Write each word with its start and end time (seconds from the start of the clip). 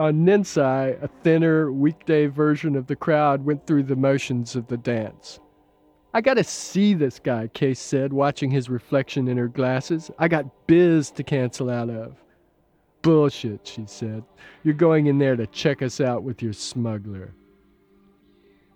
On 0.00 0.24
Ninsai, 0.24 0.96
a 1.02 1.08
thinner, 1.22 1.70
weekday 1.70 2.24
version 2.24 2.74
of 2.74 2.86
the 2.86 2.96
crowd 2.96 3.44
went 3.44 3.66
through 3.66 3.82
the 3.82 3.96
motions 3.96 4.56
of 4.56 4.66
the 4.66 4.78
dance. 4.78 5.40
I 6.14 6.22
gotta 6.22 6.42
see 6.42 6.94
this 6.94 7.18
guy, 7.18 7.48
Case 7.48 7.80
said, 7.80 8.10
watching 8.10 8.50
his 8.50 8.70
reflection 8.70 9.28
in 9.28 9.36
her 9.36 9.46
glasses. 9.46 10.10
I 10.18 10.26
got 10.28 10.66
biz 10.66 11.10
to 11.10 11.22
cancel 11.22 11.68
out 11.68 11.90
of. 11.90 12.16
Bullshit, 13.02 13.66
she 13.66 13.84
said. 13.84 14.24
You're 14.62 14.72
going 14.72 15.04
in 15.04 15.18
there 15.18 15.36
to 15.36 15.46
check 15.48 15.82
us 15.82 16.00
out 16.00 16.22
with 16.22 16.42
your 16.42 16.54
smuggler. 16.54 17.34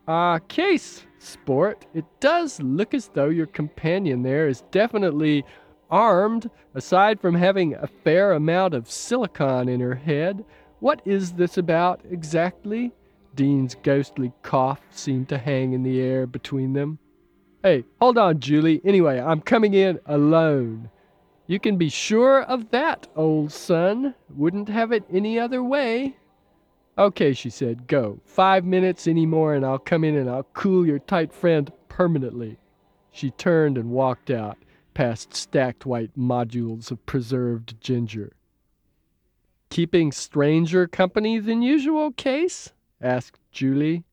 Ah, 0.06 0.34
uh, 0.34 0.38
Case, 0.40 1.06
sport, 1.20 1.86
it 1.94 2.04
does 2.20 2.60
look 2.60 2.92
as 2.92 3.08
though 3.14 3.30
your 3.30 3.46
companion 3.46 4.22
there 4.22 4.46
is 4.46 4.60
definitely 4.70 5.42
armed, 5.90 6.50
aside 6.74 7.18
from 7.18 7.34
having 7.34 7.74
a 7.76 7.86
fair 7.86 8.32
amount 8.32 8.74
of 8.74 8.90
silicon 8.90 9.70
in 9.70 9.80
her 9.80 9.94
head. 9.94 10.44
What 10.84 11.00
is 11.06 11.32
this 11.32 11.56
about 11.56 12.02
exactly? 12.10 12.92
Deane's 13.34 13.74
ghostly 13.74 14.34
cough 14.42 14.82
seemed 14.90 15.30
to 15.30 15.38
hang 15.38 15.72
in 15.72 15.82
the 15.82 15.98
air 15.98 16.26
between 16.26 16.74
them. 16.74 16.98
Hey, 17.62 17.84
hold 18.02 18.18
on, 18.18 18.38
Julie. 18.38 18.82
Anyway, 18.84 19.18
I'm 19.18 19.40
coming 19.40 19.72
in 19.72 19.98
alone. 20.04 20.90
You 21.46 21.58
can 21.58 21.78
be 21.78 21.88
sure 21.88 22.42
of 22.42 22.70
that, 22.72 23.08
old 23.16 23.50
son. 23.50 24.14
Wouldn't 24.28 24.68
have 24.68 24.92
it 24.92 25.04
any 25.10 25.38
other 25.40 25.64
way. 25.64 26.18
Okay, 26.98 27.32
she 27.32 27.48
said, 27.48 27.86
go. 27.86 28.20
Five 28.26 28.66
minutes 28.66 29.06
any 29.06 29.24
more 29.24 29.54
and 29.54 29.64
I'll 29.64 29.78
come 29.78 30.04
in 30.04 30.14
and 30.14 30.28
I'll 30.28 30.46
cool 30.52 30.86
your 30.86 30.98
tight 30.98 31.32
friend 31.32 31.72
permanently. 31.88 32.58
She 33.10 33.30
turned 33.30 33.78
and 33.78 33.88
walked 33.88 34.30
out, 34.30 34.58
past 34.92 35.32
stacked 35.32 35.86
white 35.86 36.10
modules 36.14 36.90
of 36.90 37.06
preserved 37.06 37.80
ginger. 37.80 38.33
Keeping 39.74 40.12
stranger 40.12 40.86
company 40.86 41.40
than 41.40 41.60
usual, 41.60 42.12
Case? 42.12 42.72
asked 43.00 43.40
Julie. 43.50 44.04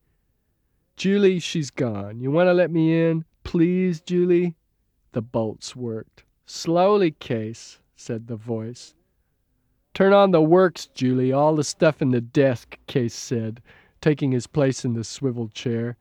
Julie, 0.96 1.38
she's 1.38 1.70
gone. 1.70 2.20
You 2.20 2.32
want 2.32 2.48
to 2.48 2.54
let 2.56 2.72
me 2.72 3.00
in? 3.00 3.26
Please, 3.44 4.02
Julie? 4.02 4.56
The 5.12 5.22
bolts 5.22 5.76
worked. 5.76 6.24
Slowly, 6.48 7.12
Case, 7.12 7.78
said 7.96 8.26
the 8.26 8.38
voice. 8.38 8.96
Turn 9.94 10.14
on 10.14 10.32
the 10.32 10.42
works, 10.42 10.88
Julie, 10.88 11.32
all 11.32 11.56
the 11.56 11.64
stuff 11.64 12.02
in 12.02 12.10
the 12.10 12.22
desk, 12.22 12.80
Case 12.88 13.14
said, 13.14 13.62
taking 14.02 14.32
his 14.32 14.48
place 14.48 14.84
in 14.84 14.94
the 14.94 15.04
swivel 15.04 15.48
chair. 15.48 15.96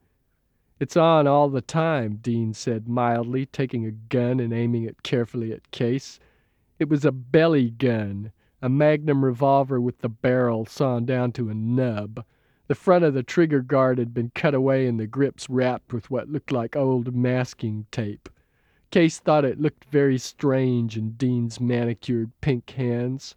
It's 0.79 0.97
on 0.97 1.27
all 1.27 1.49
the 1.49 1.61
time, 1.61 2.17
Deane 2.19 2.55
said 2.55 2.87
mildly, 2.87 3.45
taking 3.45 3.85
a 3.85 3.91
gun 3.91 4.39
and 4.39 4.53
aiming 4.53 4.85
it 4.85 5.03
carefully 5.03 5.53
at 5.53 5.69
Case. 5.69 6.19
It 6.79 6.89
was 6.89 7.05
a 7.05 7.11
belly 7.11 7.69
gun, 7.69 8.31
a 8.61 8.69
magnum 8.69 9.25
revolver 9.25 9.81
with 9.81 9.99
the 9.99 10.09
barrel 10.09 10.65
sawn 10.65 11.05
down 11.05 11.31
to 11.31 11.49
a 11.49 11.53
nub. 11.53 12.23
The 12.67 12.75
front 12.75 13.03
of 13.03 13.13
the 13.13 13.23
trigger 13.23 13.61
guard 13.61 13.97
had 13.97 14.13
been 14.13 14.31
cut 14.35 14.53
away 14.53 14.87
and 14.87 14.99
the 14.99 15.07
grips 15.07 15.49
wrapped 15.49 15.91
with 15.91 16.11
what 16.11 16.29
looked 16.29 16.51
like 16.51 16.75
old 16.75 17.15
masking 17.15 17.87
tape. 17.91 18.29
Case 18.91 19.19
thought 19.19 19.45
it 19.45 19.59
looked 19.59 19.85
very 19.85 20.17
strange 20.17 20.97
in 20.97 21.11
Deane's 21.13 21.59
manicured 21.59 22.31
pink 22.41 22.69
hands. 22.71 23.35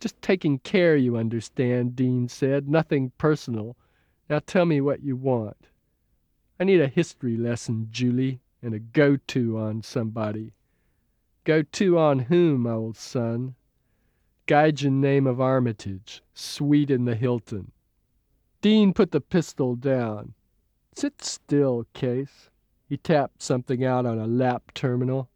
Just 0.00 0.20
taking 0.20 0.58
care, 0.58 0.96
you 0.96 1.16
understand, 1.16 1.96
Deane 1.96 2.28
said. 2.28 2.68
Nothing 2.68 3.12
personal. 3.16 3.76
Now 4.28 4.40
tell 4.40 4.66
me 4.66 4.80
what 4.80 5.02
you 5.02 5.16
want. 5.16 5.68
I 6.60 6.64
need 6.64 6.80
a 6.80 6.88
history 6.88 7.36
lesson, 7.36 7.88
Julie, 7.90 8.40
and 8.60 8.74
a 8.74 8.78
go 8.78 9.16
to 9.28 9.58
on 9.58 9.82
somebody. 9.82 10.52
Go 11.44 11.62
to 11.62 11.98
on 11.98 12.18
whom, 12.18 12.66
old 12.66 12.96
son? 12.96 13.54
Gaijin 14.46 15.00
name 15.00 15.26
of 15.26 15.40
Armitage, 15.40 16.22
suite 16.32 16.90
in 16.90 17.04
the 17.04 17.16
Hilton. 17.16 17.72
Deane 18.60 18.92
put 18.92 19.10
the 19.10 19.20
pistol 19.20 19.74
down. 19.74 20.34
Sit 20.94 21.22
still, 21.22 21.86
Case. 21.94 22.48
He 22.88 22.96
tapped 22.96 23.42
something 23.42 23.84
out 23.84 24.06
on 24.06 24.18
a 24.18 24.26
lap 24.26 24.72
terminal. 24.72 25.28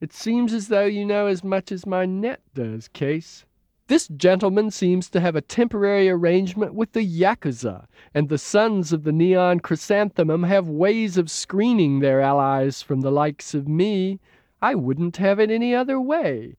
It 0.00 0.14
seems 0.14 0.54
as 0.54 0.68
though 0.68 0.86
you 0.86 1.04
know 1.04 1.26
as 1.26 1.44
much 1.44 1.70
as 1.70 1.84
my 1.84 2.06
net 2.06 2.40
does, 2.54 2.88
Case. 2.88 3.44
This 3.88 4.08
gentleman 4.08 4.70
seems 4.70 5.10
to 5.10 5.20
have 5.20 5.36
a 5.36 5.42
temporary 5.42 6.08
arrangement 6.08 6.74
with 6.74 6.92
the 6.92 7.04
Yakuza, 7.04 7.86
and 8.14 8.28
the 8.28 8.38
sons 8.38 8.92
of 8.92 9.02
the 9.02 9.12
neon 9.12 9.60
chrysanthemum 9.60 10.44
have 10.44 10.68
ways 10.68 11.18
of 11.18 11.30
screening 11.30 11.98
their 11.98 12.20
allies 12.20 12.80
from 12.80 13.02
the 13.02 13.12
likes 13.12 13.52
of 13.52 13.68
me. 13.68 14.18
I 14.62 14.76
wouldn't 14.76 15.18
have 15.18 15.38
it 15.38 15.50
any 15.50 15.74
other 15.74 16.00
way. 16.00 16.56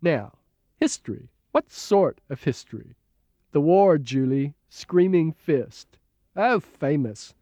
Now, 0.00 0.32
History. 0.82 1.28
What 1.52 1.70
sort 1.70 2.20
of 2.28 2.42
history? 2.42 2.96
The 3.52 3.60
war, 3.60 3.98
Julie. 3.98 4.54
Screaming 4.68 5.30
fist. 5.30 5.86
Oh, 6.34 6.58
famous. 6.58 7.34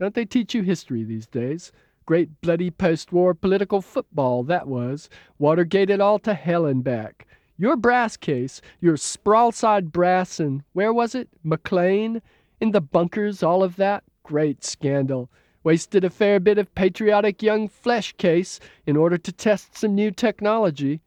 Don't 0.00 0.16
they 0.16 0.24
teach 0.24 0.52
you 0.52 0.62
history 0.64 1.04
these 1.04 1.28
days? 1.28 1.70
Great 2.06 2.40
bloody 2.40 2.72
post-war 2.72 3.34
political 3.34 3.80
football, 3.80 4.42
that 4.42 4.66
was. 4.66 5.08
Watergate 5.38 5.90
it 5.90 6.00
all 6.00 6.18
to 6.18 6.34
hell 6.34 6.66
and 6.66 6.82
back. 6.82 7.28
Your 7.56 7.76
brass 7.76 8.16
case, 8.16 8.60
your 8.80 8.96
sprawl-side 8.96 9.92
brass 9.92 10.40
and 10.40 10.64
where 10.72 10.92
was 10.92 11.14
it? 11.14 11.28
McLean? 11.44 12.20
In 12.60 12.72
the 12.72 12.80
bunkers, 12.80 13.44
all 13.44 13.62
of 13.62 13.76
that? 13.76 14.02
Great 14.24 14.64
scandal. 14.64 15.30
Wasted 15.62 16.02
a 16.02 16.10
fair 16.10 16.40
bit 16.40 16.58
of 16.58 16.74
patriotic 16.74 17.44
young 17.44 17.68
flesh 17.68 18.12
case 18.14 18.58
in 18.86 18.96
order 18.96 19.18
to 19.18 19.30
test 19.30 19.78
some 19.78 19.94
new 19.94 20.10
technology. 20.10 21.00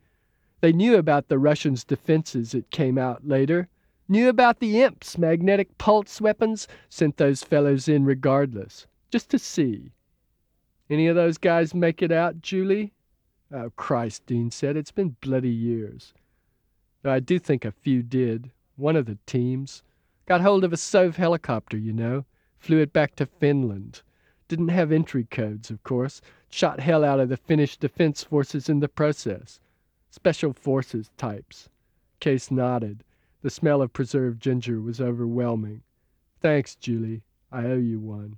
They 0.61 0.72
knew 0.72 0.95
about 0.95 1.27
the 1.27 1.39
Russians' 1.39 1.83
defenses, 1.83 2.53
it 2.53 2.69
came 2.69 2.97
out 2.97 3.27
later. 3.27 3.67
Knew 4.07 4.29
about 4.29 4.59
the 4.59 4.81
imps' 4.81 5.17
magnetic 5.17 5.75
pulse 5.79 6.22
weapons, 6.22 6.67
sent 6.88 7.17
those 7.17 7.44
fellows 7.44 7.88
in 7.88 8.05
regardless, 8.05 8.85
just 9.09 9.29
to 9.31 9.39
see. 9.39 9.91
Any 10.88 11.07
of 11.07 11.16
those 11.16 11.39
guys 11.39 11.73
make 11.73 12.03
it 12.03 12.11
out, 12.11 12.41
Julie? 12.41 12.94
Oh, 13.51 13.72
Christ, 13.75 14.25
Deane 14.27 14.51
said, 14.51 14.77
it's 14.77 14.91
been 14.91 15.16
bloody 15.19 15.49
years. 15.49 16.13
Though 17.01 17.11
I 17.11 17.19
do 17.19 17.39
think 17.39 17.66
a 17.66 17.72
few 17.72 18.03
did. 18.03 18.51
One 18.75 18.95
of 18.95 19.07
the 19.07 19.17
teams. 19.25 19.81
Got 20.28 20.41
hold 20.41 20.63
of 20.63 20.72
a 20.72 20.78
Sov 20.78 21.16
helicopter, 21.16 21.78
you 21.78 21.91
know. 21.91 22.25
Flew 22.59 22.78
it 22.79 22.93
back 22.93 23.16
to 23.16 23.25
Finland. 23.25 24.03
Didn't 24.47 24.67
have 24.67 24.91
entry 24.91 25.23
codes, 25.23 25.72
of 25.72 25.83
course. 25.83 26.22
Shot 26.51 26.79
hell 26.81 27.03
out 27.03 27.19
of 27.19 27.29
the 27.29 27.38
Finnish 27.38 27.78
Defense 27.78 28.23
Forces 28.23 28.69
in 28.69 28.79
the 28.79 28.88
process. 28.88 29.59
Special 30.11 30.51
Forces 30.51 31.09
types. 31.17 31.69
Case 32.19 32.51
nodded. 32.51 33.03
The 33.44 33.49
smell 33.49 33.81
of 33.81 33.94
preserved 33.94 34.41
ginger 34.41 34.81
was 34.81 34.99
overwhelming. 34.99 35.83
Thanks, 36.41 36.75
Julie. 36.75 37.23
I 37.49 37.66
owe 37.66 37.77
you 37.77 37.97
one. 37.97 38.38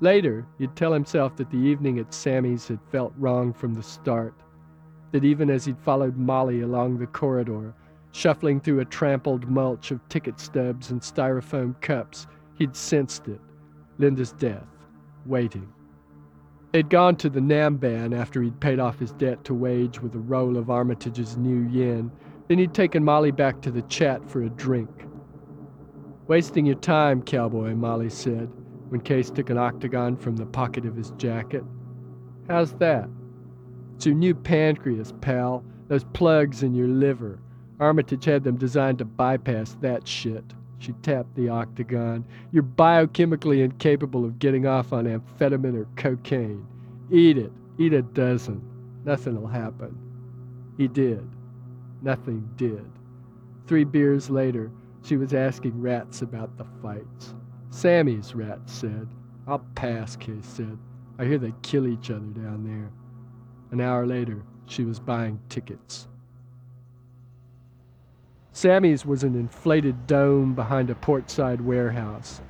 Later, 0.00 0.46
he'd 0.58 0.76
tell 0.76 0.92
himself 0.92 1.34
that 1.36 1.50
the 1.50 1.56
evening 1.56 1.98
at 1.98 2.12
Sammy's 2.12 2.68
had 2.68 2.78
felt 2.92 3.14
wrong 3.16 3.54
from 3.54 3.72
the 3.72 3.82
start. 3.82 4.34
That 5.12 5.24
even 5.24 5.48
as 5.48 5.64
he'd 5.64 5.78
followed 5.78 6.18
Molly 6.18 6.60
along 6.60 6.98
the 6.98 7.06
corridor, 7.06 7.74
shuffling 8.12 8.60
through 8.60 8.80
a 8.80 8.84
trampled 8.84 9.48
mulch 9.48 9.90
of 9.90 10.06
ticket 10.10 10.38
stubs 10.38 10.90
and 10.90 11.00
styrofoam 11.00 11.80
cups, 11.80 12.26
he'd 12.58 12.76
sensed 12.76 13.28
it 13.28 13.40
Linda's 13.96 14.32
death, 14.32 14.68
waiting. 15.24 15.72
They'd 16.76 16.90
gone 16.90 17.16
to 17.16 17.30
the 17.30 17.40
Namban 17.40 18.14
after 18.14 18.42
he'd 18.42 18.60
paid 18.60 18.78
off 18.78 18.98
his 18.98 19.12
debt 19.12 19.44
to 19.44 19.54
Wage 19.54 20.02
with 20.02 20.14
a 20.14 20.18
roll 20.18 20.58
of 20.58 20.68
Armitage's 20.68 21.38
new 21.38 21.66
yen. 21.70 22.12
Then 22.48 22.58
he'd 22.58 22.74
taken 22.74 23.02
Molly 23.02 23.30
back 23.30 23.62
to 23.62 23.70
the 23.70 23.80
chat 23.80 24.28
for 24.28 24.42
a 24.42 24.50
drink. 24.50 24.90
Wasting 26.26 26.66
your 26.66 26.74
time, 26.74 27.22
cowboy, 27.22 27.74
Molly 27.74 28.10
said, 28.10 28.50
when 28.90 29.00
Case 29.00 29.30
took 29.30 29.48
an 29.48 29.56
octagon 29.56 30.18
from 30.18 30.36
the 30.36 30.44
pocket 30.44 30.84
of 30.84 30.94
his 30.94 31.12
jacket. 31.12 31.64
How's 32.46 32.74
that? 32.74 33.08
It's 33.94 34.04
your 34.04 34.14
new 34.14 34.34
pancreas, 34.34 35.14
pal. 35.22 35.64
Those 35.88 36.04
plugs 36.04 36.62
in 36.62 36.74
your 36.74 36.88
liver. 36.88 37.38
Armitage 37.80 38.26
had 38.26 38.44
them 38.44 38.56
designed 38.56 38.98
to 38.98 39.06
bypass 39.06 39.78
that 39.80 40.06
shit. 40.06 40.52
She 40.78 40.92
tapped 41.02 41.34
the 41.34 41.48
octagon. 41.48 42.24
You're 42.52 42.62
biochemically 42.62 43.64
incapable 43.64 44.24
of 44.24 44.38
getting 44.38 44.66
off 44.66 44.92
on 44.92 45.04
amphetamine 45.06 45.76
or 45.76 45.88
cocaine. 45.96 46.66
Eat 47.10 47.38
it. 47.38 47.52
Eat 47.78 47.92
a 47.92 48.02
dozen. 48.02 48.62
Nothing'll 49.04 49.46
happen. 49.46 49.96
He 50.76 50.88
did. 50.88 51.26
Nothing 52.02 52.48
did. 52.56 52.84
Three 53.66 53.84
beers 53.84 54.30
later, 54.30 54.70
she 55.02 55.16
was 55.16 55.32
asking 55.32 55.80
Ratz 55.80 56.22
about 56.22 56.56
the 56.58 56.66
fights. 56.82 57.34
Sammy's 57.70 58.34
rat 58.34 58.60
said. 58.66 59.08
I'll 59.46 59.64
pass, 59.74 60.16
Case 60.16 60.46
said. 60.46 60.78
I 61.18 61.24
hear 61.24 61.38
they 61.38 61.54
kill 61.62 61.86
each 61.86 62.10
other 62.10 62.20
down 62.20 62.64
there. 62.64 62.90
An 63.70 63.80
hour 63.80 64.06
later, 64.06 64.42
she 64.66 64.84
was 64.84 64.98
buying 64.98 65.40
tickets. 65.48 66.08
Sammy's 68.56 69.04
was 69.04 69.22
an 69.22 69.34
inflated 69.34 70.06
dome 70.06 70.54
behind 70.54 70.88
a 70.88 70.94
portside 70.94 71.60
warehouse. 71.60 72.40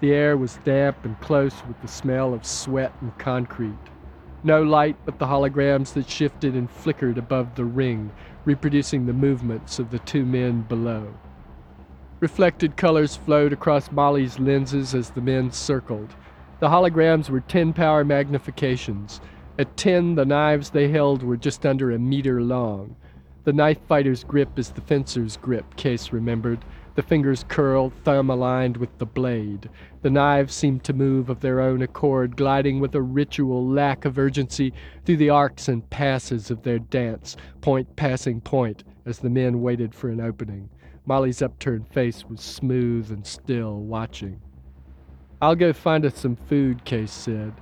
The 0.00 0.12
air 0.12 0.36
was 0.36 0.58
damp 0.64 1.04
and 1.04 1.20
close 1.20 1.54
with 1.68 1.80
the 1.80 1.86
smell 1.86 2.34
of 2.34 2.44
sweat 2.44 2.92
and 3.00 3.16
concrete. 3.16 3.78
No 4.42 4.60
light 4.60 4.96
but 5.04 5.20
the 5.20 5.26
holograms 5.26 5.92
that 5.92 6.10
shifted 6.10 6.56
and 6.56 6.68
flickered 6.68 7.16
above 7.16 7.54
the 7.54 7.64
ring, 7.64 8.10
reproducing 8.44 9.06
the 9.06 9.12
movements 9.12 9.78
of 9.78 9.92
the 9.92 10.00
two 10.00 10.24
men 10.24 10.62
below. 10.62 11.14
Reflected 12.18 12.76
colors 12.76 13.14
flowed 13.14 13.52
across 13.52 13.92
Molly's 13.92 14.40
lenses 14.40 14.96
as 14.96 15.10
the 15.10 15.20
men 15.20 15.52
circled. 15.52 16.12
The 16.58 16.70
holograms 16.70 17.30
were 17.30 17.38
10 17.40 17.72
power 17.72 18.04
magnifications. 18.04 19.20
At 19.60 19.76
10, 19.76 20.16
the 20.16 20.24
knives 20.24 20.70
they 20.70 20.88
held 20.88 21.22
were 21.22 21.36
just 21.36 21.64
under 21.64 21.92
a 21.92 22.00
meter 22.00 22.42
long. 22.42 22.96
The 23.44 23.52
knife 23.52 23.80
fighter's 23.88 24.22
grip 24.22 24.56
is 24.56 24.70
the 24.70 24.80
fencer's 24.80 25.36
grip, 25.36 25.74
Case 25.74 26.12
remembered. 26.12 26.64
The 26.94 27.02
fingers 27.02 27.44
curled, 27.48 27.92
thumb 28.04 28.30
aligned 28.30 28.76
with 28.76 28.96
the 28.98 29.06
blade. 29.06 29.68
The 30.02 30.10
knives 30.10 30.54
seemed 30.54 30.84
to 30.84 30.92
move 30.92 31.28
of 31.28 31.40
their 31.40 31.60
own 31.60 31.82
accord, 31.82 32.36
gliding 32.36 32.78
with 32.78 32.94
a 32.94 33.02
ritual 33.02 33.66
lack 33.66 34.04
of 34.04 34.16
urgency 34.16 34.72
through 35.04 35.16
the 35.16 35.30
arcs 35.30 35.66
and 35.66 35.88
passes 35.90 36.52
of 36.52 36.62
their 36.62 36.78
dance, 36.78 37.36
point 37.62 37.96
passing 37.96 38.40
point, 38.40 38.84
as 39.06 39.18
the 39.18 39.30
men 39.30 39.60
waited 39.60 39.92
for 39.92 40.08
an 40.08 40.20
opening. 40.20 40.68
Molly's 41.04 41.42
upturned 41.42 41.88
face 41.88 42.24
was 42.24 42.40
smooth 42.40 43.10
and 43.10 43.26
still, 43.26 43.80
watching. 43.80 44.40
I'll 45.40 45.56
go 45.56 45.72
find 45.72 46.04
us 46.04 46.16
some 46.16 46.36
food, 46.36 46.84
Case 46.84 47.10
said. 47.10 47.54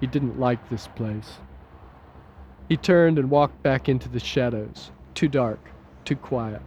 He 0.00 0.06
didn't 0.06 0.40
like 0.40 0.70
this 0.70 0.88
place. 0.88 1.40
He 2.70 2.78
turned 2.78 3.18
and 3.18 3.28
walked 3.28 3.62
back 3.62 3.90
into 3.90 4.08
the 4.08 4.20
shadows. 4.20 4.92
Too 5.16 5.28
dark, 5.28 5.70
too 6.04 6.14
quiet. 6.14 6.60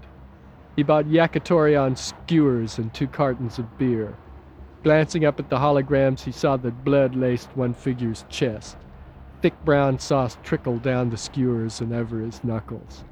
He 0.76 0.82
bought 0.82 1.06
yakitori 1.06 1.80
on 1.80 1.96
skewers 1.96 2.80
and 2.80 2.92
two 2.92 3.06
cartons 3.06 3.60
of 3.60 3.78
beer. 3.78 4.18
Glancing 4.82 5.24
up 5.24 5.40
at 5.40 5.52
the 5.52 5.58
holograms, 5.58 6.22
he 6.22 6.32
saw 6.32 6.58
that 6.58 6.84
blood 6.84 7.16
laced 7.16 7.56
one 7.56 7.76
figure's 7.76 8.26
chest. 8.28 8.76
Thick 9.44 9.54
brown 9.64 10.00
sauce 10.00 10.40
trickled 10.42 10.82
down 10.82 11.12
the 11.12 11.16
skewers 11.16 11.80
and 11.80 11.94
over 11.94 12.22
his 12.22 12.44
knuckles. 12.44 13.04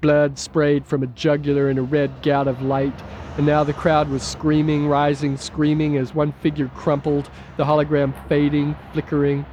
Blood 0.00 0.38
sprayed 0.38 0.86
from 0.86 1.02
a 1.02 1.08
jugular 1.08 1.68
in 1.68 1.76
a 1.76 1.82
red 1.82 2.22
gout 2.22 2.48
of 2.48 2.62
light, 2.62 2.98
and 3.36 3.44
now 3.44 3.64
the 3.64 3.74
crowd 3.74 4.08
was 4.08 4.22
screaming, 4.22 4.86
rising, 4.86 5.36
screaming 5.36 5.98
as 5.98 6.14
one 6.14 6.32
figure 6.40 6.68
crumpled, 6.68 7.28
the 7.58 7.64
hologram 7.64 8.14
fading, 8.26 8.74
flickering, 8.94 9.44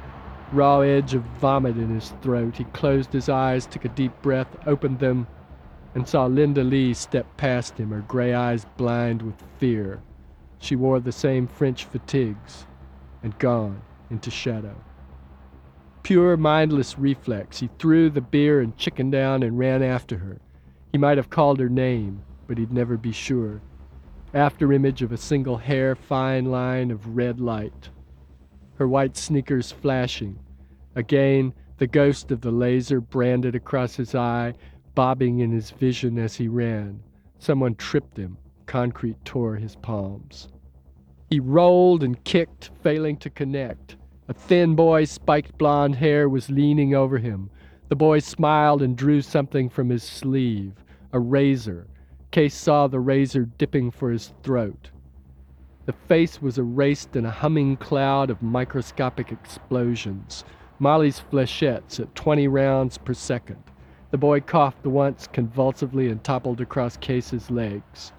raw 0.52 0.80
edge 0.80 1.14
of 1.14 1.22
vomit 1.40 1.76
in 1.76 1.88
his 1.88 2.10
throat. 2.22 2.56
He 2.56 2.64
closed 2.64 3.12
his 3.12 3.28
eyes, 3.28 3.66
took 3.66 3.84
a 3.84 3.88
deep 3.90 4.12
breath, 4.22 4.48
opened 4.66 4.98
them, 4.98 5.26
and 5.94 6.06
saw 6.06 6.26
Linda 6.26 6.62
Lee 6.62 6.94
step 6.94 7.26
past 7.36 7.78
him, 7.78 7.90
her 7.90 8.04
gray 8.06 8.34
eyes 8.34 8.66
blind 8.76 9.22
with 9.22 9.42
fear. 9.58 10.00
She 10.58 10.76
wore 10.76 11.00
the 11.00 11.12
same 11.12 11.46
French 11.46 11.84
fatigues 11.84 12.66
and 13.22 13.38
gone 13.38 13.80
into 14.10 14.30
shadow. 14.30 14.74
Pure 16.02 16.36
mindless 16.36 16.98
reflex, 16.98 17.58
he 17.60 17.68
threw 17.78 18.10
the 18.10 18.20
beer 18.20 18.60
and 18.60 18.76
chicken 18.76 19.10
down 19.10 19.42
and 19.42 19.58
ran 19.58 19.82
after 19.82 20.18
her. 20.18 20.38
He 20.92 20.98
might 20.98 21.16
have 21.16 21.30
called 21.30 21.58
her 21.58 21.68
name, 21.68 22.22
but 22.46 22.58
he'd 22.58 22.72
never 22.72 22.96
be 22.96 23.12
sure. 23.12 23.60
After 24.32 24.72
image 24.72 25.02
of 25.02 25.12
a 25.12 25.16
single 25.16 25.56
hair 25.56 25.96
fine 25.96 26.44
line 26.44 26.90
of 26.90 27.16
red 27.16 27.40
light 27.40 27.90
her 28.76 28.88
white 28.88 29.16
sneakers 29.16 29.72
flashing. 29.72 30.38
Again, 30.94 31.52
the 31.78 31.86
ghost 31.86 32.30
of 32.30 32.40
the 32.40 32.50
laser 32.50 33.00
branded 33.00 33.54
across 33.54 33.96
his 33.96 34.14
eye, 34.14 34.54
bobbing 34.94 35.40
in 35.40 35.52
his 35.52 35.70
vision 35.70 36.18
as 36.18 36.36
he 36.36 36.48
ran. 36.48 37.00
Someone 37.38 37.74
tripped 37.74 38.16
him. 38.16 38.38
Concrete 38.66 39.22
tore 39.24 39.56
his 39.56 39.76
palms. 39.76 40.48
He 41.30 41.38
rolled 41.38 42.02
and 42.02 42.22
kicked, 42.24 42.70
failing 42.82 43.16
to 43.18 43.30
connect. 43.30 43.96
A 44.28 44.32
thin 44.32 44.74
boy's 44.74 45.10
spiked 45.10 45.56
blond 45.58 45.96
hair 45.96 46.28
was 46.28 46.50
leaning 46.50 46.94
over 46.94 47.18
him. 47.18 47.50
The 47.88 47.96
boy 47.96 48.18
smiled 48.18 48.82
and 48.82 48.96
drew 48.96 49.22
something 49.22 49.68
from 49.68 49.90
his 49.90 50.02
sleeve 50.02 50.72
a 51.12 51.18
razor. 51.18 51.86
Case 52.30 52.54
saw 52.54 52.86
the 52.86 53.00
razor 53.00 53.46
dipping 53.46 53.90
for 53.90 54.10
his 54.10 54.32
throat. 54.42 54.90
The 55.86 55.92
face 55.92 56.42
was 56.42 56.58
erased 56.58 57.14
in 57.14 57.24
a 57.24 57.30
humming 57.30 57.76
cloud 57.76 58.28
of 58.28 58.42
microscopic 58.42 59.30
explosions, 59.30 60.44
Molly's 60.80 61.20
flechettes 61.20 62.00
at 62.00 62.12
20 62.16 62.48
rounds 62.48 62.98
per 62.98 63.14
second. 63.14 63.62
The 64.10 64.18
boy 64.18 64.40
coughed 64.40 64.84
once 64.84 65.28
convulsively 65.28 66.08
and 66.10 66.22
toppled 66.24 66.60
across 66.60 66.96
Case's 66.96 67.52
legs. 67.52 68.12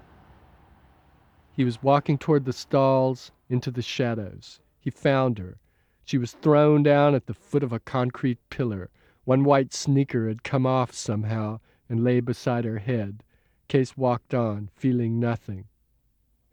He 1.52 1.64
was 1.64 1.82
walking 1.82 2.16
toward 2.16 2.46
the 2.46 2.54
stalls 2.54 3.32
into 3.50 3.70
the 3.70 3.82
shadows. 3.82 4.60
He 4.80 4.88
found 4.88 5.38
her. 5.38 5.58
She 6.04 6.16
was 6.16 6.32
thrown 6.32 6.82
down 6.82 7.14
at 7.14 7.26
the 7.26 7.34
foot 7.34 7.62
of 7.62 7.72
a 7.72 7.80
concrete 7.80 8.38
pillar. 8.48 8.88
One 9.24 9.44
white 9.44 9.74
sneaker 9.74 10.28
had 10.28 10.42
come 10.42 10.64
off 10.64 10.94
somehow 10.94 11.60
and 11.86 12.02
lay 12.02 12.20
beside 12.20 12.64
her 12.64 12.78
head. 12.78 13.22
Case 13.68 13.94
walked 13.94 14.32
on, 14.32 14.70
feeling 14.74 15.20
nothing. 15.20 15.66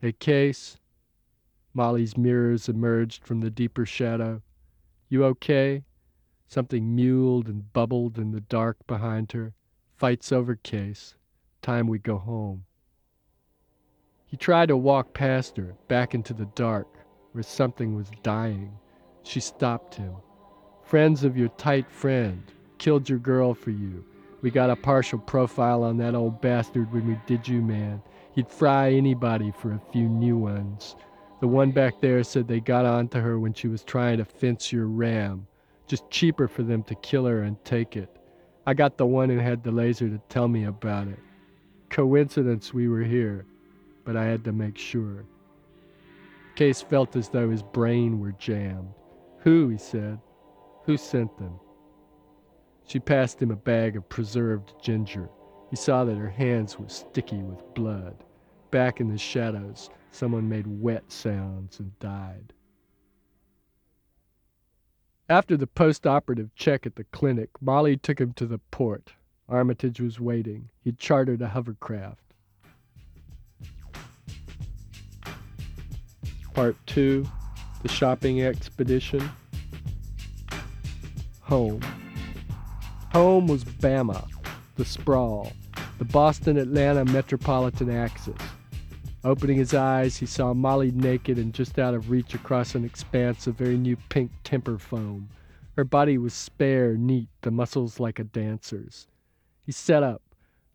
Hey, 0.01 0.12
Case, 0.12 0.77
Molly's 1.75 2.16
mirrors 2.16 2.69
emerged 2.69 3.25
from 3.25 3.42
the 3.42 3.51
deeper 3.51 3.86
shadow. 3.86 4.42
You 5.10 5.25
okay? 5.25 5.83
Something 6.48 6.95
mewled 6.95 7.48
and 7.48 7.74
bubbled 7.74 8.18
in 8.18 8.31
the 8.31 8.39
dark 8.39 8.77
behind 8.88 9.33
her. 9.33 9.54
Fight's 9.98 10.31
over, 10.31 10.56
Case. 10.56 11.16
Time 11.62 11.88
we 11.88 12.00
go 12.00 12.18
home. 12.18 12.63
He 14.25 14.38
tried 14.38 14.68
to 14.68 14.77
walk 14.77 15.13
past 15.13 15.57
her, 15.57 15.75
back 15.89 16.16
into 16.16 16.33
the 16.33 16.48
dark, 16.56 16.88
where 17.33 17.44
something 17.44 17.94
was 17.94 18.10
dying. 18.24 18.77
She 19.24 19.42
stopped 19.42 19.95
him. 19.95 20.16
Friends 20.83 21.25
of 21.25 21.36
your 21.36 21.50
tight 21.50 21.92
friend 21.92 22.42
killed 22.77 23.10
your 23.10 23.19
girl 23.19 23.54
for 23.54 23.72
you. 23.72 24.06
We 24.42 24.50
got 24.50 24.69
a 24.69 24.75
partial 24.77 25.19
profile 25.19 25.83
on 25.83 25.98
that 25.98 26.16
old 26.16 26.39
bastard 26.39 26.94
when 26.94 27.07
we 27.07 27.19
did 27.25 27.48
you, 27.48 27.62
man. 27.62 28.01
He'd 28.33 28.50
fry 28.50 28.92
anybody 28.92 29.51
for 29.51 29.72
a 29.72 29.81
few 29.92 30.07
new 30.07 30.38
ones. 30.38 30.95
The 31.41 31.47
one 31.47 31.71
back 31.71 31.99
there 31.99 32.23
said 32.23 32.47
they 32.47 32.59
got 32.59 32.85
onto 32.85 33.19
her 33.19 33.39
when 33.39 33.53
she 33.53 33.67
was 33.67 33.83
trying 33.83 34.17
to 34.17 34.25
fence 34.25 34.71
your 34.71 34.87
ram. 34.87 35.47
Just 35.87 36.09
cheaper 36.09 36.47
for 36.47 36.63
them 36.63 36.83
to 36.83 36.95
kill 36.95 37.25
her 37.25 37.43
and 37.43 37.63
take 37.63 37.95
it. 37.95 38.09
I 38.65 38.73
got 38.73 38.97
the 38.97 39.05
one 39.05 39.29
who 39.29 39.37
had 39.37 39.63
the 39.63 39.71
laser 39.71 40.09
to 40.09 40.19
tell 40.29 40.47
me 40.47 40.63
about 40.63 41.07
it. 41.07 41.19
Coincidence 41.89 42.73
we 42.73 42.87
were 42.87 43.03
here, 43.03 43.45
but 44.03 44.17
I 44.17 44.25
had 44.25 44.43
to 44.45 44.51
make 44.51 44.77
sure. 44.77 45.25
Case 46.55 46.81
felt 46.81 47.15
as 47.15 47.29
though 47.29 47.49
his 47.49 47.61
brain 47.61 48.19
were 48.19 48.31
jammed. 48.33 48.93
Who, 49.39 49.69
he 49.69 49.77
said. 49.77 50.19
Who 50.85 50.97
sent 50.97 51.38
them? 51.38 51.59
She 52.88 52.99
passed 52.99 53.41
him 53.41 53.51
a 53.51 53.55
bag 53.55 53.95
of 53.95 54.09
preserved 54.09 54.73
ginger. 54.81 55.29
He 55.69 55.75
saw 55.75 56.05
that 56.05 56.17
her 56.17 56.29
hands 56.29 56.79
were 56.79 56.89
sticky 56.89 57.43
with 57.43 57.73
blood. 57.75 58.25
Back 58.75 59.00
in 59.00 59.07
the 59.07 59.18
shadows, 59.18 59.89
Someone 60.12 60.50
made 60.50 60.67
wet 60.67 61.10
sounds 61.10 61.79
and 61.79 61.98
died. 62.00 62.51
After 65.29 65.55
the 65.55 65.65
post-operative 65.65 66.53
check 66.55 66.86
at 66.86 66.98
the 66.98 67.05
clinic, 67.05 67.50
Molly 67.62 67.96
took 67.96 68.20
him 68.20 68.34
to 68.34 68.46
the 68.46 68.60
port. 68.72 69.13
Armitage 69.48 70.01
was 70.01 70.20
waiting. 70.20 70.70
He'd 70.82 70.98
chartered 70.98 71.41
a 71.41 71.48
hovercraft. 71.48 72.34
Part 76.53 76.75
2 76.86 77.25
The 77.82 77.89
Shopping 77.89 78.41
Expedition. 78.41 79.29
Home. 81.44 81.82
Home 83.13 83.48
was 83.48 83.63
Bama, 83.63 84.27
the 84.75 84.84
sprawl, 84.84 85.53
the 85.98 86.05
Boston 86.05 86.58
Atlanta 86.58 87.05
metropolitan 87.05 87.89
axis. 87.89 88.36
Opening 89.25 89.58
his 89.58 89.74
eyes, 89.74 90.17
he 90.17 90.27
saw 90.27 90.53
Molly 90.53 90.91
naked 90.91 91.39
and 91.39 91.51
just 91.51 91.79
out 91.79 91.96
of 91.96 92.12
reach 92.12 92.36
across 92.36 92.75
an 92.75 92.86
expanse 92.86 93.48
of 93.48 93.55
very 93.55 93.75
new 93.75 93.98
pink 94.08 94.29
temper 94.44 94.77
foam. 94.77 95.29
Her 95.75 95.84
body 95.84 96.20
was 96.20 96.36
spare, 96.36 96.96
neat, 96.96 97.27
the 97.41 97.50
muscles 97.50 98.00
like 98.00 98.20
a 98.20 98.24
dancer's. 98.24 99.08
He 99.63 99.72
sat 99.72 100.03
up. 100.03 100.22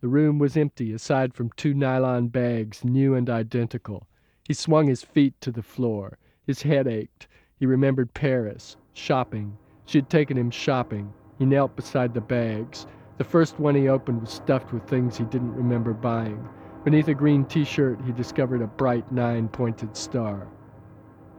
The 0.01 0.09
room 0.09 0.41
was 0.41 0.57
empty, 0.57 0.93
aside 0.93 1.33
from 1.33 1.53
two 1.55 1.75
nylon 1.75 2.27
bags, 2.27 2.83
new 2.83 3.15
and 3.15 3.31
identical. 3.31 4.09
He 4.49 4.55
swung 4.55 4.89
his 4.89 5.05
feet 5.05 5.41
to 5.43 5.53
the 5.53 5.63
floor. 5.63 6.19
His 6.45 6.63
head 6.63 6.89
ached. 6.89 7.29
He 7.57 7.67
remembered 7.67 8.15
Paris, 8.15 8.77
shopping. 8.95 9.57
She 9.85 9.99
had 9.99 10.11
taken 10.11 10.37
him 10.37 10.51
shopping. 10.51 11.13
He 11.39 11.47
knelt 11.47 11.77
beside 11.77 12.15
the 12.15 12.21
bags. 12.21 12.89
The 13.17 13.23
first 13.23 13.61
one 13.61 13.77
he 13.77 13.89
opened 13.89 14.23
was 14.23 14.31
stuffed 14.31 14.73
with 14.73 14.89
things 14.89 15.17
he 15.17 15.25
didn't 15.25 15.55
remember 15.55 15.93
buying. 15.93 16.49
Beneath 16.85 17.09
a 17.09 17.15
green 17.15 17.45
t-shirt, 17.45 18.01
he 18.07 18.13
discovered 18.13 18.63
a 18.63 18.67
bright 18.67 19.13
nine-pointed 19.13 19.95
star. 19.95 20.49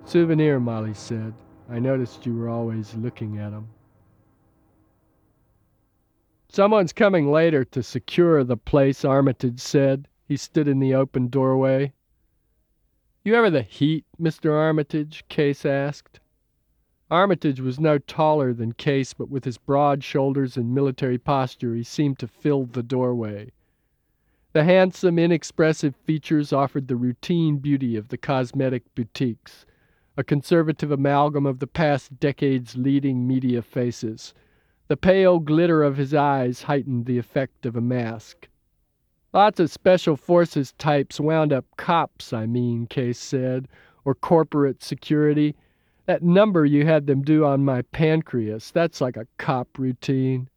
Souvenir, 0.05 0.59
Molly 0.59 0.93
said. 0.93 1.33
I 1.67 1.79
noticed 1.79 2.25
you 2.25 2.35
were 2.35 2.49
always 2.49 2.93
looking 2.95 3.39
at 3.39 3.51
him. 3.51 3.67
Someone's 6.49 6.93
coming 6.93 7.31
later 7.31 7.63
to 7.65 7.81
secure 7.81 8.43
the 8.43 8.57
place, 8.57 9.03
Armitage 9.05 9.59
said. 9.59 10.07
He 10.27 10.37
stood 10.37 10.67
in 10.67 10.79
the 10.79 10.93
open 10.93 11.27
doorway. 11.27 11.93
You 13.23 13.35
ever 13.35 13.49
the 13.49 13.61
heat, 13.61 14.05
Mr. 14.21 14.51
Armitage? 14.51 15.23
Case 15.29 15.65
asked. 15.65 16.19
Armitage 17.09 17.59
was 17.59 17.79
no 17.79 17.97
taller 17.97 18.53
than 18.53 18.73
Case, 18.73 19.13
but 19.13 19.29
with 19.29 19.45
his 19.45 19.57
broad 19.57 20.03
shoulders 20.03 20.55
and 20.55 20.75
military 20.75 21.17
posture 21.17 21.73
he 21.73 21.83
seemed 21.83 22.19
to 22.19 22.27
fill 22.27 22.65
the 22.65 22.83
doorway. 22.83 23.51
The 24.53 24.65
handsome, 24.65 25.17
inexpressive 25.17 25.95
features 25.95 26.51
offered 26.51 26.89
the 26.89 26.97
routine 26.97 27.59
beauty 27.59 27.95
of 27.95 28.09
the 28.09 28.17
cosmetic 28.17 28.83
boutiques, 28.95 29.65
a 30.17 30.25
conservative 30.25 30.91
amalgam 30.91 31.45
of 31.45 31.59
the 31.59 31.67
past 31.67 32.19
decade's 32.19 32.75
leading 32.75 33.25
media 33.25 33.61
faces. 33.61 34.33
The 34.89 34.97
pale 34.97 35.39
glitter 35.39 35.83
of 35.83 35.95
his 35.95 36.13
eyes 36.13 36.63
heightened 36.63 37.05
the 37.05 37.17
effect 37.17 37.65
of 37.65 37.77
a 37.77 37.81
mask. 37.81 38.49
Lots 39.31 39.61
of 39.61 39.71
special 39.71 40.17
forces 40.17 40.73
types 40.73 41.17
wound 41.17 41.53
up 41.53 41.63
cops, 41.77 42.33
I 42.33 42.45
mean, 42.45 42.87
Case 42.87 43.19
said, 43.19 43.69
or 44.03 44.13
corporate 44.13 44.83
security. 44.83 45.55
That 46.07 46.23
number 46.23 46.65
you 46.65 46.85
had 46.85 47.07
them 47.07 47.21
do 47.21 47.45
on 47.45 47.63
my 47.63 47.83
pancreas, 47.83 48.69
that's 48.71 48.99
like 48.99 49.15
a 49.15 49.27
cop 49.37 49.79
routine. 49.79 50.49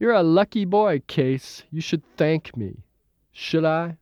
You're 0.00 0.10
a 0.10 0.24
lucky 0.24 0.64
boy, 0.64 1.02
Case. 1.06 1.62
You 1.70 1.80
should 1.80 2.02
thank 2.16 2.56
me. 2.56 2.82
Should 3.38 3.66
I? 3.66 3.98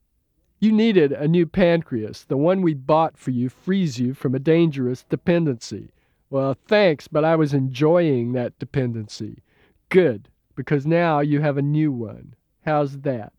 You 0.61 0.71
needed 0.71 1.11
a 1.11 1.27
new 1.27 1.45
pancreas. 1.45 2.23
The 2.23 2.37
one 2.37 2.63
we 2.63 2.73
bought 2.73 3.19
for 3.19 3.33
you 3.33 3.49
frees 3.49 3.99
you 3.99 4.15
from 4.15 4.33
a 4.33 4.39
dangerous 4.39 5.03
dependency. 5.03 5.91
Well, 6.31 6.57
thanks, 6.69 7.09
but 7.09 7.25
I 7.25 7.35
was 7.35 7.53
enjoying 7.53 8.31
that 8.33 8.57
dependency. 8.61 9.43
Good, 9.89 10.29
because 10.55 10.87
now 10.87 11.19
you 11.19 11.41
have 11.41 11.59
a 11.59 11.63
new 11.63 11.91
one. 11.91 12.37
How's 12.65 12.99
that? 13.01 13.33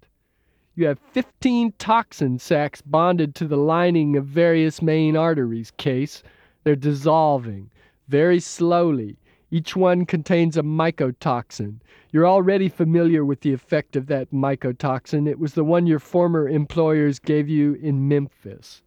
You 0.76 0.88
have 0.88 1.00
15 1.00 1.72
toxin 1.80 2.40
sacs 2.40 2.82
bonded 2.82 3.34
to 3.36 3.48
the 3.48 3.56
lining 3.56 4.18
of 4.18 4.26
various 4.26 4.82
main 4.82 5.16
arteries, 5.16 5.72
Case. 5.78 6.24
They're 6.66 6.76
dissolving 6.76 7.72
very 8.10 8.42
slowly. 8.42 9.16
Each 9.56 9.74
one 9.74 10.06
contains 10.06 10.58
a 10.58 10.64
mycotoxin. 10.64 11.80
You're 12.12 12.28
already 12.28 12.68
familiar 12.68 13.24
with 13.24 13.40
the 13.40 13.54
effect 13.54 13.96
of 13.96 14.08
that 14.08 14.34
mycotoxin. 14.34 15.30
It 15.30 15.40
was 15.40 15.54
the 15.54 15.64
one 15.64 15.88
your 15.88 16.00
former 16.00 16.50
employers 16.50 17.20
gave 17.20 17.48
you 17.48 17.76
in 17.76 18.06
Memphis. 18.10 18.82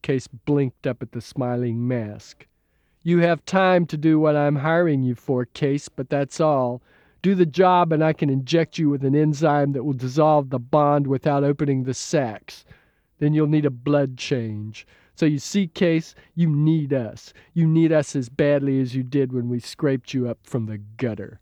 Case 0.00 0.28
blinked 0.28 0.86
up 0.86 1.02
at 1.02 1.10
the 1.10 1.20
smiling 1.20 1.88
mask. 1.88 2.46
You 3.02 3.18
have 3.18 3.44
time 3.46 3.84
to 3.86 3.96
do 3.96 4.20
what 4.20 4.36
I'm 4.36 4.54
hiring 4.54 5.02
you 5.02 5.16
for, 5.16 5.44
Case, 5.44 5.88
but 5.88 6.08
that's 6.08 6.38
all. 6.38 6.80
Do 7.20 7.34
the 7.34 7.44
job, 7.44 7.92
and 7.92 8.04
I 8.04 8.12
can 8.12 8.30
inject 8.30 8.78
you 8.78 8.88
with 8.88 9.04
an 9.04 9.16
enzyme 9.16 9.72
that 9.72 9.82
will 9.82 9.92
dissolve 9.92 10.50
the 10.50 10.60
bond 10.60 11.08
without 11.08 11.42
opening 11.42 11.82
the 11.82 11.94
sacs. 11.94 12.64
Then 13.18 13.34
you'll 13.34 13.48
need 13.48 13.66
a 13.66 13.70
blood 13.70 14.18
change. 14.18 14.86
So 15.16 15.26
you 15.26 15.38
see, 15.38 15.66
Case, 15.68 16.14
you 16.34 16.48
need 16.48 16.92
us. 16.92 17.32
You 17.52 17.66
need 17.66 17.92
us 17.92 18.16
as 18.16 18.28
badly 18.28 18.80
as 18.80 18.94
you 18.94 19.02
did 19.02 19.32
when 19.32 19.48
we 19.48 19.60
scraped 19.60 20.12
you 20.12 20.28
up 20.28 20.38
from 20.42 20.66
the 20.66 20.78
gutter. 20.78 21.40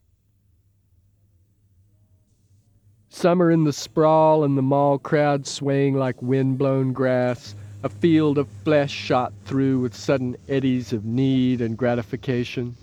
Summer 3.08 3.50
in 3.50 3.64
the 3.64 3.72
sprawl 3.72 4.42
and 4.42 4.56
the 4.56 4.62
mall 4.62 4.98
crowd 4.98 5.46
swaying 5.46 5.94
like 5.94 6.22
wind-blown 6.22 6.92
grass, 6.92 7.54
a 7.82 7.88
field 7.88 8.38
of 8.38 8.48
flesh 8.64 8.90
shot 8.90 9.32
through 9.44 9.80
with 9.80 9.94
sudden 9.94 10.36
eddies 10.48 10.92
of 10.92 11.04
need 11.04 11.60
and 11.60 11.76
gratification. 11.76 12.74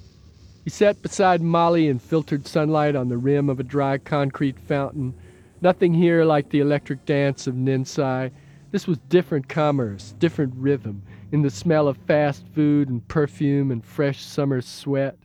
He 0.64 0.70
sat 0.70 1.02
beside 1.02 1.42
Molly 1.42 1.88
in 1.88 1.98
filtered 1.98 2.46
sunlight 2.46 2.96
on 2.96 3.10
the 3.10 3.18
rim 3.18 3.50
of 3.50 3.60
a 3.60 3.64
dry 3.64 3.98
concrete 3.98 4.60
fountain. 4.60 5.16
Nothing 5.62 5.94
here 5.94 6.24
like 6.26 6.50
the 6.50 6.60
electric 6.60 7.06
dance 7.06 7.48
of 7.48 7.56
Ninsai. 7.56 8.32
This 8.72 8.86
was 8.86 9.00
different 9.00 9.50
commerce, 9.50 10.14
different 10.20 10.54
rhythm, 10.56 11.02
in 11.32 11.42
the 11.42 11.50
smell 11.50 11.88
of 11.88 11.98
fast 11.98 12.46
food 12.54 12.88
and 12.88 13.08
perfume 13.08 13.72
and 13.72 13.84
fresh 13.84 14.24
summer 14.24 14.62
sweat. 14.62 15.18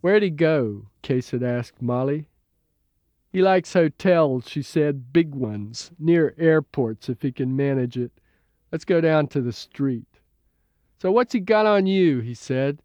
Where'd 0.00 0.22
he 0.22 0.30
go? 0.30 0.86
Case 1.02 1.30
had 1.30 1.42
asked 1.42 1.82
Molly. 1.82 2.28
He 3.32 3.42
likes 3.42 3.72
hotels, 3.72 4.48
she 4.48 4.62
said, 4.62 5.12
big 5.12 5.34
ones, 5.34 5.90
near 5.98 6.34
airports 6.38 7.08
if 7.08 7.22
he 7.22 7.32
can 7.32 7.56
manage 7.56 7.96
it. 7.96 8.12
Let's 8.70 8.84
go 8.84 9.00
down 9.00 9.26
to 9.28 9.40
the 9.40 9.52
street. 9.52 10.06
So 11.00 11.10
what's 11.10 11.32
he 11.32 11.40
got 11.40 11.66
on 11.66 11.86
you? 11.86 12.20
he 12.20 12.34
said. 12.34 12.80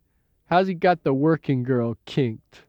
How's 0.46 0.68
he 0.68 0.74
got 0.74 1.04
the 1.04 1.14
working 1.14 1.62
girl 1.62 1.98
kinked? 2.06 2.64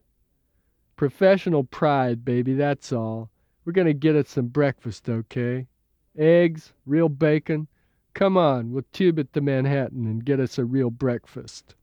Professional 0.95 1.63
pride, 1.63 2.23
baby, 2.23 2.53
that's 2.53 2.91
all. 2.91 3.31
We're 3.65 3.73
going 3.73 3.87
to 3.87 3.93
get 3.93 4.15
us 4.15 4.29
some 4.29 4.47
breakfast, 4.47 5.09
okay? 5.09 5.65
Eggs, 6.19 6.73
real 6.85 7.07
bacon. 7.07 7.67
Come 8.13 8.35
on, 8.35 8.73
we'll 8.73 8.83
tube 8.91 9.17
it 9.17 9.31
to 9.33 9.41
Manhattan 9.41 10.05
and 10.05 10.25
get 10.25 10.41
us 10.41 10.57
a 10.57 10.65
real 10.65 10.89
breakfast. 10.89 11.75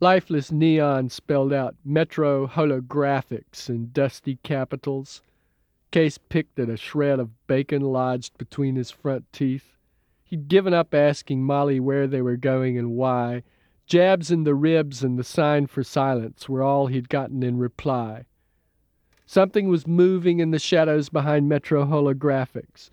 Lifeless 0.00 0.50
neon 0.50 1.08
spelled 1.08 1.52
out 1.52 1.76
Metro 1.84 2.48
Holographics 2.48 3.70
in 3.70 3.92
dusty 3.92 4.38
capitals. 4.42 5.22
Case 5.92 6.18
picked 6.18 6.58
at 6.58 6.68
a 6.68 6.76
shred 6.76 7.20
of 7.20 7.46
bacon 7.46 7.82
lodged 7.82 8.36
between 8.36 8.74
his 8.74 8.90
front 8.90 9.32
teeth. 9.32 9.76
He'd 10.24 10.48
given 10.48 10.74
up 10.74 10.92
asking 10.92 11.44
Molly 11.44 11.78
where 11.78 12.08
they 12.08 12.20
were 12.20 12.36
going 12.36 12.76
and 12.76 12.90
why. 12.90 13.44
Jabs 13.86 14.32
in 14.32 14.42
the 14.42 14.56
ribs 14.56 15.04
and 15.04 15.16
the 15.16 15.24
sign 15.24 15.68
for 15.68 15.84
silence 15.84 16.48
were 16.48 16.64
all 16.64 16.88
he'd 16.88 17.08
gotten 17.08 17.44
in 17.44 17.56
reply. 17.56 18.24
Something 19.28 19.68
was 19.68 19.88
moving 19.88 20.38
in 20.38 20.52
the 20.52 20.58
shadows 20.60 21.08
behind 21.08 21.48
Metro 21.48 21.84
Holographics. 21.84 22.90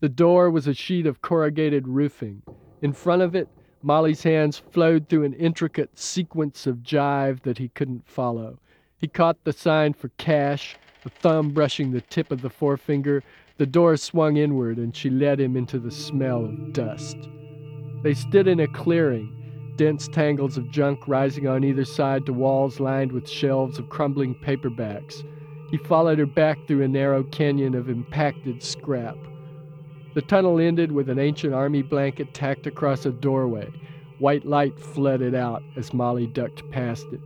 The 0.00 0.08
door 0.08 0.50
was 0.50 0.66
a 0.66 0.74
sheet 0.74 1.06
of 1.06 1.22
corrugated 1.22 1.86
roofing. 1.86 2.42
In 2.82 2.92
front 2.92 3.22
of 3.22 3.36
it, 3.36 3.48
Molly's 3.80 4.24
hands 4.24 4.58
flowed 4.58 5.08
through 5.08 5.22
an 5.22 5.34
intricate 5.34 5.96
sequence 5.96 6.66
of 6.66 6.82
jive 6.82 7.42
that 7.42 7.58
he 7.58 7.68
couldn't 7.68 8.08
follow. 8.08 8.58
He 8.98 9.06
caught 9.06 9.44
the 9.44 9.52
sign 9.52 9.92
for 9.92 10.08
cash, 10.18 10.76
the 11.04 11.10
thumb 11.10 11.50
brushing 11.50 11.92
the 11.92 12.00
tip 12.00 12.32
of 12.32 12.42
the 12.42 12.50
forefinger, 12.50 13.22
the 13.56 13.66
door 13.66 13.96
swung 13.96 14.36
inward, 14.36 14.78
and 14.78 14.94
she 14.96 15.10
led 15.10 15.38
him 15.38 15.56
into 15.56 15.78
the 15.78 15.92
smell 15.92 16.44
of 16.44 16.72
dust. 16.72 17.16
They 18.02 18.14
stood 18.14 18.48
in 18.48 18.58
a 18.58 18.66
clearing, 18.66 19.74
dense 19.76 20.08
tangles 20.08 20.58
of 20.58 20.72
junk 20.72 21.06
rising 21.06 21.46
on 21.46 21.62
either 21.62 21.84
side 21.84 22.26
to 22.26 22.32
walls 22.32 22.80
lined 22.80 23.12
with 23.12 23.28
shelves 23.28 23.78
of 23.78 23.88
crumbling 23.88 24.34
paperbacks. 24.34 25.22
He 25.70 25.76
followed 25.76 26.18
her 26.18 26.26
back 26.26 26.58
through 26.66 26.82
a 26.82 26.88
narrow 26.88 27.22
canyon 27.24 27.74
of 27.74 27.90
impacted 27.90 28.62
scrap. 28.62 29.16
The 30.14 30.22
tunnel 30.22 30.58
ended 30.58 30.90
with 30.90 31.10
an 31.10 31.18
ancient 31.18 31.52
army 31.52 31.82
blanket 31.82 32.32
tacked 32.32 32.66
across 32.66 33.04
a 33.04 33.10
doorway. 33.10 33.68
White 34.18 34.46
light 34.46 34.80
flooded 34.80 35.34
out 35.34 35.62
as 35.76 35.92
Molly 35.92 36.26
ducked 36.26 36.68
past 36.70 37.06
it. 37.12 37.20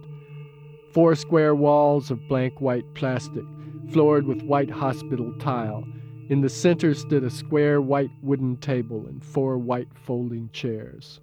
Four 0.92 1.14
square 1.14 1.54
walls 1.54 2.10
of 2.10 2.28
blank 2.28 2.60
white 2.60 2.84
plastic, 2.94 3.44
floored 3.90 4.26
with 4.26 4.42
white 4.42 4.70
hospital 4.70 5.32
tile. 5.38 5.84
In 6.28 6.40
the 6.40 6.48
center 6.48 6.94
stood 6.94 7.24
a 7.24 7.30
square 7.30 7.80
white 7.80 8.10
wooden 8.22 8.56
table 8.56 9.06
and 9.06 9.24
four 9.24 9.56
white 9.56 9.88
folding 9.94 10.50
chairs. 10.52 11.20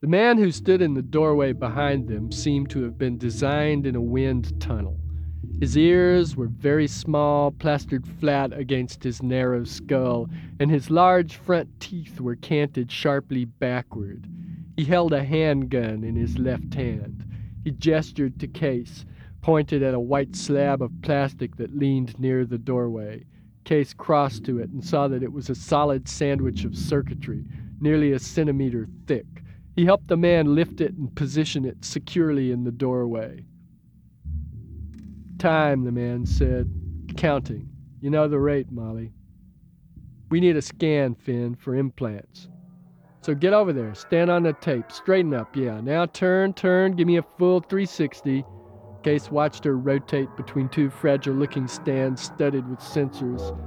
The 0.00 0.08
man 0.08 0.36
who 0.36 0.50
stood 0.50 0.82
in 0.82 0.94
the 0.94 1.02
doorway 1.02 1.52
behind 1.52 2.08
them 2.08 2.32
seemed 2.32 2.68
to 2.70 2.82
have 2.82 2.98
been 2.98 3.16
designed 3.16 3.86
in 3.86 3.94
a 3.94 4.00
wind 4.00 4.60
tunnel. 4.60 4.98
His 5.58 5.76
ears 5.76 6.36
were 6.36 6.48
very 6.48 6.86
small, 6.86 7.50
plastered 7.50 8.06
flat 8.06 8.52
against 8.52 9.04
his 9.04 9.22
narrow 9.22 9.64
skull, 9.64 10.28
and 10.58 10.70
his 10.70 10.90
large 10.90 11.36
front 11.36 11.80
teeth 11.80 12.20
were 12.20 12.36
canted 12.36 12.90
sharply 12.90 13.44
backward. 13.44 14.26
He 14.76 14.84
held 14.84 15.12
a 15.12 15.24
handgun 15.24 16.04
in 16.04 16.16
his 16.16 16.38
left 16.38 16.74
hand. 16.74 17.24
He 17.64 17.70
gestured 17.70 18.40
to 18.40 18.46
Case, 18.46 19.04
pointed 19.40 19.82
at 19.82 19.94
a 19.94 20.00
white 20.00 20.34
slab 20.34 20.82
of 20.82 21.02
plastic 21.02 21.56
that 21.56 21.76
leaned 21.76 22.18
near 22.18 22.44
the 22.44 22.58
doorway. 22.58 23.24
Case 23.64 23.92
crossed 23.94 24.44
to 24.44 24.58
it 24.58 24.70
and 24.70 24.84
saw 24.84 25.06
that 25.08 25.22
it 25.22 25.32
was 25.32 25.48
a 25.48 25.54
solid 25.54 26.08
sandwich 26.08 26.64
of 26.64 26.76
circuitry, 26.76 27.44
nearly 27.80 28.12
a 28.12 28.18
centimeter 28.18 28.88
thick. 29.06 29.42
He 29.76 29.84
helped 29.84 30.08
the 30.08 30.16
man 30.16 30.54
lift 30.54 30.80
it 30.80 30.94
and 30.94 31.14
position 31.14 31.64
it 31.64 31.84
securely 31.84 32.50
in 32.50 32.64
the 32.64 32.72
doorway. 32.72 33.44
Time, 35.42 35.82
the 35.82 35.90
man 35.90 36.24
said. 36.24 36.70
Counting. 37.16 37.68
You 38.00 38.10
know 38.10 38.28
the 38.28 38.38
rate, 38.38 38.70
Molly. 38.70 39.10
We 40.30 40.38
need 40.38 40.54
a 40.54 40.62
scan, 40.62 41.16
Finn, 41.16 41.56
for 41.56 41.74
implants. 41.74 42.46
So 43.22 43.34
get 43.34 43.52
over 43.52 43.72
there, 43.72 43.92
stand 43.96 44.30
on 44.30 44.44
the 44.44 44.52
tape, 44.52 44.92
straighten 44.92 45.34
up, 45.34 45.56
yeah. 45.56 45.80
Now 45.80 46.06
turn, 46.06 46.52
turn, 46.52 46.94
give 46.94 47.08
me 47.08 47.16
a 47.16 47.24
full 47.38 47.58
360. 47.58 48.44
Case 49.02 49.32
watched 49.32 49.64
her 49.64 49.76
rotate 49.76 50.28
between 50.36 50.68
two 50.68 50.90
fragile 50.90 51.34
looking 51.34 51.66
stands 51.66 52.22
studded 52.22 52.68
with 52.70 52.78
sensors. 52.78 53.58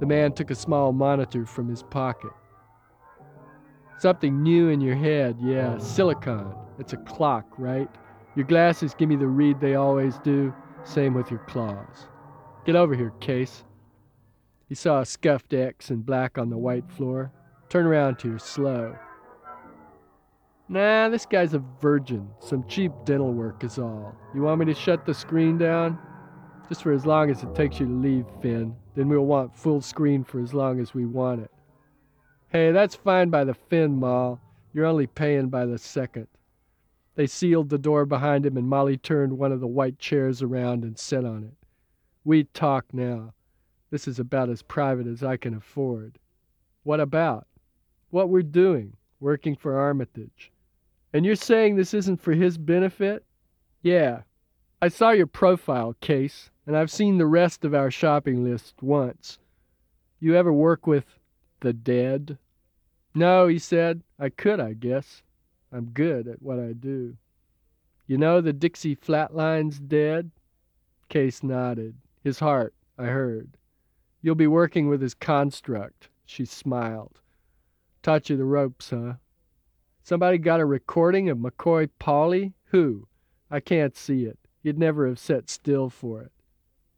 The 0.00 0.06
man 0.06 0.32
took 0.32 0.50
a 0.50 0.56
small 0.56 0.92
monitor 0.92 1.46
from 1.46 1.68
his 1.68 1.84
pocket. 1.84 2.32
Something 3.96 4.42
new 4.42 4.70
in 4.70 4.80
your 4.80 4.96
head, 4.96 5.36
yeah, 5.40 5.78
silicon. 5.78 6.52
It's 6.80 6.94
a 6.94 6.96
clock, 6.96 7.46
right? 7.58 7.88
Your 8.34 8.44
glasses 8.44 8.92
give 8.92 9.08
me 9.08 9.14
the 9.14 9.28
read 9.28 9.60
they 9.60 9.76
always 9.76 10.18
do. 10.24 10.52
Same 10.84 11.14
with 11.14 11.30
your 11.30 11.40
claws. 11.40 12.08
Get 12.64 12.76
over 12.76 12.94
here, 12.94 13.12
Case. 13.20 13.64
He 14.68 14.74
saw 14.74 15.00
a 15.00 15.06
scuffed 15.06 15.52
X 15.52 15.90
in 15.90 16.02
black 16.02 16.38
on 16.38 16.50
the 16.50 16.56
white 16.56 16.90
floor. 16.90 17.32
Turn 17.68 17.86
around 17.86 18.20
here, 18.20 18.38
slow. 18.38 18.96
Nah, 20.68 21.08
this 21.08 21.26
guy's 21.26 21.54
a 21.54 21.62
virgin. 21.80 22.28
Some 22.38 22.66
cheap 22.66 22.92
dental 23.04 23.32
work 23.32 23.64
is 23.64 23.78
all. 23.78 24.16
You 24.34 24.42
want 24.42 24.60
me 24.60 24.66
to 24.66 24.74
shut 24.74 25.04
the 25.04 25.12
screen 25.12 25.58
down? 25.58 25.98
Just 26.68 26.82
for 26.82 26.92
as 26.92 27.04
long 27.04 27.30
as 27.30 27.42
it 27.42 27.54
takes 27.54 27.78
you 27.78 27.86
to 27.86 27.92
leave, 27.92 28.24
Finn. 28.40 28.74
Then 28.94 29.08
we'll 29.08 29.26
want 29.26 29.54
full 29.54 29.80
screen 29.80 30.24
for 30.24 30.40
as 30.40 30.54
long 30.54 30.80
as 30.80 30.94
we 30.94 31.04
want 31.04 31.42
it. 31.42 31.50
Hey, 32.48 32.72
that's 32.72 32.94
fine 32.94 33.28
by 33.28 33.44
the 33.44 33.54
Finn, 33.54 33.98
Ma. 33.98 34.36
You're 34.72 34.86
only 34.86 35.06
paying 35.06 35.48
by 35.48 35.66
the 35.66 35.78
second. 35.78 36.28
They 37.14 37.26
sealed 37.26 37.68
the 37.68 37.78
door 37.78 38.06
behind 38.06 38.46
him, 38.46 38.56
and 38.56 38.68
Molly 38.68 38.96
turned 38.96 39.38
one 39.38 39.52
of 39.52 39.60
the 39.60 39.66
white 39.66 39.98
chairs 39.98 40.42
around 40.42 40.82
and 40.82 40.98
sat 40.98 41.24
on 41.24 41.44
it. 41.44 41.54
We 42.24 42.44
talk 42.44 42.86
now. 42.92 43.34
This 43.90 44.08
is 44.08 44.18
about 44.18 44.48
as 44.48 44.62
private 44.62 45.06
as 45.06 45.22
I 45.22 45.36
can 45.36 45.54
afford. 45.54 46.18
What 46.84 47.00
about? 47.00 47.46
What 48.10 48.30
we're 48.30 48.42
doing, 48.42 48.96
working 49.20 49.56
for 49.56 49.78
Armitage. 49.78 50.50
And 51.12 51.26
you're 51.26 51.36
saying 51.36 51.76
this 51.76 51.92
isn't 51.92 52.22
for 52.22 52.32
his 52.32 52.56
benefit? 52.56 53.24
Yeah. 53.82 54.22
I 54.80 54.88
saw 54.88 55.10
your 55.10 55.26
profile, 55.26 55.94
Case, 56.00 56.50
and 56.66 56.76
I've 56.76 56.90
seen 56.90 57.18
the 57.18 57.26
rest 57.26 57.64
of 57.64 57.74
our 57.74 57.90
shopping 57.90 58.42
list 58.42 58.82
once. 58.82 59.38
You 60.20 60.34
ever 60.36 60.52
work 60.52 60.86
with 60.86 61.18
the 61.60 61.72
dead? 61.72 62.38
No, 63.14 63.46
he 63.46 63.58
said. 63.58 64.02
I 64.18 64.30
could, 64.30 64.58
I 64.60 64.72
guess. 64.72 65.22
I'm 65.72 65.86
good 65.86 66.28
at 66.28 66.42
what 66.42 66.58
I 66.58 66.72
do. 66.72 67.16
You 68.06 68.18
know 68.18 68.40
the 68.40 68.52
Dixie 68.52 68.94
Flatline's 68.94 69.78
dead? 69.78 70.30
Case 71.08 71.42
nodded. 71.42 71.96
His 72.22 72.38
heart, 72.38 72.74
I 72.98 73.06
heard. 73.06 73.56
You'll 74.20 74.34
be 74.34 74.46
working 74.46 74.88
with 74.88 75.00
his 75.00 75.14
construct. 75.14 76.08
She 76.26 76.44
smiled. 76.44 77.20
Taught 78.02 78.30
you 78.30 78.36
the 78.36 78.44
ropes, 78.44 78.90
huh? 78.90 79.14
Somebody 80.02 80.38
got 80.38 80.60
a 80.60 80.66
recording 80.66 81.28
of 81.28 81.38
McCoy 81.38 81.88
Pauley? 82.00 82.52
Who? 82.66 83.06
I 83.50 83.60
can't 83.60 83.96
see 83.96 84.24
it. 84.24 84.38
You'd 84.62 84.78
never 84.78 85.06
have 85.06 85.18
sat 85.18 85.48
still 85.48 85.88
for 85.88 86.22
it. 86.22 86.32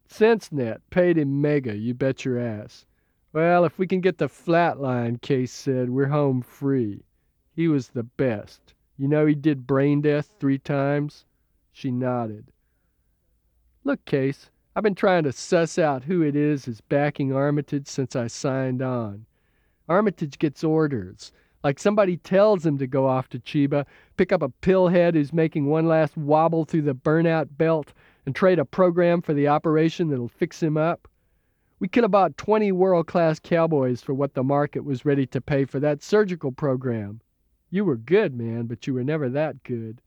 SenseNet 0.09 0.79
paid 0.89 1.17
him 1.17 1.41
mega, 1.41 1.75
you 1.75 1.93
bet 1.93 2.25
your 2.25 2.39
ass. 2.39 2.85
Well, 3.33 3.65
if 3.65 3.77
we 3.77 3.87
can 3.87 4.01
get 4.01 4.17
the 4.17 4.29
flatline, 4.29 5.21
Case 5.21 5.51
said, 5.51 5.89
we're 5.89 6.07
home 6.07 6.41
free. 6.41 7.03
He 7.55 7.69
was 7.69 7.87
the 7.89 8.03
best. 8.03 8.73
You 8.97 9.07
know 9.07 9.25
he 9.25 9.33
did 9.33 9.65
brain 9.65 10.01
death 10.01 10.33
three 10.39 10.59
times? 10.59 11.25
She 11.71 11.89
nodded. 11.89 12.51
Look, 13.85 14.03
Case, 14.03 14.49
I've 14.75 14.83
been 14.83 14.95
trying 14.95 15.23
to 15.23 15.31
suss 15.31 15.79
out 15.79 16.03
who 16.03 16.21
it 16.21 16.35
is 16.35 16.67
is 16.67 16.81
backing 16.81 17.31
Armitage 17.31 17.87
since 17.87 18.13
I 18.13 18.27
signed 18.27 18.81
on. 18.81 19.25
Armitage 19.87 20.37
gets 20.37 20.65
orders. 20.65 21.31
Like 21.63 21.79
somebody 21.79 22.17
tells 22.17 22.65
him 22.65 22.77
to 22.77 22.87
go 22.87 23.07
off 23.07 23.29
to 23.29 23.39
Chiba, 23.39 23.85
pick 24.17 24.33
up 24.33 24.41
a 24.41 24.49
pillhead 24.49 25.13
who's 25.13 25.31
making 25.31 25.67
one 25.67 25.87
last 25.87 26.17
wobble 26.17 26.65
through 26.65 26.81
the 26.81 26.93
burnout 26.93 27.47
belt, 27.57 27.93
and 28.25 28.35
trade 28.35 28.59
a 28.59 28.65
program 28.65 29.21
for 29.21 29.33
the 29.33 29.47
operation 29.47 30.09
that'll 30.09 30.27
fix 30.27 30.61
him 30.61 30.75
up. 30.75 31.07
We 31.79 31.87
could 31.87 32.03
have 32.03 32.11
bought 32.11 32.37
20 32.37 32.71
world 32.73 33.07
class 33.07 33.39
cowboys 33.39 34.01
for 34.01 34.13
what 34.13 34.33
the 34.33 34.43
market 34.43 34.83
was 34.83 35.05
ready 35.05 35.25
to 35.27 35.39
pay 35.39 35.63
for 35.63 35.79
that 35.79 36.03
surgical 36.03 36.51
program. 36.51 37.21
You 37.75 37.83
were 37.83 37.97
good, 37.97 38.33
man, 38.33 38.67
but 38.67 38.87
you 38.87 38.93
were 38.93 39.03
never 39.03 39.27
that 39.27 39.61
good. 39.63 39.99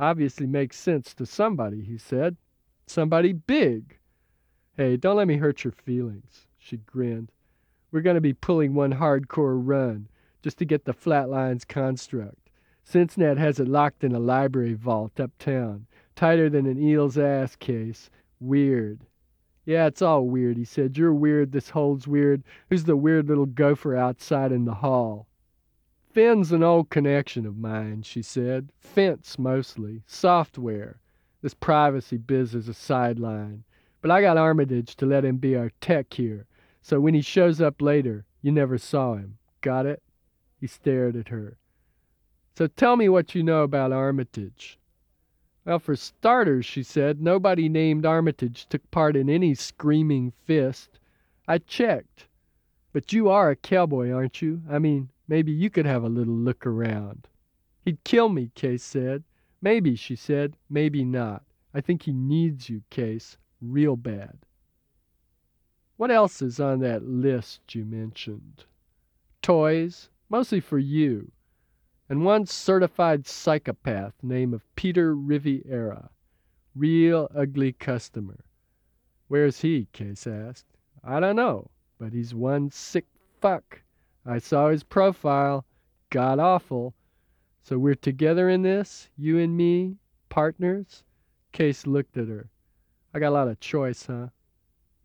Obviously 0.00 0.48
makes 0.48 0.76
sense 0.76 1.14
to 1.14 1.26
somebody, 1.26 1.80
he 1.80 1.96
said. 1.96 2.36
Somebody 2.88 3.32
big. 3.32 3.98
Hey, 4.76 4.96
don't 4.96 5.14
let 5.14 5.28
me 5.28 5.36
hurt 5.36 5.62
your 5.62 5.70
feelings. 5.70 6.48
She 6.58 6.78
grinned. 6.78 7.30
We're 7.92 8.00
going 8.00 8.16
to 8.16 8.20
be 8.20 8.32
pulling 8.32 8.74
one 8.74 8.94
hardcore 8.94 9.64
run 9.64 10.08
just 10.42 10.58
to 10.58 10.64
get 10.64 10.86
the 10.86 10.92
Flatlines 10.92 11.64
construct. 11.64 12.50
SenseNet 12.84 13.38
has 13.38 13.60
it 13.60 13.68
locked 13.68 14.02
in 14.02 14.12
a 14.12 14.18
library 14.18 14.74
vault 14.74 15.20
uptown, 15.20 15.86
tighter 16.16 16.50
than 16.50 16.66
an 16.66 16.82
eel's 16.82 17.16
ass 17.16 17.54
case. 17.54 18.10
Weird. 18.40 19.06
Yeah, 19.64 19.86
it's 19.86 20.02
all 20.02 20.26
weird, 20.26 20.56
he 20.56 20.64
said. 20.64 20.98
You're 20.98 21.14
weird, 21.14 21.52
this 21.52 21.70
hole's 21.70 22.08
weird. 22.08 22.42
Who's 22.70 22.82
the 22.82 22.96
weird 22.96 23.28
little 23.28 23.46
gopher 23.46 23.94
outside 23.94 24.50
in 24.50 24.64
the 24.64 24.74
hall? 24.74 25.27
Finn's 26.10 26.52
an 26.52 26.62
old 26.62 26.90
connection 26.90 27.46
of 27.46 27.56
mine, 27.56 28.02
she 28.02 28.22
said. 28.22 28.72
Fence, 28.78 29.38
mostly. 29.38 30.02
Software. 30.06 31.00
This 31.42 31.54
privacy 31.54 32.16
biz 32.16 32.54
is 32.54 32.68
a 32.68 32.74
sideline. 32.74 33.64
But 34.00 34.10
I 34.10 34.20
got 34.20 34.36
Armitage 34.36 34.96
to 34.96 35.06
let 35.06 35.24
him 35.24 35.36
be 35.36 35.56
our 35.56 35.70
tech 35.80 36.12
here, 36.14 36.46
so 36.80 37.00
when 37.00 37.14
he 37.14 37.20
shows 37.20 37.60
up 37.60 37.82
later, 37.82 38.24
you 38.42 38.52
never 38.52 38.78
saw 38.78 39.14
him. 39.14 39.38
Got 39.60 39.86
it? 39.86 40.02
He 40.60 40.66
stared 40.66 41.16
at 41.16 41.28
her. 41.28 41.58
So 42.56 42.66
tell 42.66 42.96
me 42.96 43.08
what 43.08 43.34
you 43.34 43.42
know 43.42 43.62
about 43.62 43.92
Armitage. 43.92 44.78
Well, 45.64 45.78
for 45.78 45.96
starters, 45.96 46.64
she 46.64 46.82
said, 46.82 47.20
nobody 47.20 47.68
named 47.68 48.06
Armitage 48.06 48.66
took 48.66 48.90
part 48.90 49.16
in 49.16 49.28
any 49.28 49.54
screaming 49.54 50.32
fist. 50.44 50.98
I 51.46 51.58
checked. 51.58 52.26
But 52.92 53.12
you 53.12 53.28
are 53.28 53.50
a 53.50 53.56
cowboy, 53.56 54.10
aren't 54.10 54.40
you? 54.40 54.62
I 54.70 54.78
mean, 54.78 55.10
maybe 55.28 55.52
you 55.52 55.70
could 55.70 55.86
have 55.86 56.02
a 56.02 56.08
little 56.08 56.34
look 56.34 56.66
around. 56.66 57.28
He'd 57.84 58.02
kill 58.04 58.28
me, 58.28 58.50
Case 58.54 58.82
said. 58.82 59.24
Maybe, 59.60 59.94
she 59.94 60.16
said, 60.16 60.56
maybe 60.68 61.04
not. 61.04 61.44
I 61.74 61.80
think 61.80 62.02
he 62.02 62.12
needs 62.12 62.68
you, 62.68 62.82
Case, 62.90 63.36
real 63.60 63.96
bad. 63.96 64.38
What 65.96 66.10
else 66.10 66.42
is 66.42 66.58
on 66.58 66.80
that 66.80 67.04
list 67.04 67.74
you 67.74 67.84
mentioned? 67.84 68.64
Toys, 69.42 70.08
mostly 70.28 70.60
for 70.60 70.78
you 70.78 71.30
and 72.08 72.24
one 72.24 72.46
certified 72.46 73.26
psychopath 73.26 74.14
named 74.22 74.54
of 74.54 74.74
Peter 74.76 75.14
Riviera. 75.14 76.08
Real 76.74 77.30
ugly 77.34 77.72
customer. 77.72 78.44
Where's 79.28 79.60
he? 79.60 79.88
Case 79.92 80.26
asked. 80.26 80.64
I 81.04 81.20
don't 81.20 81.36
know, 81.36 81.70
but 81.98 82.12
he's 82.12 82.34
one 82.34 82.70
sick 82.70 83.04
fuck. 83.40 83.82
I 84.28 84.38
saw 84.38 84.68
his 84.68 84.82
profile. 84.82 85.64
God 86.10 86.38
awful. 86.38 86.94
So 87.62 87.78
we're 87.78 87.94
together 87.94 88.50
in 88.50 88.60
this, 88.60 89.08
you 89.16 89.38
and 89.38 89.56
me, 89.56 89.96
partners? 90.28 91.02
Case 91.52 91.86
looked 91.86 92.18
at 92.18 92.28
her. 92.28 92.50
I 93.14 93.20
got 93.20 93.30
a 93.30 93.30
lot 93.30 93.48
of 93.48 93.58
choice, 93.58 94.06
huh? 94.06 94.28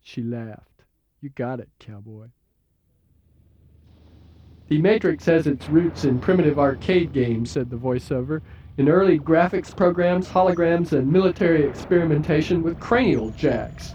She 0.02 0.22
laughed. 0.22 0.84
You 1.22 1.30
got 1.30 1.58
it, 1.58 1.70
cowboy. 1.78 2.28
The 4.68 4.80
Matrix 4.80 5.24
has 5.24 5.46
its 5.46 5.68
roots 5.70 6.04
in 6.04 6.18
primitive 6.18 6.58
arcade 6.58 7.12
games, 7.12 7.50
said 7.50 7.70
the 7.70 7.76
voiceover, 7.76 8.42
in 8.76 8.90
early 8.90 9.18
graphics 9.18 9.74
programs, 9.74 10.28
holograms, 10.28 10.92
and 10.92 11.10
military 11.10 11.64
experimentation 11.64 12.62
with 12.62 12.78
cranial 12.78 13.30
jacks. 13.30 13.94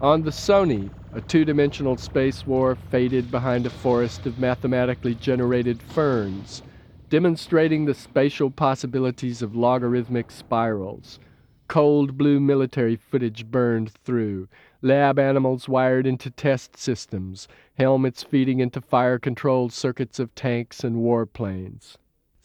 On 0.00 0.22
the 0.22 0.30
Sony, 0.30 0.90
a 1.16 1.20
two 1.22 1.46
dimensional 1.46 1.96
space 1.96 2.46
war 2.46 2.74
faded 2.74 3.30
behind 3.30 3.64
a 3.64 3.70
forest 3.70 4.26
of 4.26 4.38
mathematically 4.38 5.14
generated 5.14 5.80
ferns, 5.80 6.62
demonstrating 7.08 7.86
the 7.86 7.94
spatial 7.94 8.50
possibilities 8.50 9.40
of 9.40 9.56
logarithmic 9.56 10.30
spirals. 10.30 11.18
Cold 11.68 12.18
blue 12.18 12.38
military 12.38 12.96
footage 12.96 13.46
burned 13.46 13.90
through, 14.04 14.46
lab 14.82 15.18
animals 15.18 15.70
wired 15.70 16.06
into 16.06 16.30
test 16.30 16.76
systems, 16.76 17.48
helmets 17.78 18.22
feeding 18.22 18.60
into 18.60 18.82
fire 18.82 19.18
controlled 19.18 19.72
circuits 19.72 20.18
of 20.18 20.34
tanks 20.34 20.84
and 20.84 20.96
warplanes. 20.96 21.96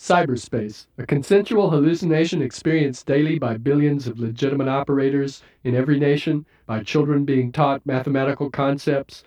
Cyberspace, 0.01 0.87
a 0.97 1.05
consensual 1.05 1.69
hallucination 1.69 2.41
experienced 2.41 3.05
daily 3.05 3.37
by 3.37 3.57
billions 3.57 4.07
of 4.07 4.19
legitimate 4.19 4.67
operators 4.67 5.43
in 5.63 5.75
every 5.75 5.99
nation, 5.99 6.43
by 6.65 6.81
children 6.81 7.23
being 7.23 7.51
taught 7.51 7.85
mathematical 7.85 8.49
concepts, 8.49 9.23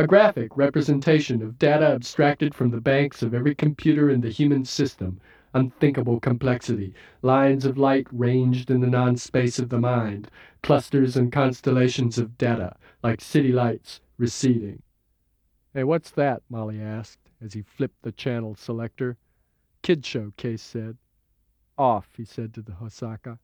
a 0.00 0.06
graphic 0.06 0.56
representation 0.56 1.42
of 1.42 1.60
data 1.60 1.86
abstracted 1.86 2.56
from 2.56 2.72
the 2.72 2.80
banks 2.80 3.22
of 3.22 3.34
every 3.34 3.54
computer 3.54 4.10
in 4.10 4.20
the 4.20 4.28
human 4.28 4.64
system, 4.64 5.20
unthinkable 5.54 6.18
complexity, 6.18 6.92
lines 7.22 7.64
of 7.64 7.78
light 7.78 8.08
ranged 8.10 8.68
in 8.68 8.80
the 8.80 8.88
non 8.88 9.16
space 9.16 9.60
of 9.60 9.68
the 9.68 9.78
mind, 9.78 10.28
clusters 10.60 11.16
and 11.16 11.30
constellations 11.30 12.18
of 12.18 12.36
data, 12.36 12.74
like 13.00 13.20
city 13.20 13.52
lights, 13.52 14.00
receding. 14.18 14.82
Hey, 15.72 15.84
what's 15.84 16.10
that? 16.10 16.42
Molly 16.50 16.80
asked 16.82 17.30
as 17.40 17.52
he 17.52 17.62
flipped 17.62 18.02
the 18.02 18.10
channel 18.10 18.56
selector. 18.56 19.16
Kid 19.86 20.04
show, 20.04 20.32
Case 20.36 20.62
said. 20.62 20.96
Off, 21.78 22.08
he 22.16 22.24
said 22.24 22.52
to 22.54 22.60
the 22.60 22.72
Hosaka. 22.72 23.38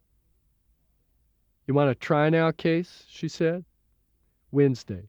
You 1.68 1.74
want 1.74 1.88
to 1.88 1.94
try 1.94 2.30
now, 2.30 2.50
Case? 2.50 3.04
she 3.08 3.28
said. 3.28 3.64
Wednesday, 4.50 5.08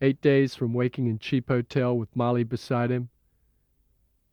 eight 0.00 0.22
days 0.22 0.54
from 0.54 0.72
waking 0.72 1.06
in 1.06 1.18
cheap 1.18 1.48
hotel 1.48 1.98
with 1.98 2.16
Molly 2.16 2.44
beside 2.44 2.90
him. 2.90 3.10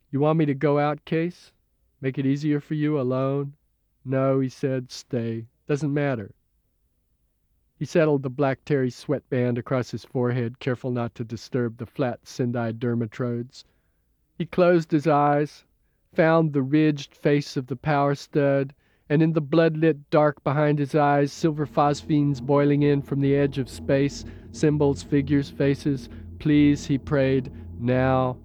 You 0.10 0.22
want 0.22 0.40
me 0.40 0.46
to 0.46 0.54
go 0.54 0.80
out, 0.80 1.04
Case? 1.04 1.52
Make 2.00 2.18
it 2.18 2.26
easier 2.26 2.62
for 2.62 2.76
you 2.76 2.98
alone? 2.98 3.52
No, 4.06 4.40
he 4.40 4.48
said, 4.48 4.90
stay. 4.90 5.48
Doesn't 5.68 5.94
matter. 5.94 6.32
He 7.76 7.84
settled 7.84 8.24
the 8.24 8.30
black 8.30 8.64
terry 8.64 8.90
sweatband 8.90 9.58
across 9.58 9.92
his 9.92 10.06
forehead, 10.06 10.60
careful 10.60 10.92
not 10.92 11.14
to 11.16 11.26
disturb 11.26 11.76
the 11.76 11.86
flat 11.86 12.26
Sendai 12.26 12.72
dermatrodes. 12.72 13.66
He 14.38 14.46
closed 14.46 14.92
his 14.92 15.08
eyes, 15.08 15.66
found 16.18 16.52
the 16.52 16.64
ridged 16.64 17.16
face 17.16 17.56
of 17.56 17.68
the 17.68 17.76
power 17.76 18.16
stud, 18.16 18.74
and 19.08 19.22
in 19.22 19.34
the 19.34 19.40
blood-lit 19.40 20.10
dark 20.10 20.44
behind 20.44 20.80
his 20.80 20.96
eyes, 20.96 21.32
silver 21.32 21.68
phosphenes 21.68 22.42
boiling 22.42 22.82
in 22.82 23.04
from 23.04 23.22
the 23.22 23.36
edge 23.36 23.60
of 23.60 23.70
space, 23.70 24.26
symbols, 24.52 25.04
figures, 25.04 25.52
faces. 25.52 26.10
Please, 26.40 26.88
he 26.88 26.98
prayed, 26.98 27.52
now. 27.80 28.36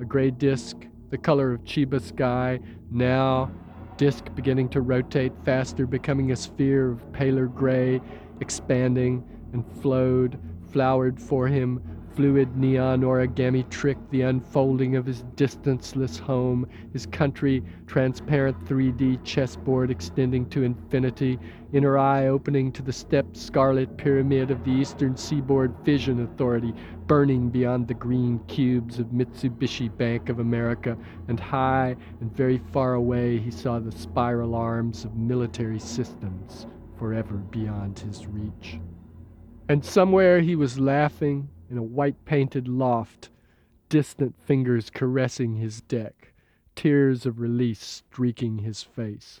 A 0.00 0.04
gray 0.04 0.30
disk, 0.30 0.76
the 1.08 1.16
color 1.16 1.50
of 1.52 1.64
Chiba 1.64 1.98
sky, 1.98 2.60
now. 2.90 3.50
Disk 3.96 4.26
beginning 4.34 4.68
to 4.68 4.82
rotate 4.82 5.32
faster, 5.46 5.86
becoming 5.86 6.30
a 6.30 6.36
sphere 6.36 6.90
of 6.90 7.12
paler 7.14 7.46
gray, 7.46 8.02
expanding 8.42 9.24
and 9.54 9.64
flowed, 9.80 10.38
flowered 10.70 11.18
for 11.18 11.48
him, 11.48 11.82
fluid 12.14 12.56
neon 12.56 13.02
origami 13.02 13.68
trick, 13.70 13.98
the 14.10 14.22
unfolding 14.22 14.94
of 14.96 15.04
his 15.04 15.22
distanceless 15.34 16.18
home, 16.18 16.66
his 16.92 17.06
country, 17.06 17.62
transparent 17.86 18.56
3D 18.66 19.22
chessboard 19.24 19.90
extending 19.90 20.46
to 20.46 20.62
infinity, 20.62 21.38
inner 21.72 21.98
eye 21.98 22.28
opening 22.28 22.70
to 22.70 22.82
the 22.82 22.92
stepped 22.92 23.36
scarlet 23.36 23.96
pyramid 23.96 24.50
of 24.50 24.62
the 24.64 24.70
Eastern 24.70 25.16
Seaboard 25.16 25.74
Fission 25.84 26.22
Authority, 26.22 26.72
burning 27.06 27.48
beyond 27.48 27.88
the 27.88 27.94
green 27.94 28.38
cubes 28.46 28.98
of 28.98 29.06
Mitsubishi 29.08 29.88
Bank 29.96 30.28
of 30.28 30.38
America, 30.38 30.96
and 31.28 31.40
high 31.40 31.96
and 32.20 32.34
very 32.36 32.58
far 32.58 32.94
away 32.94 33.38
he 33.38 33.50
saw 33.50 33.78
the 33.78 33.92
spiral 33.92 34.54
arms 34.54 35.04
of 35.04 35.16
military 35.16 35.80
systems 35.80 36.66
forever 36.96 37.36
beyond 37.50 37.98
his 37.98 38.26
reach. 38.26 38.78
And 39.68 39.84
somewhere 39.84 40.40
he 40.40 40.56
was 40.56 40.78
laughing 40.78 41.48
in 41.74 41.78
a 41.78 41.82
white 41.82 42.24
painted 42.24 42.68
loft, 42.68 43.30
distant 43.88 44.40
fingers 44.40 44.90
caressing 44.90 45.56
his 45.56 45.80
deck, 45.80 46.32
tears 46.76 47.26
of 47.26 47.40
release 47.40 47.80
streaking 47.82 48.58
his 48.58 48.84
face. 48.84 49.40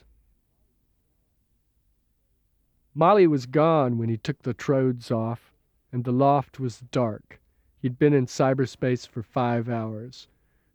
Molly 2.92 3.28
was 3.28 3.46
gone 3.46 3.98
when 3.98 4.08
he 4.08 4.16
took 4.16 4.42
the 4.42 4.52
trodes 4.52 5.12
off, 5.12 5.54
and 5.92 6.02
the 6.02 6.10
loft 6.10 6.58
was 6.58 6.80
dark. 6.80 7.40
He'd 7.78 8.00
been 8.00 8.12
in 8.12 8.26
cyberspace 8.26 9.06
for 9.06 9.22
five 9.22 9.68
hours. 9.68 10.26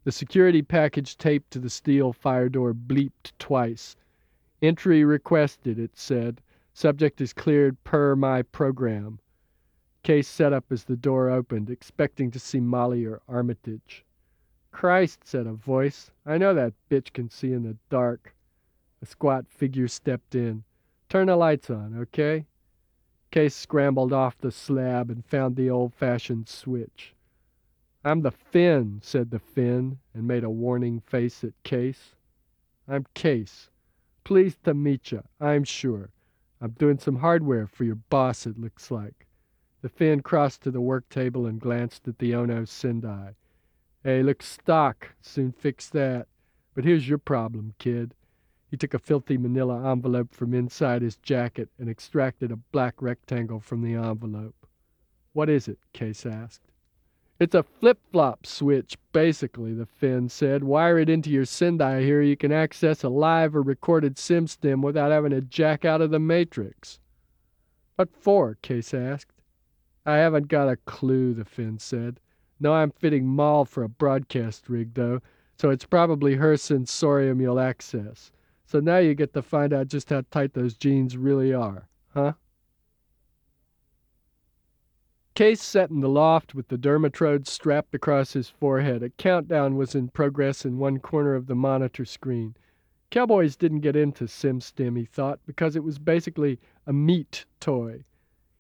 The 0.06 0.14
security 0.14 0.62
package 0.62 1.18
taped 1.18 1.52
to 1.52 1.60
the 1.60 1.70
steel 1.70 2.14
fire 2.14 2.48
door 2.48 2.74
bleeped 2.74 3.34
twice. 3.38 3.98
Entry 4.62 5.04
requested, 5.04 5.78
it 5.78 5.98
said. 5.98 6.40
Subject 6.72 7.20
is 7.20 7.34
cleared 7.34 7.84
per 7.84 8.16
my 8.16 8.44
program. 8.44 9.20
Case 10.04 10.28
sat 10.28 10.54
up 10.54 10.66
as 10.72 10.86
the 10.86 10.96
door 10.96 11.30
opened, 11.30 11.70
expecting 11.70 12.32
to 12.32 12.40
see 12.40 12.60
Molly 12.60 13.06
or 13.06 13.22
Armitage. 13.28 14.06
Christ, 14.72 15.26
said 15.26 15.46
a 15.46 15.54
voice. 15.54 16.12
I 16.26 16.38
know 16.38 16.54
that 16.54 16.74
bitch 16.90 17.12
can 17.12 17.30
see 17.30 17.52
in 17.52 17.64
the 17.64 17.76
dark. 17.90 18.34
A 19.02 19.06
squat 19.06 19.46
figure 19.50 19.88
stepped 19.88 20.36
in. 20.36 20.64
Turn 21.10 21.28
the 21.28 21.36
lights 21.36 21.70
on, 21.70 21.98
okay? 21.98 22.46
Case 23.32 23.56
scrambled 23.56 24.14
off 24.14 24.38
the 24.38 24.52
slab 24.52 25.10
and 25.10 25.26
found 25.26 25.56
the 25.56 25.70
old 25.70 25.94
fashioned 25.94 26.48
switch. 26.48 27.14
I'm 28.04 28.22
the 28.22 28.32
Finn, 28.32 29.02
said 29.04 29.32
the 29.32 29.40
Finn, 29.40 30.00
and 30.14 30.28
made 30.28 30.44
a 30.44 30.50
warning 30.50 31.02
face 31.02 31.44
at 31.44 31.62
Case. 31.64 32.16
I'm 32.88 33.06
Case. 33.14 33.70
Pleased 34.24 34.64
to 34.64 34.74
meet 34.74 35.12
you, 35.12 35.24
I'm 35.42 35.64
sure. 35.64 36.12
I'm 36.62 36.72
doing 36.72 37.00
some 37.00 37.18
hardware 37.18 37.68
for 37.68 37.84
your 37.84 37.96
boss, 37.96 38.46
it 38.46 38.60
looks 38.60 38.90
like. 38.90 39.28
The 39.82 39.90
Finn 39.90 40.22
crossed 40.22 40.62
to 40.64 40.72
the 40.72 40.82
work 40.82 41.08
table 41.10 41.46
and 41.46 41.60
glanced 41.60 42.08
at 42.08 42.20
the 42.20 42.36
Ono 42.36 42.66
Sendai. 42.66 43.36
Hey, 44.04 44.24
looks 44.24 44.48
stock. 44.48 45.10
Soon 45.22 45.52
fix 45.52 45.90
that. 45.90 46.28
But 46.76 46.84
here's 46.84 47.08
your 47.08 47.18
problem, 47.18 47.74
kid. 47.80 48.14
He 48.70 48.78
took 48.78 48.94
a 48.94 49.00
filthy 49.00 49.38
manila 49.38 49.92
envelope 49.92 50.34
from 50.34 50.54
inside 50.54 51.02
his 51.02 51.16
jacket 51.18 51.70
and 51.80 51.90
extracted 51.90 52.52
a 52.52 52.58
black 52.58 53.02
rectangle 53.02 53.60
from 53.60 53.82
the 53.82 53.96
envelope. 53.96 54.68
What 55.34 55.50
is 55.50 55.68
it? 55.68 55.80
Case 55.94 56.26
asked. 56.26 56.62
It's 57.40 57.56
a 57.56 57.64
flip-flop 57.64 58.46
switch, 58.46 58.98
basically, 59.14 59.74
the 59.74 59.86
Finn 59.86 60.28
said. 60.28 60.62
Wire 60.62 61.00
it 61.00 61.10
into 61.10 61.30
your 61.30 61.46
Sendai 61.46 62.02
here. 62.02 62.22
You 62.22 62.36
can 62.36 62.52
access 62.52 63.04
a 63.04 63.10
live 63.10 63.56
or 63.56 63.62
recorded 63.62 64.18
SimStim 64.18 64.82
without 64.82 65.12
having 65.12 65.32
to 65.32 65.40
jack 65.42 65.86
out 65.86 66.02
of 66.02 66.12
the 66.12 66.20
Matrix. 66.20 67.00
What 67.96 68.10
for? 68.14 68.58
Case 68.62 68.94
asked. 68.94 69.39
I 70.06 70.18
haven't 70.18 70.48
got 70.48 70.70
a 70.70 70.78
clue, 70.78 71.34
the 71.34 71.46
Finn 71.46 71.78
said. 71.78 72.20
No, 72.60 72.74
I'm 72.74 72.92
fitting 72.92 73.28
Moll 73.28 73.66
for 73.66 73.84
a 73.84 73.90
broadcast 73.90 74.70
rig, 74.70 74.94
though, 74.94 75.22
so 75.58 75.70
it's 75.70 75.86
probably 75.86 76.36
her 76.36 76.58
sensorium 76.58 77.40
you'll 77.42 77.60
access. 77.60 78.32
So 78.66 78.80
now 78.80 78.98
you 78.98 79.16
get 79.16 79.34
to 79.34 79.42
find 79.42 79.74
out 79.74 79.88
just 79.88 80.10
how 80.10 80.24
tight 80.30 80.54
those 80.54 80.76
jeans 80.76 81.18
really 81.18 81.54
are, 81.54 81.88
huh? 82.14 82.34
Case 85.36 85.64
sat 85.64 85.90
in 85.90 86.02
the 86.02 86.10
loft 86.10 86.54
with 86.54 86.68
the 86.68 86.78
dermatrode 86.78 87.48
strapped 87.48 87.96
across 87.96 88.34
his 88.34 88.50
forehead. 88.50 89.02
A 89.02 89.10
countdown 89.10 89.78
was 89.78 89.96
in 89.96 90.10
progress 90.10 90.66
in 90.66 90.78
one 90.78 91.00
corner 91.00 91.34
of 91.34 91.48
the 91.48 91.56
monitor 91.56 92.04
screen. 92.04 92.56
Cowboys 93.10 93.56
didn't 93.56 93.80
get 93.80 93.96
into 93.96 94.26
SimStim, 94.26 94.98
he 94.98 95.06
thought, 95.06 95.40
because 95.46 95.76
it 95.76 95.84
was 95.84 95.98
basically 95.98 96.60
a 96.86 96.92
meat 96.94 97.46
toy. 97.60 98.04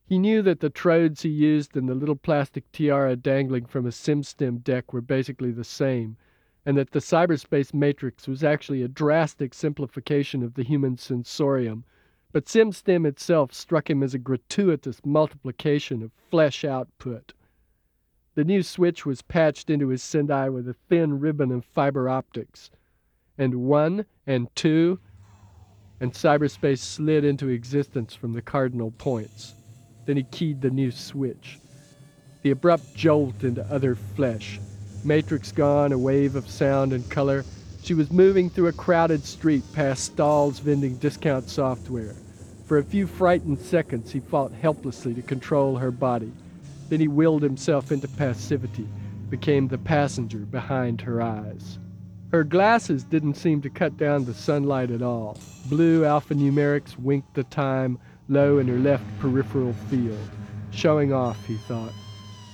He 0.10 0.17
knew 0.17 0.41
that 0.41 0.60
the 0.60 0.72
trodes 0.72 1.22
he 1.22 1.30
used 1.30 1.78
and 1.78 1.88
the 1.88 1.93
little 1.93 2.15
plastic 2.15 2.72
tiara 2.72 3.15
dangling 3.15 3.67
from 3.67 3.86
a 3.86 3.89
SimStim 3.91 4.63
deck 4.63 4.91
were 4.91 5.02
basically 5.02 5.52
the 5.52 5.63
same, 5.63 6.17
and 6.65 6.76
that 6.80 6.89
the 6.89 7.00
cyberspace 7.00 7.76
matrix 7.76 8.28
was 8.28 8.43
actually 8.43 8.82
a 8.82 8.88
drastic 8.88 9.54
simplification 9.54 10.41
of 10.41 10.56
the 10.56 10.63
human 10.63 10.98
sensorium. 10.98 11.84
But 12.32 12.45
SimStim 12.45 13.06
itself 13.06 13.54
struck 13.54 13.88
him 13.88 14.02
as 14.02 14.15
a 14.15 14.17
gratuitous 14.17 15.00
multiplication 15.06 16.02
of 16.02 16.12
flesh 16.32 16.65
output. 16.65 17.34
The 18.34 18.43
new 18.43 18.63
switch 18.63 19.06
was 19.06 19.22
patched 19.22 19.69
into 19.69 19.89
his 19.89 20.02
Sendai 20.02 20.50
with 20.50 20.67
a 20.67 20.74
thin 20.74 21.19
ribbon 21.19 21.52
of 21.52 21.65
fiber 21.65 22.10
optics. 22.10 22.72
And 23.38 23.67
one, 23.67 24.08
and 24.26 24.48
two, 24.56 25.00
and 26.00 26.13
cyberspace 26.13 26.80
slid 26.80 27.24
into 27.24 27.48
existence 27.50 28.15
from 28.15 28.34
the 28.34 28.41
cardinal 28.41 28.89
points. 28.89 29.54
Then 30.10 30.17
he 30.17 30.24
keyed 30.24 30.62
the 30.62 30.72
new 30.72 30.89
switch. 30.89 31.60
The 32.41 32.50
abrupt 32.50 32.95
jolt 32.95 33.43
into 33.43 33.63
other 33.72 33.93
flesh. 33.93 34.60
Matrix 35.04 35.52
gone, 35.52 35.91
a 35.91 36.00
wave 36.00 36.36
of 36.36 36.50
sound 36.50 36.93
and 36.93 37.08
color. 37.12 37.45
She 37.84 37.93
was 37.93 38.12
moving 38.12 38.50
through 38.50 38.69
a 38.69 38.74
crowded 38.74 39.24
street 39.24 39.62
past 39.72 40.04
stalls 40.04 40.58
vending 40.58 40.95
discount 40.95 41.48
software. 41.48 42.15
For 42.65 42.80
a 42.80 42.84
few 42.84 43.06
frightened 43.06 43.60
seconds, 43.60 44.12
he 44.12 44.19
fought 44.19 44.52
helplessly 44.52 45.13
to 45.13 45.22
control 45.22 45.76
her 45.76 45.91
body. 45.91 46.32
Then 46.89 47.02
he 47.02 47.08
willed 47.08 47.43
himself 47.43 47.91
into 47.91 48.08
passivity, 48.08 48.88
became 49.30 49.67
the 49.67 49.78
passenger 49.78 50.39
behind 50.39 51.02
her 51.02 51.22
eyes. 51.22 51.78
Her 52.32 52.43
glasses 52.43 53.04
didn't 53.04 53.36
seem 53.36 53.62
to 53.62 53.69
cut 53.69 53.95
down 53.95 54.26
the 54.26 54.34
sunlight 54.34 54.89
at 54.89 55.04
all. 55.04 55.38
Blue 55.67 56.02
alphanumerics 56.02 56.98
winked 56.98 57.36
the 57.36 57.43
time, 57.43 58.00
low 58.30 58.60
in 58.60 58.68
her 58.68 58.78
left 58.78 59.04
peripheral 59.20 59.74
field. 59.74 60.30
Showing 60.72 61.12
off, 61.12 61.44
he 61.46 61.56
thought. 61.56 61.92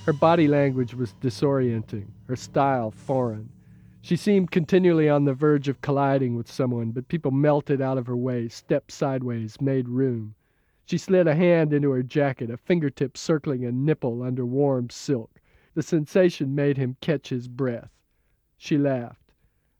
Her 0.06 0.14
body 0.14 0.48
language 0.48 0.94
was 0.94 1.14
disorienting, 1.20 2.06
her 2.26 2.36
style 2.36 2.90
foreign. 2.90 3.50
She 4.00 4.16
seemed 4.16 4.50
continually 4.50 5.08
on 5.08 5.24
the 5.24 5.34
verge 5.34 5.68
of 5.68 5.82
colliding 5.82 6.34
with 6.36 6.50
someone, 6.50 6.92
but 6.92 7.08
people 7.08 7.30
melted 7.30 7.80
out 7.80 7.98
of 7.98 8.06
her 8.06 8.16
way, 8.16 8.48
stepped 8.48 8.90
sideways, 8.90 9.60
made 9.60 9.88
room. 9.88 10.34
She 10.86 10.96
slid 10.96 11.26
a 11.26 11.34
hand 11.34 11.72
into 11.72 11.90
her 11.90 12.04
jacket, 12.04 12.48
a 12.48 12.56
fingertip 12.56 13.16
circling 13.16 13.64
a 13.64 13.72
nipple 13.72 14.22
under 14.22 14.46
warm 14.46 14.90
silk. 14.90 15.40
The 15.74 15.82
sensation 15.82 16.54
made 16.54 16.76
him 16.76 16.96
catch 17.00 17.28
his 17.28 17.48
breath. 17.48 17.90
She 18.56 18.78
laughed. 18.78 19.32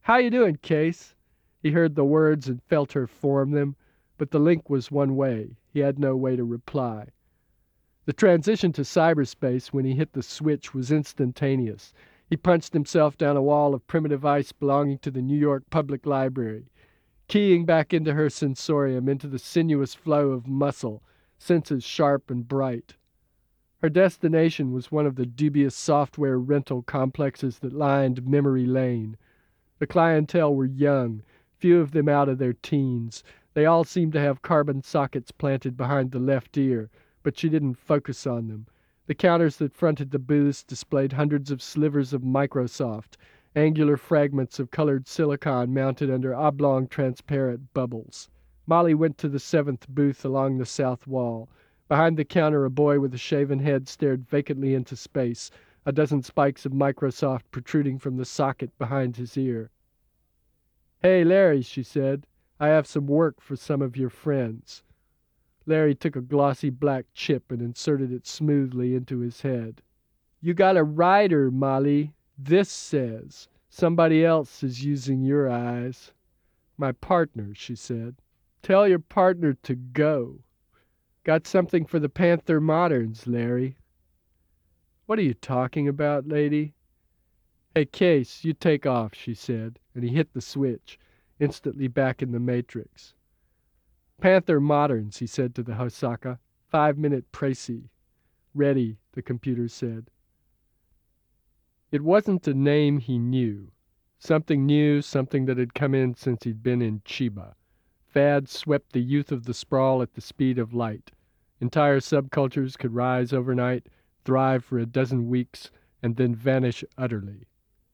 How 0.02 0.18
you 0.18 0.28
doing, 0.28 0.56
Case? 0.56 1.14
He 1.62 1.70
heard 1.70 1.94
the 1.94 2.04
words 2.04 2.48
and 2.48 2.62
felt 2.64 2.92
her 2.92 3.06
form 3.06 3.52
them, 3.52 3.76
but 4.18 4.30
the 4.30 4.38
link 4.38 4.70
was 4.70 4.90
one 4.90 5.16
way. 5.16 5.56
He 5.72 5.80
had 5.80 5.98
no 5.98 6.16
way 6.16 6.36
to 6.36 6.44
reply. 6.44 7.08
The 8.06 8.12
transition 8.12 8.72
to 8.74 8.82
cyberspace 8.82 9.68
when 9.68 9.84
he 9.84 9.94
hit 9.94 10.12
the 10.12 10.22
switch 10.22 10.72
was 10.72 10.92
instantaneous. 10.92 11.92
He 12.30 12.36
punched 12.36 12.72
himself 12.72 13.18
down 13.18 13.36
a 13.36 13.42
wall 13.42 13.74
of 13.74 13.86
primitive 13.86 14.24
ice 14.24 14.52
belonging 14.52 14.98
to 14.98 15.10
the 15.10 15.22
New 15.22 15.36
York 15.36 15.64
Public 15.70 16.06
Library, 16.06 16.70
keying 17.28 17.64
back 17.64 17.92
into 17.92 18.14
her 18.14 18.30
sensorium, 18.30 19.08
into 19.08 19.26
the 19.26 19.38
sinuous 19.38 19.94
flow 19.94 20.30
of 20.30 20.46
muscle, 20.46 21.02
senses 21.38 21.84
sharp 21.84 22.30
and 22.30 22.48
bright. 22.48 22.94
Her 23.82 23.88
destination 23.88 24.72
was 24.72 24.90
one 24.90 25.06
of 25.06 25.16
the 25.16 25.26
dubious 25.26 25.74
software 25.74 26.38
rental 26.38 26.82
complexes 26.82 27.58
that 27.58 27.72
lined 27.72 28.26
Memory 28.26 28.66
Lane. 28.66 29.16
The 29.78 29.86
clientele 29.86 30.54
were 30.54 30.64
young, 30.64 31.22
few 31.58 31.80
of 31.80 31.90
them 31.90 32.08
out 32.08 32.28
of 32.28 32.38
their 32.38 32.54
teens, 32.54 33.22
they 33.56 33.64
all 33.64 33.84
seemed 33.84 34.12
to 34.12 34.20
have 34.20 34.42
carbon 34.42 34.82
sockets 34.82 35.30
planted 35.30 35.78
behind 35.78 36.10
the 36.10 36.18
left 36.18 36.58
ear, 36.58 36.90
but 37.22 37.38
she 37.38 37.48
didn't 37.48 37.78
focus 37.78 38.26
on 38.26 38.48
them. 38.48 38.66
The 39.06 39.14
counters 39.14 39.56
that 39.56 39.72
fronted 39.72 40.10
the 40.10 40.18
booths 40.18 40.62
displayed 40.62 41.14
hundreds 41.14 41.50
of 41.50 41.62
slivers 41.62 42.12
of 42.12 42.20
Microsoft, 42.20 43.16
angular 43.54 43.96
fragments 43.96 44.58
of 44.58 44.70
colored 44.70 45.08
silicon 45.08 45.72
mounted 45.72 46.10
under 46.10 46.34
oblong 46.34 46.86
transparent 46.86 47.72
bubbles. 47.72 48.28
Molly 48.66 48.92
went 48.92 49.16
to 49.16 49.28
the 49.30 49.38
seventh 49.38 49.88
booth 49.88 50.22
along 50.22 50.58
the 50.58 50.66
south 50.66 51.06
wall. 51.06 51.48
Behind 51.88 52.18
the 52.18 52.26
counter, 52.26 52.66
a 52.66 52.70
boy 52.70 53.00
with 53.00 53.14
a 53.14 53.18
shaven 53.18 53.60
head 53.60 53.88
stared 53.88 54.28
vacantly 54.28 54.74
into 54.74 54.96
space, 54.96 55.50
a 55.86 55.92
dozen 55.92 56.22
spikes 56.22 56.66
of 56.66 56.72
Microsoft 56.72 57.44
protruding 57.50 57.98
from 57.98 58.18
the 58.18 58.26
socket 58.26 58.76
behind 58.76 59.16
his 59.16 59.34
ear. 59.38 59.70
Hey, 61.00 61.24
Larry, 61.24 61.62
she 61.62 61.82
said, 61.82 62.26
I 62.58 62.68
have 62.68 62.86
some 62.86 63.06
work 63.06 63.40
for 63.40 63.56
some 63.56 63.82
of 63.82 63.96
your 63.96 64.10
friends. 64.10 64.82
Larry 65.66 65.94
took 65.94 66.16
a 66.16 66.20
glossy 66.20 66.70
black 66.70 67.06
chip 67.12 67.50
and 67.50 67.60
inserted 67.60 68.12
it 68.12 68.26
smoothly 68.26 68.94
into 68.94 69.18
his 69.18 69.42
head. 69.42 69.82
You 70.40 70.54
got 70.54 70.76
a 70.76 70.84
rider, 70.84 71.50
Molly. 71.50 72.12
This 72.38 72.70
says. 72.70 73.48
Somebody 73.68 74.24
else 74.24 74.62
is 74.62 74.84
using 74.84 75.22
your 75.22 75.50
eyes. 75.50 76.12
My 76.78 76.92
partner, 76.92 77.52
she 77.54 77.74
said. 77.74 78.16
Tell 78.62 78.86
your 78.88 79.00
partner 79.00 79.54
to 79.64 79.74
go. 79.74 80.40
Got 81.24 81.46
something 81.46 81.84
for 81.84 81.98
the 81.98 82.08
Panther 82.08 82.60
Moderns, 82.60 83.26
Larry. 83.26 83.76
What 85.06 85.18
are 85.18 85.22
you 85.22 85.34
talking 85.34 85.88
about, 85.88 86.28
lady? 86.28 86.74
Hey, 87.74 87.84
Case, 87.84 88.44
you 88.44 88.54
take 88.54 88.86
off, 88.86 89.14
she 89.14 89.34
said, 89.34 89.78
and 89.94 90.02
he 90.04 90.10
hit 90.10 90.32
the 90.32 90.40
switch, 90.40 90.98
instantly 91.38 91.88
back 91.88 92.22
in 92.22 92.32
the 92.32 92.40
matrix. 92.40 93.14
Panther 94.20 94.60
Moderns, 94.60 95.18
he 95.18 95.26
said 95.26 95.54
to 95.54 95.62
the 95.62 95.74
Hosaka. 95.74 96.38
Five 96.68 96.98
minute 96.98 97.30
précis. 97.32 97.88
Ready, 98.54 98.98
the 99.12 99.22
computer 99.22 99.68
said. 99.68 100.10
It 101.92 102.02
wasn't 102.02 102.48
a 102.48 102.54
name 102.54 102.98
he 102.98 103.18
knew. 103.18 103.70
Something 104.18 104.66
new, 104.66 105.02
something 105.02 105.44
that 105.44 105.58
had 105.58 105.74
come 105.74 105.94
in 105.94 106.14
since 106.14 106.44
he'd 106.44 106.62
been 106.62 106.82
in 106.82 107.00
Chiba. 107.00 107.54
Fads 108.06 108.50
swept 108.50 108.92
the 108.92 109.02
youth 109.02 109.30
of 109.30 109.44
the 109.44 109.54
sprawl 109.54 110.00
at 110.00 110.14
the 110.14 110.20
speed 110.20 110.58
of 110.58 110.72
light. 110.72 111.12
Entire 111.60 112.00
subcultures 112.00 112.76
could 112.78 112.94
rise 112.94 113.32
overnight, 113.32 113.86
thrive 114.24 114.64
for 114.64 114.78
a 114.78 114.86
dozen 114.86 115.28
weeks, 115.28 115.70
and 116.02 116.16
then 116.16 116.34
vanish 116.34 116.82
utterly. 116.96 117.46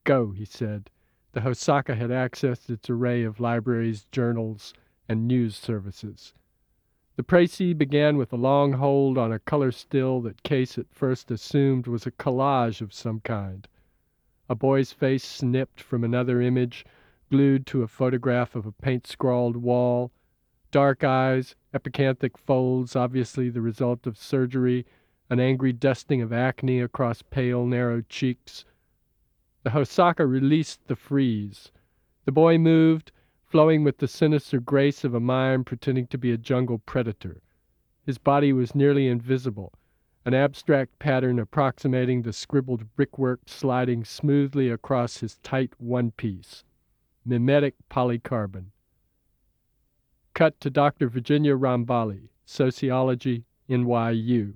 Go, 0.05 0.31
he 0.31 0.45
said. 0.45 0.91
The 1.33 1.41
Hosaka 1.41 1.97
had 1.97 2.11
accessed 2.11 2.69
its 2.69 2.91
array 2.91 3.23
of 3.23 3.41
libraries, 3.41 4.07
journals, 4.13 4.75
and 5.09 5.27
news 5.27 5.57
services. 5.57 6.35
The 7.17 7.23
précis 7.23 7.77
began 7.77 8.17
with 8.17 8.33
a 8.33 8.37
long 8.37 8.75
hold 8.75 9.17
on 9.17 9.33
a 9.33 9.39
color 9.39 9.73
still 9.73 10.21
that 10.23 10.43
Case 10.43 10.77
at 10.79 10.93
first 10.93 11.31
assumed 11.31 11.87
was 11.87 12.07
a 12.07 12.11
collage 12.11 12.81
of 12.81 12.93
some 12.93 13.21
kind. 13.21 13.67
A 14.49 14.55
boy's 14.55 14.93
face 14.93 15.25
snipped 15.25 15.81
from 15.81 16.05
another 16.05 16.41
image, 16.41 16.85
glued 17.31 17.67
to 17.67 17.83
a 17.83 17.89
photograph 17.89 18.55
of 18.55 18.67
a 18.67 18.73
paint 18.73 19.07
scrawled 19.07 19.57
wall, 19.57 20.11
dark 20.71 21.03
eyes, 21.05 21.55
epicanthic 21.73 22.37
folds, 22.37 22.95
obviously 22.95 23.49
the 23.49 23.63
result 23.63 24.07
of 24.07 24.19
surgery, 24.19 24.85
an 25.31 25.41
angry 25.41 25.73
dusting 25.73 26.21
of 26.21 26.33
acne 26.33 26.81
across 26.81 27.23
pale, 27.23 27.65
narrow 27.65 28.03
cheeks. 28.03 28.67
The 29.63 29.71
Hosaka 29.71 30.27
released 30.27 30.87
the 30.89 30.97
freeze. 30.97 31.71
The 32.25 32.33
boy 32.33 32.59
moved, 32.59 33.13
flowing 33.45 33.85
with 33.85 33.99
the 33.99 34.09
sinister 34.09 34.59
grace 34.59 35.05
of 35.05 35.15
a 35.15 35.21
mime 35.21 35.63
pretending 35.65 36.09
to 36.09 36.19
be 36.19 36.33
a 36.33 36.39
jungle 36.39 36.79
predator. 36.79 37.43
His 38.05 38.19
body 38.19 38.53
was 38.53 38.75
nearly 38.75 39.07
invisible, 39.07 39.73
an 40.25 40.35
abstract 40.35 40.99
pattern 40.99 41.39
approximating 41.39 42.23
the 42.23 42.33
scribbled 42.33 42.95
brickwork 42.97 43.43
sliding 43.47 44.05
smoothly 44.05 44.69
across 44.69 45.19
his 45.19 45.39
tight 45.39 45.75
one 45.79 46.11
piece 46.11 46.65
mimetic 47.25 47.75
polycarbon. 47.89 48.67
Cut 50.35 50.59
to 50.61 50.71
Dr. 50.71 51.09
Virginia 51.09 51.57
Rambali, 51.57 52.31
Sociology, 52.45 53.45
NYU. 53.69 54.55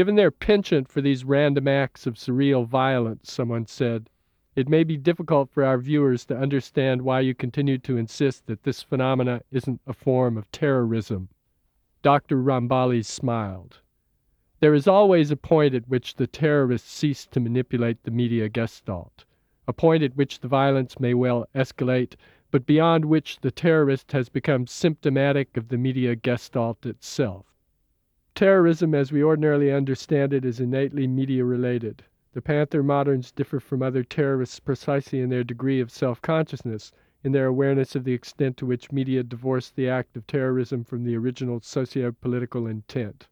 Given 0.00 0.14
their 0.14 0.30
penchant 0.30 0.88
for 0.88 1.02
these 1.02 1.26
random 1.26 1.68
acts 1.68 2.06
of 2.06 2.14
surreal 2.14 2.66
violence, 2.66 3.30
someone 3.30 3.66
said, 3.66 4.08
it 4.56 4.66
may 4.66 4.82
be 4.82 4.96
difficult 4.96 5.50
for 5.50 5.62
our 5.62 5.76
viewers 5.76 6.24
to 6.24 6.38
understand 6.38 7.02
why 7.02 7.20
you 7.20 7.34
continue 7.34 7.76
to 7.80 7.98
insist 7.98 8.46
that 8.46 8.62
this 8.62 8.82
phenomena 8.82 9.42
isn't 9.50 9.82
a 9.86 9.92
form 9.92 10.38
of 10.38 10.50
terrorism. 10.52 11.28
Dr. 12.00 12.42
Rambali 12.42 13.04
smiled. 13.04 13.82
There 14.60 14.72
is 14.72 14.88
always 14.88 15.30
a 15.30 15.36
point 15.36 15.74
at 15.74 15.86
which 15.86 16.14
the 16.14 16.26
terrorists 16.26 16.90
cease 16.90 17.26
to 17.26 17.38
manipulate 17.38 18.02
the 18.02 18.10
media 18.10 18.48
gestalt 18.48 19.26
a 19.68 19.74
point 19.74 20.02
at 20.02 20.16
which 20.16 20.40
the 20.40 20.48
violence 20.48 20.98
may 20.98 21.12
well 21.12 21.46
escalate, 21.54 22.14
but 22.50 22.64
beyond 22.64 23.04
which 23.04 23.38
the 23.40 23.50
terrorist 23.50 24.12
has 24.12 24.30
become 24.30 24.66
symptomatic 24.66 25.58
of 25.58 25.68
the 25.68 25.76
media 25.76 26.16
gestalt 26.16 26.86
itself. 26.86 27.49
Terrorism, 28.36 28.94
as 28.94 29.10
we 29.10 29.24
ordinarily 29.24 29.72
understand 29.72 30.32
it, 30.32 30.44
is 30.44 30.60
innately 30.60 31.08
media 31.08 31.44
related. 31.44 32.04
The 32.32 32.40
Panther 32.40 32.80
moderns 32.80 33.32
differ 33.32 33.58
from 33.58 33.82
other 33.82 34.04
terrorists 34.04 34.60
precisely 34.60 35.20
in 35.20 35.30
their 35.30 35.42
degree 35.42 35.80
of 35.80 35.90
self 35.90 36.22
consciousness, 36.22 36.92
in 37.24 37.32
their 37.32 37.46
awareness 37.46 37.96
of 37.96 38.04
the 38.04 38.12
extent 38.12 38.56
to 38.58 38.66
which 38.66 38.92
media 38.92 39.24
divorce 39.24 39.70
the 39.70 39.88
act 39.88 40.16
of 40.16 40.28
terrorism 40.28 40.84
from 40.84 41.02
the 41.02 41.16
original 41.16 41.60
socio 41.60 42.12
political 42.12 42.68
intent. 42.68 43.26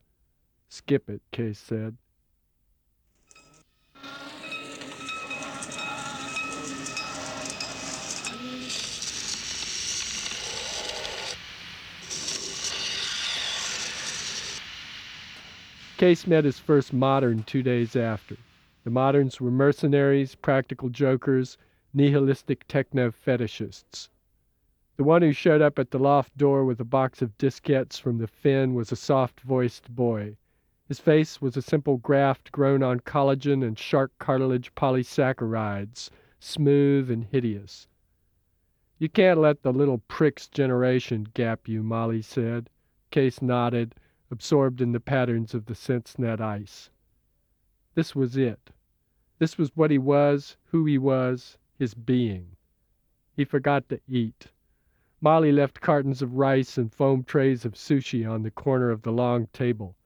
Skip 0.68 1.08
it, 1.08 1.22
Case 1.30 1.61
said. 1.61 1.96
Case 15.98 16.28
met 16.28 16.44
his 16.44 16.61
first 16.61 16.92
modern 16.92 17.42
two 17.42 17.61
days 17.61 17.96
after. 17.96 18.37
The 18.84 18.90
moderns 18.90 19.40
were 19.40 19.50
mercenaries, 19.50 20.37
practical 20.37 20.90
jokers, 20.90 21.58
nihilistic 21.92 22.68
techno 22.68 23.11
fetishists. 23.11 24.08
The 24.96 25.02
one 25.02 25.22
who 25.22 25.32
showed 25.32 25.61
up 25.61 25.76
at 25.76 25.90
the 25.90 25.98
loft 25.98 26.38
door 26.38 26.64
with 26.64 26.78
a 26.78 26.84
box 26.84 27.20
of 27.20 27.37
diskettes 27.37 28.00
from 28.00 28.18
the 28.18 28.28
Finn 28.28 28.74
was 28.74 28.92
a 28.92 28.96
soft 28.96 29.40
voiced 29.40 29.92
boy. 29.92 30.37
His 30.87 31.00
face 31.00 31.42
was 31.42 31.56
a 31.56 31.62
simple 31.62 31.96
graft 31.96 32.52
grown 32.52 32.84
on 32.84 33.00
collagen 33.00 33.66
and 33.66 33.76
shark 33.76 34.12
cartilage 34.20 34.72
polysaccharides, 34.76 36.11
smooth 36.38 37.11
and 37.11 37.24
hideous. 37.24 37.88
You 39.00 39.08
can't 39.08 39.40
let 39.40 39.64
the 39.64 39.72
little 39.72 39.98
prick's 39.98 40.46
generation 40.46 41.26
gap 41.34 41.66
you, 41.66 41.82
Molly 41.82 42.22
said. 42.22 42.70
Case 43.11 43.42
nodded 43.42 43.96
absorbed 44.30 44.80
in 44.80 44.92
the 44.92 45.00
patterns 45.00 45.54
of 45.54 45.66
the 45.66 45.74
SenseNet 45.74 46.40
ice. 46.40 46.90
This 47.94 48.14
was 48.14 48.36
it. 48.36 48.70
This 49.38 49.56
was 49.56 49.76
what 49.76 49.90
he 49.90 49.98
was, 49.98 50.56
who 50.66 50.84
he 50.84 50.98
was, 50.98 51.58
his 51.78 51.94
being. 51.94 52.56
He 53.32 53.44
forgot 53.44 53.88
to 53.88 54.00
eat. 54.08 54.48
Molly 55.20 55.52
left 55.52 55.80
cartons 55.80 56.22
of 56.22 56.36
rice 56.36 56.78
and 56.78 56.92
foam 56.92 57.24
trays 57.24 57.64
of 57.64 57.74
sushi 57.74 58.28
on 58.28 58.42
the 58.42 58.50
corner 58.50 58.90
of 58.90 59.02
the 59.02 59.12
long 59.12 59.46
table. 59.52 59.96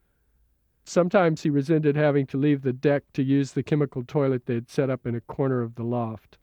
Sometimes 0.85 1.43
he 1.43 1.51
resented 1.51 1.97
having 1.97 2.27
to 2.27 2.37
leave 2.37 2.63
the 2.63 2.73
deck 2.73 3.05
to 3.13 3.23
use 3.23 3.53
the 3.53 3.63
chemical 3.63 4.05
toilet 4.05 4.47
they 4.47 4.55
had 4.55 4.69
set 4.69 4.91
up 4.91 5.07
in 5.07 5.15
a 5.15 5.21
corner 5.21 5.63
of 5.63 5.75
the 5.75 5.85
loft. 5.85 6.39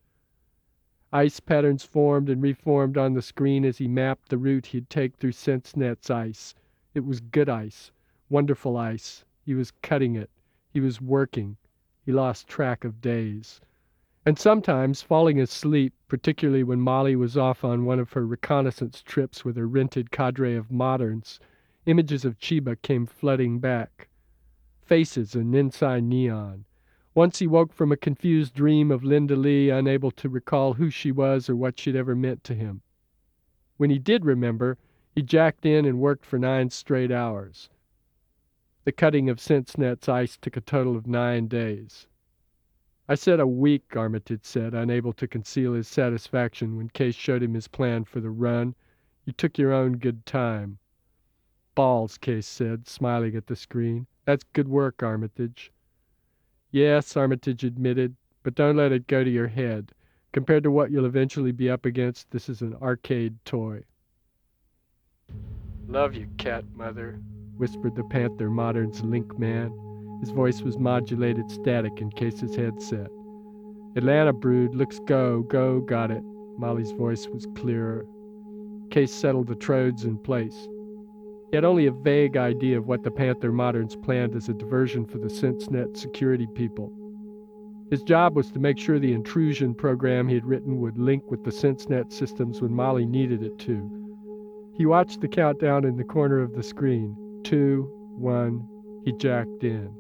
Ice 1.12 1.40
patterns 1.40 1.84
formed 1.84 2.30
and 2.30 2.42
reformed 2.42 2.98
on 2.98 3.14
the 3.14 3.22
screen 3.22 3.66
as 3.66 3.80
he 3.80 3.88
mapped 3.88 4.30
the 4.30 4.38
route 4.38 4.68
he'd 4.68 4.90
take 4.90 5.16
through 5.16 5.32
SenseNet's 5.32 6.10
ice, 6.10 6.54
it 6.94 7.06
was 7.06 7.20
good 7.20 7.50
ice, 7.50 7.92
wonderful 8.30 8.76
ice. 8.78 9.24
He 9.46 9.54
was 9.54 9.72
cutting 9.82 10.16
it. 10.16 10.30
He 10.72 10.80
was 10.80 11.02
working. 11.02 11.58
He 12.06 12.12
lost 12.12 12.48
track 12.48 12.84
of 12.84 13.02
days. 13.02 13.62
And 14.26 14.38
sometimes, 14.38 15.02
falling 15.02 15.40
asleep, 15.40 15.94
particularly 16.08 16.64
when 16.64 16.82
Molly 16.82 17.16
was 17.16 17.38
off 17.38 17.64
on 17.64 17.86
one 17.86 18.00
of 18.00 18.14
her 18.14 18.26
reconnaissance 18.26 19.02
trips 19.02 19.46
with 19.46 19.56
her 19.56 19.68
rented 19.68 20.12
cadre 20.12 20.56
of 20.56 20.72
moderns, 20.72 21.40
images 21.86 22.26
of 22.26 22.38
Chiba 22.38 22.82
came 22.82 23.06
flooding 23.06 23.60
back. 23.60 24.08
Faces 24.82 25.36
and 25.36 25.56
inside 25.56 26.04
neon. 26.04 26.66
Once 27.16 27.40
he 27.40 27.48
woke 27.48 27.74
from 27.74 27.92
a 27.92 27.98
confused 27.98 28.54
dream 28.54 28.92
of 28.92 29.04
Linda 29.04 29.36
Lee, 29.36 29.70
unable 29.70 30.12
to 30.12 30.30
recall 30.30 30.74
who 30.74 30.90
she 30.90 31.12
was 31.12 31.50
or 31.50 31.56
what 31.56 31.80
she'd 31.80 31.96
ever 31.96 32.16
meant 32.16 32.44
to 32.44 32.54
him. 32.54 32.82
When 33.78 33.90
he 33.90 34.00
did 34.00 34.26
remember, 34.26 34.78
he 35.16 35.22
jacked 35.22 35.66
in 35.66 35.86
and 35.86 36.00
worked 36.00 36.26
for 36.26 36.40
nine 36.40 36.70
straight 36.70 37.12
hours. 37.12 37.70
The 38.86 38.92
cutting 38.92 39.30
of 39.30 39.40
SenseNet's 39.40 40.08
ice 40.08 40.38
took 40.38 40.58
a 40.58 40.62
total 40.62 40.96
of 40.96 41.08
nine 41.08 41.48
days. 41.48 42.08
I 43.08 43.16
said 43.16 43.40
a 43.40 43.48
week, 43.48 43.96
Armitage 43.96 44.46
said, 44.46 44.74
unable 44.74 45.14
to 45.14 45.28
conceal 45.28 45.74
his 45.74 45.88
satisfaction 45.88 46.78
when 46.78 46.90
Case 46.90 47.16
showed 47.16 47.42
him 47.42 47.56
his 47.56 47.68
plan 47.68 48.04
for 48.04 48.20
the 48.20 48.30
run. 48.30 48.76
You 49.26 49.34
took 49.34 49.58
your 49.58 49.74
own 49.74 49.94
good 49.94 50.26
time. 50.26 50.78
Balls, 51.74 52.18
Case 52.18 52.46
said, 52.46 52.88
smiling 52.88 53.36
at 53.36 53.48
the 53.48 53.56
screen. 53.56 54.06
That's 54.26 54.44
good 54.54 54.68
work, 54.68 55.02
Armitage. 55.02 55.72
Yes, 56.72 57.18
Armitage 57.18 57.64
admitted, 57.64 58.16
but 58.44 58.54
don't 58.54 58.78
let 58.78 58.92
it 58.92 59.08
go 59.08 59.24
to 59.24 59.30
your 59.30 59.48
head. 59.48 59.92
Compared 60.32 60.62
to 60.64 60.72
what 60.72 60.92
you'll 60.92 61.06
eventually 61.06 61.52
be 61.52 61.70
up 61.70 61.86
against, 61.86 62.30
this 62.30 62.48
is 62.48 62.62
an 62.62 62.76
arcade 62.76 63.44
toy. 63.44 63.84
Love 65.88 66.14
you, 66.14 66.28
cat 66.38 66.64
mother, 66.76 67.20
whispered 67.58 67.96
the 67.96 68.04
Panther 68.04 68.50
Modern's 68.50 69.02
link 69.02 69.40
man. 69.40 69.72
His 70.20 70.30
voice 70.32 70.62
was 70.62 70.78
modulated 70.78 71.50
static 71.50 72.00
in 72.00 72.12
Case's 72.12 72.56
headset. 72.56 73.10
Atlanta 73.96 74.34
brood, 74.34 74.76
looks 74.76 75.00
go, 75.08 75.42
go, 75.44 75.82
got 75.82 76.12
it. 76.12 76.24
Molly's 76.58 76.92
voice 76.92 77.28
was 77.28 77.48
clearer. 77.56 78.06
Case 78.92 79.12
settled 79.12 79.48
the 79.48 79.56
trodes 79.56 80.04
in 80.04 80.18
place. 80.18 80.68
He 81.50 81.56
had 81.56 81.66
only 81.66 81.88
a 81.88 81.92
vague 81.92 82.38
idea 82.38 82.78
of 82.78 82.86
what 82.86 83.04
the 83.04 83.12
Panther 83.12 83.52
Moderns 83.52 83.96
planned 83.96 84.36
as 84.36 84.50
a 84.50 84.54
diversion 84.54 85.06
for 85.06 85.18
the 85.18 85.30
SenseNet 85.30 85.98
security 85.98 86.48
people. 86.54 86.94
His 87.90 88.04
job 88.04 88.36
was 88.36 88.52
to 88.52 88.60
make 88.60 88.78
sure 88.78 89.00
the 89.00 89.14
intrusion 89.14 89.74
program 89.74 90.28
he 90.28 90.36
had 90.36 90.46
written 90.46 90.80
would 90.80 91.00
link 91.00 91.32
with 91.32 91.44
the 91.44 91.52
SenseNet 91.52 92.14
systems 92.14 92.62
when 92.62 92.74
Molly 92.74 93.06
needed 93.06 93.42
it 93.42 93.58
to. 93.60 93.99
He 94.80 94.86
watched 94.86 95.20
the 95.20 95.28
countdown 95.28 95.84
in 95.84 95.98
the 95.98 96.06
corner 96.06 96.40
of 96.40 96.54
the 96.54 96.64
screen. 96.64 97.14
Two, 97.44 97.92
one, 98.16 98.66
he 99.04 99.12
jacked 99.12 99.62
in. 99.62 99.94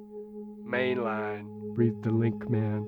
Mainline, 0.65 1.75
breathed 1.75 2.01
the 2.01 2.11
link 2.13 2.49
man. 2.49 2.87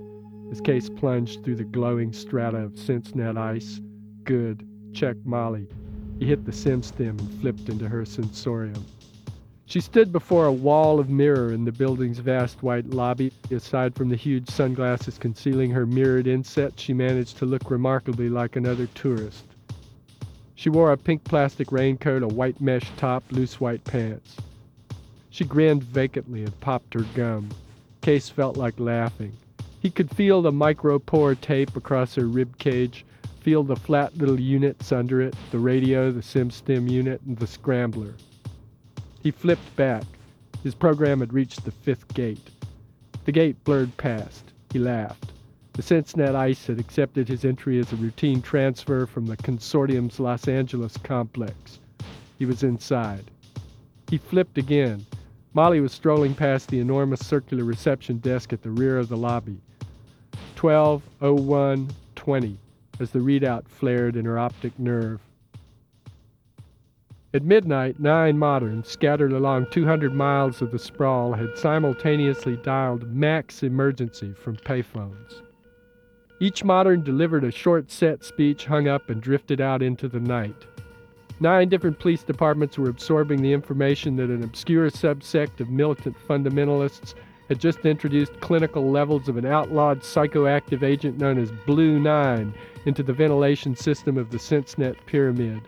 His 0.49 0.62
case 0.62 0.88
plunged 0.89 1.43
through 1.43 1.58
the 1.58 1.65
glowing 1.65 2.13
strata 2.13 2.60
of 2.60 2.75
SenseNet 2.75 3.38
ice. 3.38 3.82
Good. 4.23 4.65
Check 4.93 5.17
Molly. 5.25 5.67
He 6.17 6.27
hit 6.27 6.45
the 6.45 6.54
SimStim 6.54 7.19
and 7.19 7.41
flipped 7.41 7.67
into 7.67 7.89
her 7.89 8.06
sensorium. 8.06 8.86
She 9.65 9.82
stood 9.82 10.13
before 10.13 10.45
a 10.45 10.54
wall 10.54 10.97
of 10.97 11.10
mirror 11.10 11.51
in 11.51 11.65
the 11.65 11.73
building's 11.73 12.19
vast 12.19 12.63
white 12.63 12.89
lobby. 12.89 13.34
Aside 13.51 13.95
from 13.95 14.08
the 14.08 14.15
huge 14.15 14.49
sunglasses 14.49 15.17
concealing 15.17 15.71
her 15.71 15.86
mirrored 15.86 16.27
inset, 16.27 16.80
she 16.80 16.93
managed 16.93 17.36
to 17.39 17.45
look 17.45 17.69
remarkably 17.69 18.30
like 18.30 18.56
another 18.56 18.88
tourist. 18.95 19.43
She 20.62 20.69
wore 20.69 20.91
a 20.91 20.97
pink 20.97 21.24
plastic 21.24 21.71
raincoat, 21.71 22.21
a 22.21 22.28
white 22.28 22.62
mesh 22.62 22.88
top, 22.95 23.24
loose 23.32 23.60
white 23.60 23.84
pants. 23.84 24.38
She 25.32 25.43
grinned 25.43 25.82
vacantly 25.82 26.43
and 26.43 26.60
popped 26.60 26.93
her 26.93 27.04
gum. 27.15 27.50
Case 28.02 28.30
felt 28.30 28.58
like 28.58 28.80
laughing. 28.80 29.36
He 29.80 29.89
could 29.89 30.15
feel 30.15 30.43
the 30.43 30.52
micropore 30.52 31.41
tape 31.41 31.76
across 31.76 32.13
her 32.13 32.28
rib 32.28 32.60
cage, 32.60 33.06
feel 33.39 33.63
the 33.63 33.76
flat 33.76 34.15
little 34.15 34.39
units 34.39 34.91
under 34.91 35.19
it, 35.19 35.34
the 35.50 35.58
radio, 35.58 36.12
the 36.12 36.21
SimStim 36.21 36.88
unit, 36.88 37.21
and 37.26 37.39
the 37.39 37.47
scrambler. 37.47 38.13
He 39.24 39.32
flipped 39.32 39.76
back. 39.76 40.04
His 40.62 40.76
program 40.76 41.21
had 41.21 41.34
reached 41.34 41.65
the 41.65 41.71
fifth 41.71 42.13
gate. 42.13 42.52
The 43.26 43.32
gate 43.32 43.63
blurred 43.63 43.97
past. 43.97 44.52
He 44.71 44.78
laughed. 44.78 45.32
The 45.74 45.82
SenseNet 45.82 46.36
ICE 46.36 46.68
had 46.68 46.80
accepted 46.80 47.30
his 47.30 47.46
entry 47.46 47.80
as 47.80 47.94
a 47.94 47.96
routine 47.96 48.42
transfer 48.42 49.06
from 49.06 49.26
the 49.26 49.38
consortium's 49.38 50.20
Los 50.20 50.50
Angeles 50.50 50.98
complex. 50.98 51.80
He 52.38 52.46
was 52.46 52.64
inside. 52.64 53.32
He 54.10 54.18
flipped 54.18 54.58
again. 54.58 55.06
Molly 55.54 55.80
was 55.80 55.94
strolling 55.94 56.36
past 56.36 56.70
the 56.70 56.80
enormous 56.80 57.26
circular 57.26 57.64
reception 57.64 58.18
desk 58.18 58.52
at 58.52 58.62
the 58.62 58.70
rear 58.70 58.98
of 58.98 59.08
the 59.08 59.16
lobby. 59.16 59.62
120120 60.60 62.60
as 63.00 63.12
the 63.12 63.20
readout 63.20 63.66
flared 63.70 64.18
in 64.18 64.26
her 64.26 64.38
optic 64.38 64.78
nerve. 64.78 65.22
At 67.34 67.44
midnight, 67.44 67.98
nine 67.98 68.38
moderns, 68.38 68.90
scattered 68.90 69.32
along 69.32 69.68
200 69.72 70.14
miles 70.14 70.62
of 70.62 70.72
the 70.72 70.80
sprawl, 70.80 71.32
had 71.32 71.58
simultaneously 71.58 72.58
dialed 72.58 73.10
max 73.10 73.64
emergency 73.64 74.34
from 74.34 74.58
payphones. 74.58 75.44
Each 76.41 76.63
modern 76.63 77.04
delivered 77.04 77.43
a 77.43 77.51
short 77.51 77.91
set 77.91 78.23
speech, 78.23 78.65
hung 78.65 78.88
up, 78.88 79.12
and 79.12 79.21
drifted 79.21 79.62
out 79.62 79.84
into 79.84 80.08
the 80.08 80.19
night. 80.19 80.65
Nine 81.39 81.69
different 81.69 81.99
police 81.99 82.23
departments 82.23 82.80
were 82.80 82.89
absorbing 82.89 83.43
the 83.43 83.54
information 83.54 84.15
that 84.15 84.32
an 84.32 84.43
obscure 84.43 84.89
subsect 84.89 85.60
of 85.60 85.69
militant 85.69 86.17
fundamentalists 86.27 87.13
had 87.47 87.60
just 87.60 87.86
introduced 87.86 88.39
clinical 88.39 88.89
levels 88.89 89.30
of 89.30 89.38
an 89.38 89.45
outlawed 89.45 89.99
psychoactive 89.99 90.82
agent 90.82 91.19
known 91.19 91.38
as 91.38 91.51
Blue 91.67 91.99
9 91.99 92.56
into 92.88 93.04
the 93.04 93.13
ventilation 93.13 93.75
system 93.75 94.17
of 94.17 94.32
the 94.32 94.39
SenseNet 94.39 94.95
pyramid. 95.06 95.62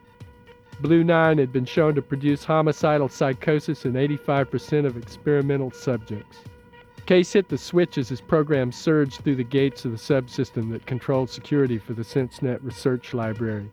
Blue 0.81 1.03
9 1.03 1.38
had 1.38 1.53
been 1.53 1.65
shown 1.65 1.93
to 1.93 2.01
produce 2.01 2.43
homicidal 2.43 3.09
psychosis 3.09 3.86
in 3.86 3.93
85% 3.93 4.88
of 4.88 4.97
experimental 4.97 5.69
subjects. 5.69 6.39
Case 7.06 7.34
hit 7.34 7.50
the 7.50 7.58
switch 7.58 7.98
as 7.98 8.08
his 8.08 8.22
program 8.22 8.72
surged 8.72 9.22
through 9.22 9.36
the 9.36 9.44
gates 9.44 9.84
of 9.84 9.92
the 9.92 9.98
subsystem 9.98 10.72
that 10.72 10.86
controlled 10.86 11.30
security 11.30 11.78
for 11.78 11.92
the 11.94 12.02
SenseNet 12.02 12.63
research 12.63 13.13
library. 13.13 13.70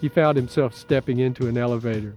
He 0.00 0.08
found 0.08 0.36
himself 0.36 0.74
stepping 0.74 1.18
into 1.18 1.46
an 1.46 1.58
elevator. 1.58 2.14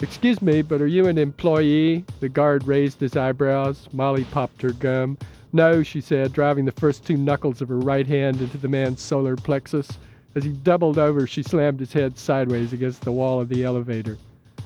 Excuse 0.00 0.40
me, 0.40 0.62
but 0.62 0.80
are 0.80 0.86
you 0.86 1.08
an 1.08 1.18
employee? 1.18 2.04
The 2.20 2.28
guard 2.28 2.66
raised 2.68 3.00
his 3.00 3.16
eyebrows. 3.16 3.88
Molly 3.92 4.24
popped 4.24 4.62
her 4.62 4.70
gum. 4.70 5.18
No, 5.52 5.82
she 5.82 6.00
said, 6.00 6.32
driving 6.32 6.64
the 6.64 6.72
first 6.72 7.04
two 7.04 7.16
knuckles 7.16 7.60
of 7.60 7.68
her 7.68 7.78
right 7.78 8.06
hand 8.06 8.40
into 8.40 8.58
the 8.58 8.68
man's 8.68 9.00
solar 9.00 9.34
plexus. 9.34 9.88
As 10.36 10.44
he 10.44 10.50
doubled 10.50 10.98
over, 10.98 11.26
she 11.26 11.42
slammed 11.42 11.80
his 11.80 11.92
head 11.92 12.18
sideways 12.18 12.72
against 12.72 13.02
the 13.02 13.12
wall 13.12 13.40
of 13.40 13.48
the 13.48 13.64
elevator. 13.64 14.16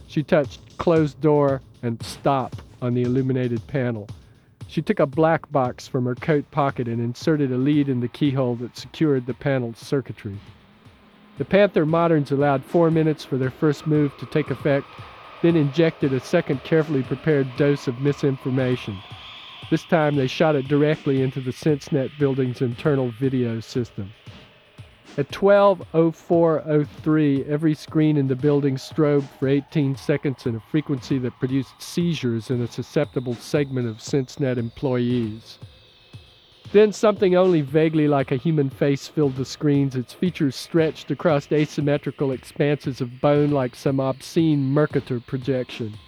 She 0.08 0.22
touched 0.22 0.76
closed 0.76 1.20
door 1.20 1.62
and 1.82 2.02
stop 2.02 2.56
on 2.82 2.92
the 2.92 3.02
illuminated 3.02 3.66
panel. 3.66 4.08
She 4.70 4.82
took 4.82 5.00
a 5.00 5.06
black 5.06 5.50
box 5.50 5.88
from 5.88 6.04
her 6.04 6.14
coat 6.14 6.48
pocket 6.52 6.86
and 6.86 7.00
inserted 7.00 7.50
a 7.50 7.58
lead 7.58 7.88
in 7.88 7.98
the 7.98 8.06
keyhole 8.06 8.54
that 8.56 8.76
secured 8.76 9.26
the 9.26 9.34
panel's 9.34 9.78
circuitry. 9.78 10.38
The 11.38 11.44
Panther 11.44 11.84
Moderns 11.84 12.30
allowed 12.30 12.64
four 12.64 12.88
minutes 12.88 13.24
for 13.24 13.36
their 13.36 13.50
first 13.50 13.86
move 13.88 14.16
to 14.18 14.26
take 14.26 14.50
effect 14.50 14.86
then 15.42 15.56
injected 15.56 16.12
a 16.12 16.20
second 16.20 16.62
carefully 16.64 17.02
prepared 17.02 17.48
dose 17.56 17.88
of 17.88 18.00
misinformation. 18.00 18.98
This 19.70 19.84
time 19.84 20.16
they 20.16 20.26
shot 20.26 20.56
it 20.56 20.68
directly 20.68 21.22
into 21.22 21.40
the 21.40 21.52
SenseNet 21.52 22.18
building's 22.18 22.60
internal 22.60 23.10
video 23.10 23.60
system. 23.60 24.12
At 25.18 25.28
12.04.03, 25.30 27.48
every 27.48 27.74
screen 27.74 28.16
in 28.16 28.28
the 28.28 28.36
building 28.36 28.76
strobed 28.76 29.28
for 29.38 29.48
18 29.48 29.96
seconds 29.96 30.46
in 30.46 30.54
a 30.54 30.60
frequency 30.60 31.18
that 31.18 31.36
produced 31.40 31.82
seizures 31.82 32.48
in 32.48 32.62
a 32.62 32.68
susceptible 32.68 33.34
segment 33.34 33.88
of 33.88 33.96
SenseNet 33.96 34.56
employees. 34.56 35.58
Then 36.72 36.92
something 36.92 37.34
only 37.34 37.60
vaguely 37.60 38.06
like 38.06 38.30
a 38.30 38.36
human 38.36 38.70
face 38.70 39.08
filled 39.08 39.34
the 39.34 39.44
screens, 39.44 39.96
its 39.96 40.12
features 40.12 40.54
stretched 40.54 41.10
across 41.10 41.50
asymmetrical 41.50 42.30
expanses 42.30 43.00
of 43.00 43.20
bone 43.20 43.50
like 43.50 43.74
some 43.74 43.98
obscene 43.98 44.72
Mercator 44.72 45.18
projection. 45.18 45.98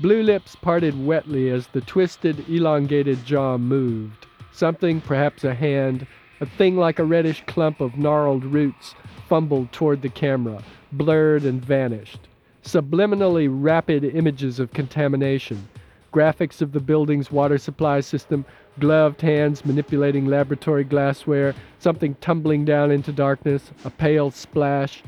Blue 0.00 0.22
lips 0.22 0.56
parted 0.56 1.06
wetly 1.06 1.50
as 1.50 1.66
the 1.66 1.82
twisted, 1.82 2.48
elongated 2.48 3.22
jaw 3.26 3.58
moved. 3.58 4.26
Something, 4.50 5.02
perhaps 5.02 5.44
a 5.44 5.54
hand, 5.54 6.06
a 6.40 6.46
thing 6.46 6.76
like 6.76 6.98
a 6.98 7.04
reddish 7.04 7.44
clump 7.46 7.80
of 7.80 7.98
gnarled 7.98 8.44
roots, 8.44 8.94
fumbled 9.28 9.70
toward 9.72 10.00
the 10.02 10.08
camera, 10.08 10.62
blurred 10.92 11.44
and 11.44 11.64
vanished. 11.64 12.20
Subliminally 12.64 13.48
rapid 13.50 14.04
images 14.04 14.58
of 14.58 14.72
contamination, 14.72 15.68
graphics 16.12 16.60
of 16.60 16.72
the 16.72 16.80
building's 16.80 17.30
water 17.30 17.58
supply 17.58 18.00
system, 18.00 18.44
gloved 18.78 19.20
hands 19.20 19.64
manipulating 19.64 20.26
laboratory 20.26 20.84
glassware, 20.84 21.54
something 21.78 22.14
tumbling 22.16 22.64
down 22.64 22.90
into 22.90 23.12
darkness, 23.12 23.70
a 23.84 23.90
pale 23.90 24.30
splash. 24.30 25.02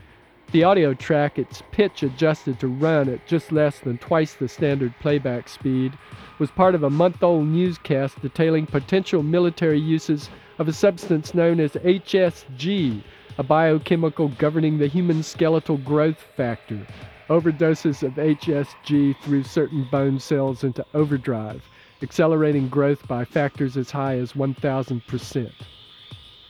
The 0.53 0.65
audio 0.65 0.93
track, 0.93 1.38
its 1.38 1.62
pitch 1.71 2.03
adjusted 2.03 2.61
to 2.61 2.69
run 2.69 3.09
at 3.09 3.27
just 3.27 3.53
less 3.53 3.79
than 3.79 3.97
twice 3.97 4.35
the 4.35 4.49
standard 4.49 4.93
playback 5.01 5.49
speed, 5.49 5.95
was 6.38 6.51
part 6.51 6.75
of 6.75 6.83
a 6.83 6.91
month 6.91 7.23
old 7.23 7.47
newscast 7.47 8.21
detailing 8.21 8.67
potential 8.67 9.23
military 9.23 9.81
uses 9.81 10.29
of 10.59 10.69
a 10.69 10.73
substance 10.75 11.33
known 11.33 11.59
as 11.59 11.73
HSG, 11.73 13.03
a 13.38 13.43
biochemical 13.43 14.29
governing 14.29 14.77
the 14.77 14.88
human 14.88 15.23
skeletal 15.23 15.79
growth 15.79 16.21
factor. 16.37 16.87
Overdoses 17.31 18.03
of 18.03 18.12
HSG 18.17 19.17
threw 19.23 19.43
certain 19.43 19.89
bone 19.91 20.20
cells 20.20 20.64
into 20.64 20.85
overdrive, 20.93 21.62
accelerating 22.03 22.68
growth 22.68 23.09
by 23.09 23.24
factors 23.24 23.79
as 23.79 23.91
high 23.91 24.18
as 24.18 24.35
1,000%. 24.35 25.51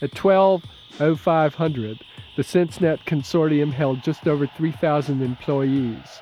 At 0.01 0.11
12.0500, 0.99 2.01
the 2.37 2.43
SenseNet 2.43 3.05
consortium 3.05 3.73
held 3.73 4.03
just 4.03 4.27
over 4.27 4.47
3,000 4.47 5.23
employees. 5.23 6.21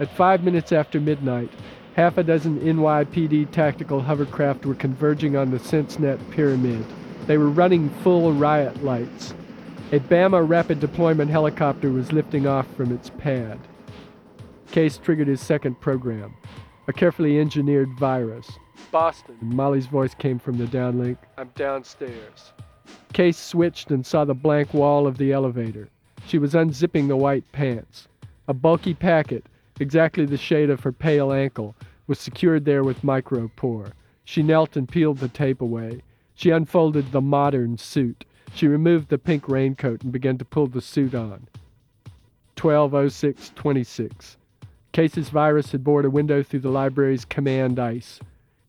At 0.00 0.14
five 0.14 0.42
minutes 0.42 0.72
after 0.72 1.00
midnight, 1.00 1.50
half 1.94 2.18
a 2.18 2.22
dozen 2.22 2.60
NYPD 2.60 3.50
tactical 3.50 4.00
hovercraft 4.00 4.64
were 4.64 4.74
converging 4.74 5.36
on 5.36 5.50
the 5.50 5.58
SenseNet 5.58 6.30
pyramid. 6.30 6.84
They 7.26 7.38
were 7.38 7.48
running 7.48 7.90
full 8.02 8.32
riot 8.32 8.84
lights. 8.84 9.34
A 9.90 9.98
Bama 10.00 10.46
rapid 10.46 10.80
deployment 10.80 11.30
helicopter 11.30 11.90
was 11.90 12.12
lifting 12.12 12.46
off 12.46 12.66
from 12.76 12.92
its 12.92 13.10
pad. 13.18 13.58
Case 14.70 14.98
triggered 14.98 15.28
his 15.28 15.40
second 15.40 15.80
program, 15.80 16.34
a 16.88 16.92
carefully 16.92 17.40
engineered 17.40 17.98
virus. 17.98 18.50
Boston. 18.90 19.36
Molly's 19.40 19.86
voice 19.86 20.14
came 20.14 20.38
from 20.38 20.58
the 20.58 20.66
downlink. 20.66 21.16
I'm 21.36 21.50
downstairs. 21.54 22.52
Case 23.12 23.38
switched 23.38 23.90
and 23.90 24.04
saw 24.04 24.24
the 24.24 24.34
blank 24.34 24.74
wall 24.74 25.06
of 25.06 25.18
the 25.18 25.32
elevator. 25.32 25.88
She 26.26 26.38
was 26.38 26.54
unzipping 26.54 27.08
the 27.08 27.16
white 27.16 27.50
pants. 27.52 28.08
A 28.46 28.54
bulky 28.54 28.94
packet, 28.94 29.46
exactly 29.80 30.26
the 30.26 30.36
shade 30.36 30.70
of 30.70 30.80
her 30.80 30.92
pale 30.92 31.32
ankle, 31.32 31.74
was 32.06 32.18
secured 32.18 32.64
there 32.64 32.84
with 32.84 33.02
micropore. 33.02 33.92
She 34.24 34.42
knelt 34.42 34.76
and 34.76 34.88
peeled 34.88 35.18
the 35.18 35.28
tape 35.28 35.60
away. 35.60 36.02
She 36.34 36.50
unfolded 36.50 37.12
the 37.12 37.20
modern 37.20 37.78
suit. 37.78 38.24
She 38.54 38.68
removed 38.68 39.08
the 39.08 39.18
pink 39.18 39.48
raincoat 39.48 40.02
and 40.02 40.12
began 40.12 40.38
to 40.38 40.44
pull 40.44 40.66
the 40.66 40.80
suit 40.80 41.14
on. 41.14 41.48
120626. 42.60 44.36
Case's 44.92 45.28
virus 45.28 45.72
had 45.72 45.84
bored 45.84 46.04
a 46.04 46.10
window 46.10 46.42
through 46.42 46.60
the 46.60 46.70
library's 46.70 47.24
command 47.24 47.78
ice. 47.78 48.20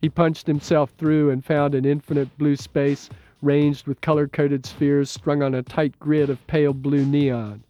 He 0.02 0.10
punched 0.10 0.48
himself 0.48 0.92
through 0.98 1.30
and 1.32 1.44
found 1.44 1.76
an 1.76 1.86
infinite 1.86 2.38
blue 2.38 2.56
space 2.56 3.10
ranged 3.42 3.88
with 3.88 4.02
color 4.02 4.28
coded 4.28 4.66
spheres 4.66 5.10
strung 5.10 5.42
on 5.42 5.56
a 5.56 5.64
tight 5.64 5.98
grid 6.00 6.30
of 6.30 6.46
pale 6.48 6.74
blue 6.74 7.06
neon. 7.06 7.64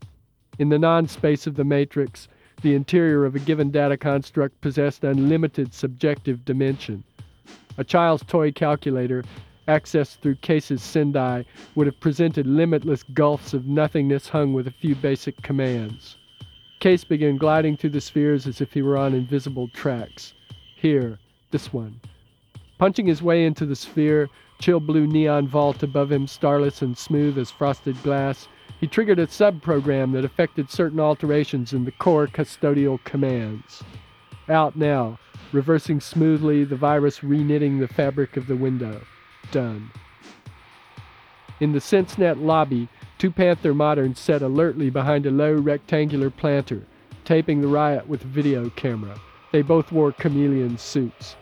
In 0.57 0.69
the 0.69 0.79
non 0.79 1.07
space 1.07 1.47
of 1.47 1.55
the 1.55 1.63
matrix, 1.63 2.27
the 2.61 2.75
interior 2.75 3.25
of 3.25 3.35
a 3.35 3.39
given 3.39 3.71
data 3.71 3.95
construct 3.95 4.59
possessed 4.61 5.03
unlimited 5.03 5.73
subjective 5.73 6.43
dimension. 6.43 7.03
A 7.77 7.83
child's 7.83 8.23
toy 8.25 8.51
calculator, 8.51 9.23
accessed 9.67 10.17
through 10.17 10.35
Case's 10.35 10.81
Sendai, 10.81 11.45
would 11.75 11.87
have 11.87 11.99
presented 12.01 12.45
limitless 12.45 13.03
gulfs 13.03 13.53
of 13.53 13.67
nothingness 13.67 14.27
hung 14.27 14.51
with 14.51 14.67
a 14.67 14.71
few 14.81 14.95
basic 14.95 15.41
commands. 15.41 16.17
Case 16.79 17.03
began 17.03 17.37
gliding 17.37 17.77
through 17.77 17.91
the 17.91 18.01
spheres 18.01 18.47
as 18.47 18.59
if 18.59 18.73
he 18.73 18.81
were 18.81 18.97
on 18.97 19.13
invisible 19.13 19.69
tracks. 19.69 20.33
Here, 20.75 21.19
this 21.51 21.71
one. 21.71 21.99
Punching 22.77 23.05
his 23.05 23.21
way 23.21 23.45
into 23.45 23.65
the 23.65 23.75
sphere, 23.75 24.29
chill 24.59 24.79
blue 24.79 25.07
neon 25.07 25.47
vault 25.47 25.81
above 25.81 26.11
him, 26.11 26.27
starless 26.27 26.81
and 26.81 26.97
smooth 26.97 27.37
as 27.37 27.49
frosted 27.49 28.01
glass, 28.03 28.47
he 28.79 28.87
triggered 28.87 29.19
a 29.19 29.27
subprogram 29.27 30.13
that 30.13 30.25
effected 30.25 30.69
certain 30.69 30.99
alterations 30.99 31.73
in 31.73 31.85
the 31.85 31.91
core 31.91 32.27
custodial 32.27 33.03
commands. 33.03 33.83
Out 34.47 34.75
now, 34.75 35.17
reversing 35.51 35.99
smoothly, 35.99 36.63
the 36.63 36.75
virus 36.75 37.19
reknitting 37.19 37.79
the 37.79 37.87
fabric 37.87 38.37
of 38.37 38.47
the 38.47 38.55
window. 38.55 39.01
Done. 39.51 39.91
In 41.59 41.73
the 41.73 41.79
SenseNet 41.79 42.41
lobby, 42.41 42.87
two 43.17 43.31
Panther 43.31 43.73
moderns 43.73 44.19
sat 44.19 44.41
alertly 44.41 44.89
behind 44.89 45.25
a 45.25 45.31
low 45.31 45.53
rectangular 45.53 46.29
planter, 46.29 46.83
taping 47.25 47.61
the 47.61 47.67
riot 47.67 48.07
with 48.07 48.23
a 48.23 48.27
video 48.27 48.69
camera. 48.71 49.19
They 49.51 49.61
both 49.61 49.91
wore 49.91 50.11
chameleon 50.13 50.77
suits. 50.77 51.35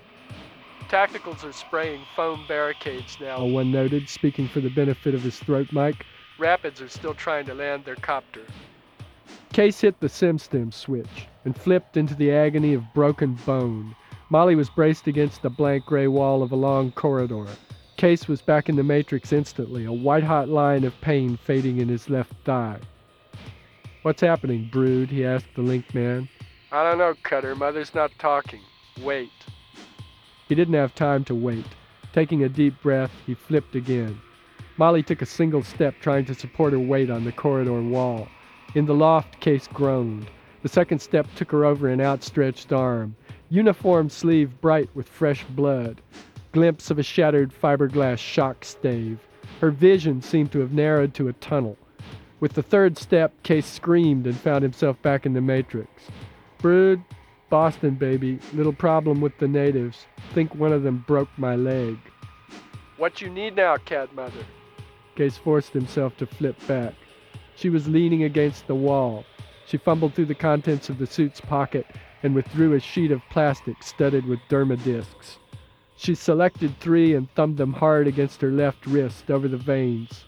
Tacticals 0.89 1.43
are 1.43 1.51
spraying 1.51 2.01
foam 2.15 2.45
barricades 2.47 3.17
now, 3.19 3.37
oh, 3.37 3.45
one 3.45 3.71
noted, 3.71 4.07
speaking 4.07 4.47
for 4.47 4.61
the 4.61 4.69
benefit 4.69 5.13
of 5.13 5.21
his 5.21 5.37
throat 5.37 5.73
mic. 5.73 6.05
Rapids 6.39 6.81
are 6.81 6.87
still 6.87 7.13
trying 7.13 7.45
to 7.47 7.53
land 7.53 7.83
their 7.83 7.95
copter. 7.95 8.43
Case 9.51 9.81
hit 9.81 9.99
the 9.99 10.07
SimStim 10.07 10.73
switch 10.73 11.27
and 11.43 11.57
flipped 11.57 11.97
into 11.97 12.15
the 12.15 12.31
agony 12.31 12.73
of 12.73 12.93
broken 12.93 13.33
bone. 13.45 13.95
Molly 14.29 14.55
was 14.55 14.69
braced 14.69 15.07
against 15.07 15.41
the 15.41 15.49
blank 15.49 15.85
gray 15.85 16.07
wall 16.07 16.41
of 16.41 16.53
a 16.53 16.55
long 16.55 16.93
corridor. 16.93 17.47
Case 17.97 18.29
was 18.29 18.41
back 18.41 18.69
in 18.69 18.77
the 18.77 18.83
matrix 18.83 19.33
instantly, 19.33 19.83
a 19.83 19.91
white 19.91 20.23
hot 20.23 20.47
line 20.47 20.85
of 20.85 20.99
pain 21.01 21.35
fading 21.35 21.79
in 21.79 21.89
his 21.89 22.09
left 22.09 22.31
thigh. 22.45 22.79
What's 24.03 24.21
happening, 24.21 24.69
Brood? 24.71 25.09
he 25.09 25.25
asked 25.25 25.53
the 25.53 25.63
link 25.63 25.93
man. 25.93 26.29
I 26.71 26.83
don't 26.83 26.97
know, 26.97 27.13
Cutter. 27.23 27.55
Mother's 27.55 27.93
not 27.93 28.11
talking. 28.19 28.61
Wait. 29.01 29.31
He 30.47 30.55
didn't 30.55 30.75
have 30.75 30.95
time 30.95 31.23
to 31.25 31.35
wait. 31.35 31.65
Taking 32.13 32.43
a 32.43 32.49
deep 32.49 32.81
breath, 32.81 33.11
he 33.25 33.33
flipped 33.33 33.75
again. 33.75 34.19
Molly 34.77 35.03
took 35.03 35.21
a 35.21 35.25
single 35.25 35.63
step, 35.63 35.95
trying 35.99 36.25
to 36.25 36.33
support 36.33 36.73
her 36.73 36.79
weight 36.79 37.09
on 37.09 37.23
the 37.23 37.31
corridor 37.31 37.81
wall. 37.81 38.27
In 38.75 38.85
the 38.85 38.93
loft, 38.93 39.39
Case 39.39 39.67
groaned. 39.67 40.27
The 40.61 40.69
second 40.69 40.99
step 40.99 41.27
took 41.35 41.51
her 41.51 41.65
over 41.65 41.87
an 41.87 42.01
outstretched 42.01 42.71
arm. 42.71 43.15
Uniform 43.49 44.09
sleeve 44.09 44.59
bright 44.61 44.89
with 44.93 45.09
fresh 45.09 45.43
blood. 45.45 46.01
Glimpse 46.51 46.91
of 46.91 46.99
a 46.99 47.03
shattered 47.03 47.51
fiberglass 47.51 48.19
shock 48.19 48.63
stave. 48.63 49.19
Her 49.61 49.71
vision 49.71 50.21
seemed 50.21 50.51
to 50.51 50.59
have 50.59 50.73
narrowed 50.73 51.13
to 51.15 51.27
a 51.27 51.33
tunnel. 51.33 51.77
With 52.39 52.53
the 52.53 52.63
third 52.63 52.97
step, 52.97 53.33
Case 53.43 53.65
screamed 53.65 54.27
and 54.27 54.37
found 54.37 54.63
himself 54.63 55.01
back 55.01 55.25
in 55.25 55.33
the 55.33 55.41
Matrix. 55.41 55.89
Brood, 56.59 57.01
Boston, 57.49 57.95
baby. 57.95 58.39
Little 58.53 58.73
problem 58.73 59.21
with 59.21 59.37
the 59.37 59.47
natives. 59.47 60.05
Think 60.33 60.53
one 60.55 60.73
of 60.73 60.83
them 60.83 61.03
broke 61.07 61.29
my 61.37 61.55
leg. 61.55 61.97
What 62.97 63.21
you 63.21 63.29
need 63.29 63.55
now, 63.55 63.77
cat 63.77 64.13
mother? 64.13 64.45
Case 65.15 65.37
forced 65.37 65.71
himself 65.71 66.17
to 66.17 66.25
flip 66.25 66.55
back. 66.67 66.93
She 67.55 67.69
was 67.69 67.87
leaning 67.87 68.23
against 68.23 68.67
the 68.67 68.75
wall. 68.75 69.25
She 69.65 69.77
fumbled 69.77 70.13
through 70.13 70.25
the 70.25 70.35
contents 70.35 70.89
of 70.89 70.97
the 70.97 71.07
suit's 71.07 71.41
pocket 71.41 71.85
and 72.23 72.35
withdrew 72.35 72.73
a 72.73 72.79
sheet 72.79 73.11
of 73.11 73.21
plastic 73.29 73.81
studded 73.81 74.25
with 74.25 74.39
derma 74.49 74.81
discs. 74.83 75.37
She 75.95 76.15
selected 76.15 76.79
three 76.79 77.15
and 77.15 77.29
thumbed 77.33 77.57
them 77.57 77.73
hard 77.73 78.07
against 78.07 78.41
her 78.41 78.51
left 78.51 78.85
wrist 78.85 79.31
over 79.31 79.47
the 79.47 79.57
veins. 79.57 80.25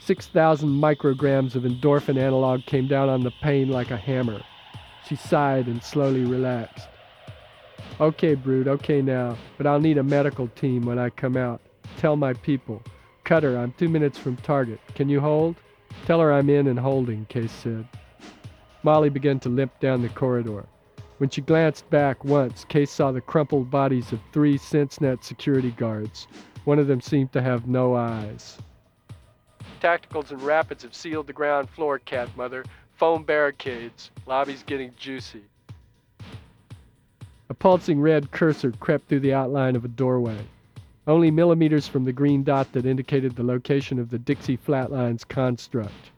6,000 0.00 0.68
micrograms 0.68 1.54
of 1.54 1.62
endorphin 1.62 2.18
analog 2.18 2.64
came 2.66 2.88
down 2.88 3.08
on 3.08 3.22
the 3.22 3.32
pain 3.42 3.68
like 3.68 3.90
a 3.90 3.96
hammer. 3.96 4.42
She 5.08 5.16
sighed 5.16 5.66
and 5.66 5.82
slowly 5.82 6.24
relaxed. 6.24 6.88
Okay, 8.00 8.34
Brood, 8.34 8.68
okay 8.68 9.02
now, 9.02 9.36
but 9.58 9.66
I'll 9.66 9.80
need 9.80 9.98
a 9.98 10.02
medical 10.02 10.48
team 10.48 10.86
when 10.86 10.98
I 10.98 11.10
come 11.10 11.36
out. 11.36 11.60
Tell 11.98 12.16
my 12.16 12.32
people. 12.32 12.82
Cutter, 13.24 13.56
I'm 13.56 13.72
two 13.72 13.88
minutes 13.88 14.18
from 14.18 14.36
target. 14.36 14.80
Can 14.94 15.08
you 15.08 15.20
hold? 15.20 15.56
Tell 16.06 16.20
her 16.20 16.32
I'm 16.32 16.50
in 16.50 16.66
and 16.66 16.78
holding, 16.78 17.26
Case 17.26 17.52
said. 17.52 17.86
Molly 18.82 19.10
began 19.10 19.38
to 19.40 19.48
limp 19.48 19.78
down 19.78 20.02
the 20.02 20.08
corridor. 20.08 20.66
When 21.18 21.30
she 21.30 21.40
glanced 21.40 21.88
back 21.90 22.24
once, 22.24 22.64
Case 22.64 22.90
saw 22.90 23.12
the 23.12 23.20
crumpled 23.20 23.70
bodies 23.70 24.10
of 24.10 24.20
three 24.32 24.58
SenseNet 24.58 25.22
security 25.22 25.70
guards. 25.72 26.26
One 26.64 26.80
of 26.80 26.88
them 26.88 27.00
seemed 27.00 27.32
to 27.32 27.42
have 27.42 27.68
no 27.68 27.94
eyes. 27.94 28.58
Tacticals 29.80 30.30
and 30.30 30.42
Rapids 30.42 30.82
have 30.82 30.94
sealed 30.94 31.26
the 31.26 31.32
ground 31.32 31.70
floor, 31.70 31.98
Cat 31.98 32.28
Mother. 32.36 32.64
Foam 33.02 33.24
barricades. 33.24 34.12
Lobby's 34.28 34.62
getting 34.62 34.92
juicy. 34.96 35.42
A 37.48 37.54
pulsing 37.54 38.00
red 38.00 38.30
cursor 38.30 38.70
crept 38.78 39.08
through 39.08 39.18
the 39.18 39.34
outline 39.34 39.74
of 39.74 39.84
a 39.84 39.88
doorway. 39.88 40.38
Only 41.08 41.32
millimeters 41.32 41.88
from 41.88 42.04
the 42.04 42.12
green 42.12 42.44
dot 42.44 42.72
that 42.74 42.86
indicated 42.86 43.34
the 43.34 43.42
location 43.42 43.98
of 43.98 44.10
the 44.10 44.20
Dixie 44.20 44.56
Flatlines 44.56 45.26
construct. 45.26 46.12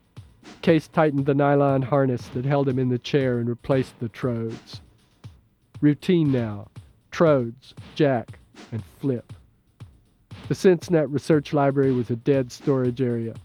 Case 0.61 0.87
tightened 0.89 1.25
the 1.25 1.33
nylon 1.33 1.81
harness 1.81 2.29
that 2.35 2.45
held 2.45 2.69
him 2.69 2.79
in 2.79 2.91
the 2.91 2.99
chair 2.99 3.39
and 3.39 3.49
replaced 3.49 3.99
the 3.99 4.11
trodes. 4.11 4.81
Routine 5.81 6.31
now. 6.31 6.69
Trodes, 7.11 7.73
jack, 7.95 8.39
and 8.73 8.85
flip. 9.01 9.33
The 10.49 10.55
SenseNet 10.55 11.11
Research 11.11 11.55
Library 11.55 11.93
was 11.93 12.11
a 12.11 12.17
dead 12.17 12.53
storage 12.53 13.01
area. 13.01 13.37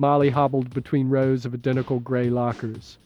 Molly 0.00 0.30
hobbled 0.30 0.72
between 0.72 1.08
rows 1.08 1.44
of 1.44 1.52
identical 1.52 1.98
gray 1.98 2.30
lockers. 2.30 2.98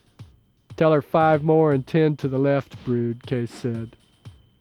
Tell 0.76 0.92
her 0.92 1.00
five 1.00 1.42
more 1.42 1.72
and 1.72 1.86
ten 1.86 2.16
to 2.18 2.28
the 2.28 2.38
left, 2.38 2.76
Brood, 2.84 3.26
Case 3.26 3.50
said. 3.50 3.96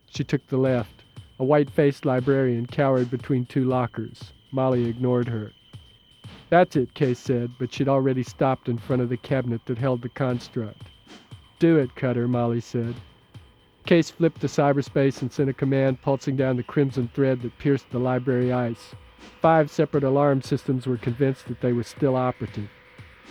She 0.10 0.24
took 0.24 0.48
the 0.48 0.58
left. 0.58 1.04
A 1.40 1.44
white-faced 1.44 2.06
librarian 2.06 2.68
cowered 2.68 3.12
between 3.12 3.46
two 3.46 3.66
lockers. 3.66 4.32
Molly 4.54 4.88
ignored 4.88 5.28
her. 5.28 5.52
That's 6.50 6.78
it, 6.78 6.94
Case 6.94 7.20
said, 7.20 7.52
but 7.60 7.74
she'd 7.74 7.90
already 7.90 8.24
stopped 8.24 8.70
in 8.70 8.78
front 8.78 9.02
of 9.02 9.10
the 9.10 9.18
cabinet 9.18 9.62
that 9.66 9.78
held 9.78 10.02
the 10.02 10.10
construct. 10.10 10.84
Do 11.60 11.80
it, 11.80 11.96
Cutter, 11.96 12.30
Molly 12.30 12.62
said. 12.62 12.96
Case 13.86 14.10
flipped 14.10 14.40
to 14.40 14.48
cyberspace 14.48 15.22
and 15.22 15.32
sent 15.34 15.50
a 15.50 15.54
command 15.54 16.02
pulsing 16.02 16.38
down 16.38 16.56
the 16.56 16.64
crimson 16.64 17.10
thread 17.14 17.42
that 17.42 17.58
pierced 17.58 17.90
the 17.90 18.00
library 18.00 18.54
ice. 18.54 18.96
Five 19.42 19.72
separate 19.72 20.04
alarm 20.04 20.42
systems 20.42 20.88
were 20.88 20.98
convinced 20.98 21.48
that 21.48 21.62
they 21.62 21.74
were 21.74 21.84
still 21.84 22.16
operative. 22.16 22.70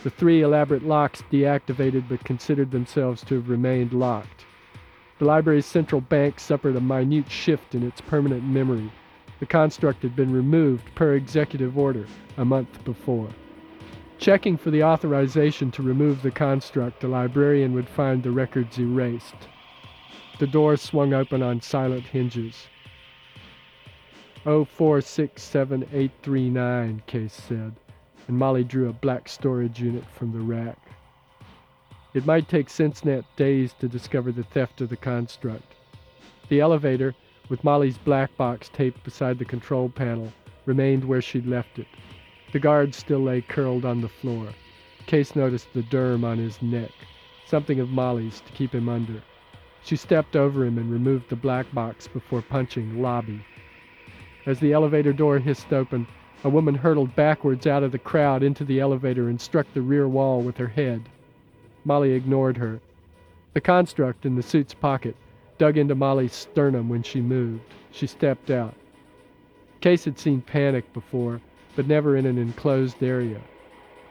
The 0.03 0.11
three 0.11 0.43
elaborate 0.43 0.83
locks 0.83 1.23
deactivated 1.31 2.09
but 2.09 2.25
considered 2.25 2.71
themselves 2.71 3.23
to 3.25 3.35
have 3.35 3.51
remained 3.51 3.93
locked. 3.93 4.47
The 5.19 5.27
library's 5.27 5.67
central 5.67 6.01
bank 6.01 6.41
suffered 6.41 6.77
a 6.77 6.81
minute 6.81 7.31
shift 7.31 7.75
in 7.75 7.83
its 7.83 8.01
permanent 8.01 8.43
memory. 8.43 8.91
The 9.39 9.47
construct 9.47 10.03
had 10.03 10.17
been 10.17 10.33
removed 10.33 10.95
per 10.95 11.15
executive 11.15 11.77
order 11.77 12.07
a 12.39 12.45
month 12.45 12.83
before. 12.85 13.29
Checking 14.19 14.57
for 14.57 14.71
the 14.71 14.83
authorization 14.83 15.71
to 15.73 15.83
remove 15.83 16.23
the 16.23 16.31
construct, 16.31 17.01
the 17.01 17.09
librarian 17.09 17.73
would 17.75 17.89
find 17.89 18.23
the 18.23 18.31
records 18.31 18.79
erased. 18.79 19.49
The 20.39 20.47
door 20.47 20.77
swung 20.77 21.13
open 21.13 21.43
on 21.43 21.61
silent 21.61 22.05
hinges. 22.07 22.69
0467839, 24.47 27.05
Case 27.05 27.35
said, 27.35 27.75
and 28.27 28.39
Molly 28.39 28.65
drew 28.65 28.89
a 28.89 28.93
black 28.95 29.29
storage 29.29 29.83
unit 29.83 30.07
from 30.07 30.33
the 30.33 30.41
rack. 30.41 30.79
It 32.15 32.25
might 32.25 32.49
take 32.49 32.69
SenseNet 32.69 33.25
days 33.37 33.75
to 33.81 33.87
discover 33.87 34.33
the 34.33 34.45
theft 34.45 34.81
of 34.81 34.89
the 34.89 34.97
construct. 34.97 35.75
The 36.49 36.61
elevator, 36.61 37.15
with 37.51 37.65
Molly's 37.65 37.99
black 37.99 38.35
box 38.39 38.71
taped 38.73 39.05
beside 39.05 39.39
the 39.39 39.45
control 39.45 39.91
panel, 39.91 40.33
remained 40.65 41.05
where 41.05 41.21
she'd 41.21 41.47
left 41.47 41.79
it. 41.79 41.89
The 42.53 42.61
guard 42.61 42.95
still 42.95 43.21
lay 43.21 43.43
curled 43.43 43.85
on 43.85 44.01
the 44.01 44.09
floor. 44.09 44.49
Case 45.05 45.37
noticed 45.37 45.71
the 45.75 45.83
derm 45.83 46.25
on 46.25 46.39
his 46.39 46.63
neck, 46.63 46.93
something 47.47 47.79
of 47.79 47.91
Molly's 47.91 48.41
to 48.41 48.53
keep 48.53 48.75
him 48.75 48.89
under. 48.89 49.23
She 49.85 49.97
stepped 49.97 50.35
over 50.35 50.65
him 50.65 50.79
and 50.79 50.91
removed 50.91 51.29
the 51.29 51.37
black 51.37 51.71
box 51.75 52.09
before 52.09 52.41
punching 52.41 53.03
lobby. 53.03 53.45
As 54.47 54.59
the 54.59 54.73
elevator 54.73 55.13
door 55.13 55.39
hissed 55.39 55.73
open, 55.73 56.07
a 56.43 56.49
woman 56.49 56.75
hurtled 56.75 57.15
backwards 57.15 57.67
out 57.67 57.83
of 57.83 57.93
the 57.93 57.99
crowd 57.99 58.43
into 58.43 58.65
the 58.65 58.81
elevator 58.81 59.29
and 59.29 59.39
struck 59.39 59.67
the 59.75 59.83
rear 59.83 60.09
wall 60.09 60.41
with 60.41 60.57
her 60.57 60.69
head. 60.69 61.03
Molly 61.85 62.13
ignored 62.13 62.57
her. 62.57 62.81
The 63.53 63.61
construct 63.61 64.25
in 64.25 64.37
the 64.37 64.43
suit's 64.43 64.73
pocket 64.73 65.15
dug 65.59 65.77
into 65.77 65.95
Molly's 65.95 66.33
sternum 66.33 66.89
when 66.89 67.03
she 67.03 67.21
moved. 67.21 67.75
She 67.91 68.07
stepped 68.07 68.51
out. 68.51 68.75
Case 69.83 70.07
had 70.07 70.19
seen 70.19 70.41
panic 70.41 70.91
before, 70.95 71.43
but 71.77 71.87
never 71.87 72.17
in 72.17 72.25
an 72.25 72.39
enclosed 72.39 73.03
area. 73.03 73.41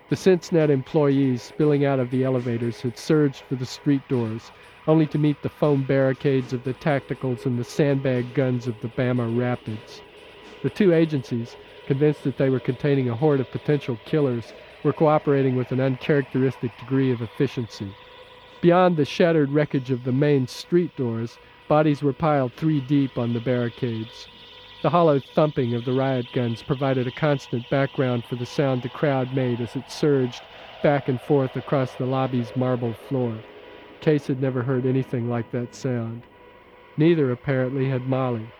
The 0.10 0.16
SenseNet 0.16 0.70
employees 0.70 1.42
spilling 1.42 1.86
out 1.86 2.00
of 2.00 2.12
the 2.12 2.24
elevators 2.24 2.82
had 2.82 2.98
surged 3.00 3.44
for 3.50 3.56
the 3.56 3.66
street 3.66 4.08
doors, 4.08 4.52
only 4.88 5.08
to 5.08 5.18
meet 5.18 5.42
the 5.42 5.50
foam 5.50 5.84
barricades 5.84 6.54
of 6.54 6.64
the 6.64 6.74
tacticals 6.76 7.48
and 7.48 7.58
the 7.58 7.64
sandbag 7.64 8.36
guns 8.36 8.68
of 8.68 8.80
the 8.82 8.90
Bama 8.90 9.36
Rapids. 9.36 10.02
The 10.62 10.70
two 10.70 10.94
agencies, 10.94 11.56
convinced 11.88 12.24
that 12.26 12.38
they 12.38 12.50
were 12.50 12.60
containing 12.60 13.10
a 13.10 13.16
horde 13.16 13.40
of 13.40 13.50
potential 13.50 13.98
killers, 14.06 14.54
were 14.84 14.94
cooperating 14.94 15.56
with 15.56 15.72
an 15.72 15.80
uncharacteristic 15.80 16.78
degree 16.78 17.12
of 17.12 17.22
efficiency. 17.22 17.88
Beyond 18.62 18.98
the 18.98 19.06
shattered 19.06 19.52
wreckage 19.52 19.90
of 19.90 20.04
the 20.04 20.12
main 20.12 20.46
street 20.48 20.94
doors, 20.98 21.38
bodies 21.70 22.04
were 22.04 22.12
piled 22.12 22.52
three 22.54 22.82
deep 22.82 23.18
on 23.18 23.34
the 23.34 23.40
barricades. 23.40 24.28
The 24.82 24.90
hollow 24.90 25.20
thumping 25.20 25.74
of 25.76 25.86
the 25.86 25.94
riot 25.94 26.32
guns 26.34 26.62
provided 26.62 27.08
a 27.08 27.12
constant 27.12 27.70
background 27.70 28.26
for 28.26 28.36
the 28.36 28.46
sound 28.46 28.82
the 28.82 28.90
crowd 28.90 29.34
made 29.34 29.62
as 29.62 29.76
it 29.78 29.90
surged 29.90 30.42
back 30.84 31.08
and 31.08 31.20
forth 31.22 31.56
across 31.56 31.94
the 31.94 32.06
lobby's 32.06 32.56
marble 32.58 32.94
floor. 32.94 33.36
Case 34.02 34.28
had 34.28 34.42
never 34.42 34.64
heard 34.64 34.86
anything 34.86 35.30
like 35.30 35.52
that 35.52 35.74
sound. 35.74 36.24
Neither, 36.98 37.32
apparently, 37.32 37.90
had 37.90 38.08
Molly. 38.08 38.59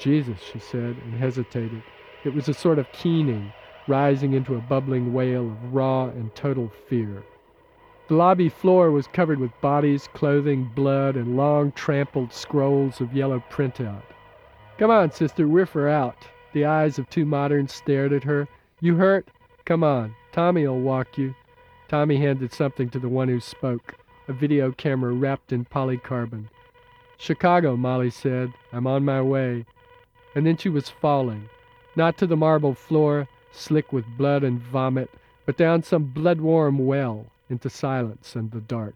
Jesus, 0.00 0.40
she 0.40 0.58
said, 0.58 0.96
and 1.04 1.14
hesitated. 1.14 1.82
It 2.24 2.34
was 2.34 2.48
a 2.48 2.54
sort 2.54 2.78
of 2.78 2.90
keening, 2.92 3.52
rising 3.86 4.32
into 4.32 4.54
a 4.54 4.60
bubbling 4.60 5.12
wail 5.12 5.50
of 5.50 5.74
raw 5.74 6.06
and 6.06 6.34
total 6.34 6.72
fear. 6.88 7.22
The 8.08 8.14
lobby 8.14 8.48
floor 8.48 8.90
was 8.90 9.06
covered 9.06 9.38
with 9.38 9.60
bodies, 9.60 10.08
clothing, 10.14 10.70
blood, 10.74 11.16
and 11.16 11.36
long 11.36 11.70
trampled 11.72 12.32
scrolls 12.32 13.00
of 13.00 13.14
yellow 13.14 13.44
printout. 13.50 14.02
Come 14.78 14.90
on, 14.90 15.12
sister, 15.12 15.46
we're 15.46 15.66
for 15.66 15.88
out. 15.88 16.26
The 16.54 16.64
eyes 16.64 16.98
of 16.98 17.08
two 17.10 17.26
moderns 17.26 17.72
stared 17.72 18.12
at 18.12 18.24
her. 18.24 18.48
You 18.80 18.96
hurt? 18.96 19.28
Come 19.66 19.84
on. 19.84 20.16
Tommy'll 20.32 20.80
walk 20.80 21.18
you. 21.18 21.34
Tommy 21.88 22.16
handed 22.16 22.52
something 22.52 22.88
to 22.90 22.98
the 22.98 23.08
one 23.08 23.28
who 23.28 23.38
spoke, 23.38 23.94
a 24.28 24.32
video 24.32 24.72
camera 24.72 25.12
wrapped 25.12 25.52
in 25.52 25.64
polycarbon. 25.66 26.46
Chicago, 27.18 27.76
Molly 27.76 28.10
said. 28.10 28.52
I'm 28.72 28.86
on 28.86 29.04
my 29.04 29.20
way. 29.20 29.66
And 30.34 30.46
then 30.46 30.56
she 30.56 30.68
was 30.68 30.88
falling, 30.88 31.48
not 31.96 32.16
to 32.18 32.26
the 32.26 32.36
marble 32.36 32.74
floor, 32.74 33.28
slick 33.52 33.92
with 33.92 34.04
blood 34.16 34.44
and 34.44 34.60
vomit, 34.60 35.10
but 35.44 35.56
down 35.56 35.82
some 35.82 36.04
blood-warm 36.04 36.78
well 36.78 37.26
into 37.48 37.68
silence 37.68 38.36
and 38.36 38.50
the 38.52 38.60
dark. 38.60 38.94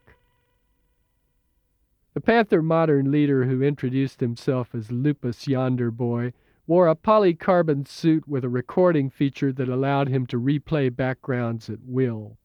The 2.14 2.20
Panther 2.20 2.62
Modern 2.62 3.10
leader 3.10 3.44
who 3.44 3.62
introduced 3.62 4.20
himself 4.20 4.72
as 4.72 4.92
Lupus 4.92 5.48
Yonder 5.48 5.90
Boy 5.90 6.32
wore 6.68 6.86
a 6.86 6.94
polycarbon 6.94 7.88
suit 7.88 8.28
with 8.28 8.44
a 8.44 8.48
recording 8.48 9.10
feature 9.10 9.52
that 9.52 9.68
allowed 9.68 10.08
him 10.08 10.24
to 10.26 10.40
replay 10.40 10.94
backgrounds 10.94 11.68
at 11.68 11.80
will. 11.84 12.38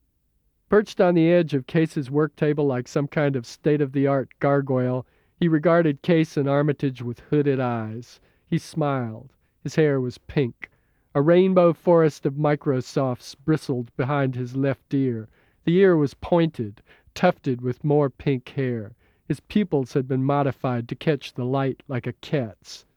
Perched 0.68 1.00
on 1.00 1.14
the 1.14 1.32
edge 1.32 1.54
of 1.54 1.68
Case's 1.68 2.10
work 2.10 2.36
table 2.36 2.66
like 2.66 2.88
some 2.88 3.08
kind 3.08 3.36
of 3.36 3.46
state-of-the-art 3.46 4.30
gargoyle, 4.40 5.06
he 5.40 5.48
regarded 5.48 6.02
Case 6.02 6.36
and 6.36 6.50
Armitage 6.50 7.04
with 7.04 7.22
hooded 7.30 7.60
eyes. 7.60 8.20
He 8.50 8.58
smiled. 8.58 9.32
His 9.64 9.76
hair 9.76 10.02
was 10.02 10.18
pink. 10.18 10.72
A 11.14 11.22
rainbow 11.22 11.72
forest 11.72 12.26
of 12.26 12.34
Microsofts 12.34 13.36
bristled 13.46 13.96
behind 13.96 14.34
his 14.34 14.56
left 14.56 14.92
ear. 14.92 15.28
The 15.66 15.78
ear 15.78 15.96
was 15.96 16.16
pointed, 16.16 16.82
tufted 17.14 17.62
with 17.62 17.84
more 17.84 18.10
pink 18.10 18.50
hair. 18.50 18.96
His 19.28 19.40
pupils 19.40 19.94
had 19.94 20.08
been 20.08 20.24
modified 20.24 20.90
to 20.90 20.96
catch 20.96 21.34
the 21.34 21.46
light 21.46 21.84
like 21.88 22.08
a 22.08 22.14
cat's. 22.14 22.88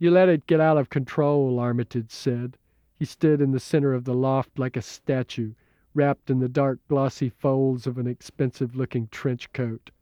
You 0.00 0.10
let 0.10 0.28
it 0.28 0.48
get 0.48 0.58
out 0.58 0.78
of 0.78 0.90
control, 0.90 1.60
Armitage 1.60 2.10
said. 2.10 2.58
He 2.98 3.04
stood 3.04 3.40
in 3.40 3.52
the 3.52 3.60
center 3.60 3.94
of 3.94 4.02
the 4.02 4.14
loft 4.14 4.58
like 4.58 4.76
a 4.76 4.82
statue, 4.82 5.52
wrapped 5.94 6.28
in 6.28 6.40
the 6.40 6.48
dark, 6.48 6.80
glossy 6.88 7.28
folds 7.28 7.86
of 7.86 7.98
an 7.98 8.08
expensive-looking 8.08 9.08
trench 9.12 9.52
coat. 9.52 9.92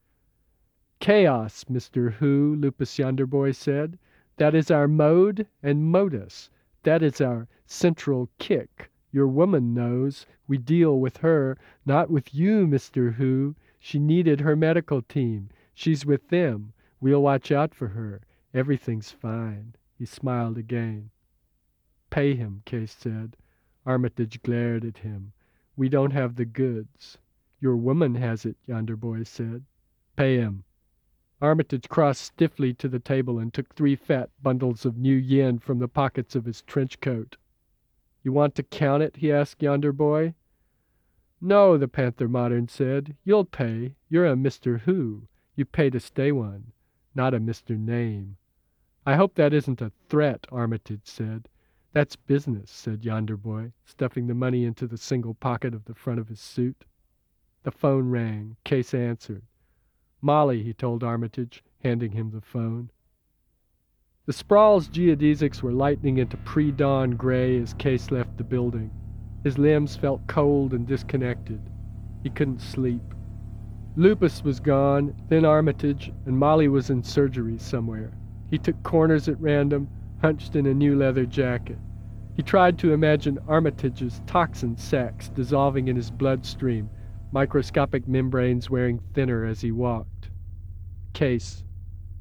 Chaos, 1.01 1.65
Mr. 1.65 2.13
Who, 2.13 2.57
Lupus 2.57 2.97
Yonderboy 2.97 3.55
said. 3.55 3.99
That 4.37 4.55
is 4.55 4.71
our 4.71 4.89
mode 4.89 5.47
and 5.63 5.85
modus. 5.85 6.51
That 6.83 7.03
is 7.03 7.21
our 7.21 7.47
central 7.67 8.29
kick. 8.39 8.91
Your 9.13 9.29
woman 9.29 9.75
knows. 9.75 10.27
We 10.49 10.59
deal 10.59 10.99
with 10.99 11.19
her, 11.19 11.57
not 11.87 12.11
with 12.11 12.35
you, 12.35 12.67
Mr. 12.67 13.15
Who. 13.15 13.55
She 13.79 13.99
needed 13.99 14.41
her 14.41 14.57
medical 14.57 15.03
team. 15.03 15.51
She's 15.73 16.05
with 16.05 16.29
them. 16.29 16.73
We'll 17.01 17.23
watch 17.23 17.53
out 17.53 17.75
for 17.75 17.89
her. 17.89 18.23
Everything's 18.53 19.11
fine. 19.11 19.75
He 19.97 20.05
smiled 20.05 20.59
again. 20.59 21.11
Pay 22.11 22.35
him, 22.35 22.63
Case 22.65 22.93
said. 22.93 23.37
Armitage 23.87 24.43
glared 24.43 24.85
at 24.85 24.99
him. 24.99 25.33
We 25.77 25.89
don't 25.89 26.13
have 26.13 26.37
the 26.37 26.45
goods. 26.45 27.19
Your 27.61 27.77
woman 27.77 28.15
has 28.17 28.45
it, 28.45 28.57
Yonder 28.67 28.97
Boy 28.97 29.23
said. 29.23 29.65
Pay 30.17 30.39
him. 30.39 30.65
Armitage 31.41 31.89
crossed 31.89 32.23
stiffly 32.23 32.73
to 32.75 32.89
the 32.89 32.99
table 32.99 33.39
and 33.39 33.53
took 33.53 33.75
three 33.75 33.97
fat 33.97 34.31
bundles 34.43 34.85
of 34.85 34.97
new 34.97 35.17
yen 35.17 35.59
from 35.59 35.79
the 35.79 35.89
pockets 35.89 36.35
of 36.37 36.45
his 36.45 36.63
trench 36.63 37.01
coat. 37.01 37.37
You 38.23 38.33
want 38.33 38.55
to 38.55 38.63
count 38.63 39.03
it? 39.03 39.17
he 39.17 39.33
asked 39.33 39.63
Yonder 39.63 39.93
Boy. 39.93 40.35
No, 41.41 41.77
the 41.77 41.89
Panther 41.89 42.29
Modern 42.29 42.69
said. 42.69 43.17
You'll 43.25 43.45
pay. 43.45 43.97
You're 44.09 44.27
a 44.27 44.35
Mr. 44.35 44.81
Who. 44.81 45.29
You 45.57 45.65
pay 45.65 45.91
to 45.91 46.01
stay 46.01 46.33
one, 46.33 46.73
not 47.15 47.35
a 47.35 47.41
Mr. 47.41 47.79
Name. 47.79 48.37
I 49.05 49.17
hope 49.17 49.35
that 49.35 49.53
isn't 49.53 49.83
a 49.83 49.93
threat, 50.09 50.47
Armitage 50.51 51.05
said. 51.05 51.49
That's 51.93 52.17
business, 52.17 52.71
said 52.71 53.05
Yonder 53.05 53.37
Boy, 53.37 53.73
stuffing 53.85 54.27
the 54.27 54.35
money 54.35 54.65
into 54.65 54.87
the 54.87 54.97
single 54.97 55.35
pocket 55.35 55.75
of 55.75 55.85
the 55.85 55.95
front 55.95 56.19
of 56.19 56.29
his 56.29 56.41
suit. 56.41 56.85
The 57.65 57.71
phone 57.71 58.11
rang. 58.11 58.57
Case 58.65 58.95
answered. 58.95 59.43
Molly, 60.25 60.63
he 60.63 60.73
told 60.73 61.05
Armitage, 61.05 61.63
handing 61.83 62.13
him 62.13 62.31
the 62.31 62.41
phone. 62.41 62.91
The 64.25 64.33
Sprawls 64.33 64.89
geodesics 64.89 65.63
were 65.63 65.71
lightening 65.71 66.17
into 66.17 66.39
pre-dawn 66.39 67.11
gray 67.11 67.61
as 67.61 67.75
Case 67.75 68.11
left 68.11 68.39
the 68.39 68.43
building. 68.43 68.91
His 69.43 69.59
limbs 69.59 69.97
felt 69.97 70.27
cold 70.27 70.73
and 70.73 70.87
disconnected. 70.87 71.61
He 72.23 72.31
couldn't 72.31 72.63
sleep. 72.63 73.03
Lupus 73.97 74.43
was 74.43 74.61
gone, 74.61 75.15
then 75.29 75.45
Armitage, 75.45 76.11
and 76.25 76.39
Molly 76.39 76.69
was 76.69 76.89
in 76.89 77.03
surgery 77.03 77.59
somewhere. 77.59 78.11
He 78.49 78.57
took 78.57 78.83
corners 78.83 79.29
at 79.29 79.39
random, 79.43 79.91
hunched 80.23 80.57
in 80.57 80.65
a 80.65 80.73
new 80.73 80.97
leather 80.97 81.27
jacket. 81.27 81.77
He 82.35 82.43
tried 82.43 82.79
to 82.79 82.95
imagine 82.95 83.39
Armitage's 83.47 84.23
toxin 84.27 84.79
sacs 84.79 85.29
dissolving 85.29 85.89
in 85.89 85.97
his 85.97 86.11
bloodstream, 86.11 86.89
microscopic 87.31 88.09
membranes 88.09 88.71
wearing 88.71 89.01
thinner 89.13 89.45
as 89.45 89.61
he 89.61 89.71
walked. 89.71 90.09
Case. 91.15 91.65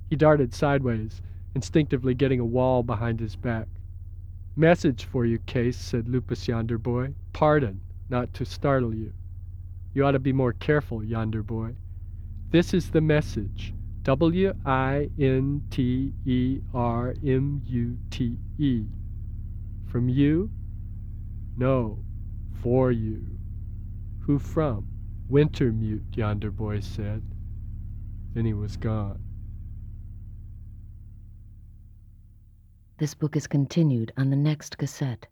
He 0.09 0.15
darted 0.15 0.53
sideways, 0.53 1.21
instinctively 1.55 2.13
getting 2.13 2.39
a 2.39 2.45
wall 2.45 2.83
behind 2.83 3.19
his 3.19 3.35
back. 3.35 3.67
Message 4.55 5.03
for 5.03 5.25
you, 5.25 5.39
Case, 5.39 5.75
said 5.75 6.07
Lupus 6.07 6.47
Yonder 6.47 6.77
Boy. 6.77 7.13
Pardon, 7.33 7.81
not 8.09 8.33
to 8.35 8.45
startle 8.45 8.93
you. 8.93 9.11
You 9.93 10.05
ought 10.05 10.11
to 10.11 10.19
be 10.19 10.31
more 10.31 10.53
careful, 10.53 11.03
Yonder 11.03 11.43
Boy. 11.43 11.75
This 12.51 12.73
is 12.73 12.91
the 12.91 13.01
message. 13.01 13.73
W 14.03 14.53
I 14.65 15.09
N 15.19 15.63
T 15.71 16.13
E 16.25 16.59
R 16.73 17.15
M 17.25 17.61
U 17.65 17.97
T 18.11 18.37
E. 18.59 18.85
From 19.87 20.07
you? 20.09 20.51
No, 21.57 21.97
for 22.61 22.91
you. 22.91 23.25
Who 24.19 24.39
from? 24.39 24.87
Wintermute, 25.31 26.15
Yonder 26.15 26.51
Boy 26.51 26.79
said. 26.79 27.23
Then 28.33 28.45
he 28.45 28.53
was 28.53 28.77
gone. 28.77 29.21
This 32.97 33.13
book 33.13 33.35
is 33.35 33.47
continued 33.47 34.11
on 34.17 34.29
the 34.29 34.35
next 34.35 34.77
cassette. 34.77 35.27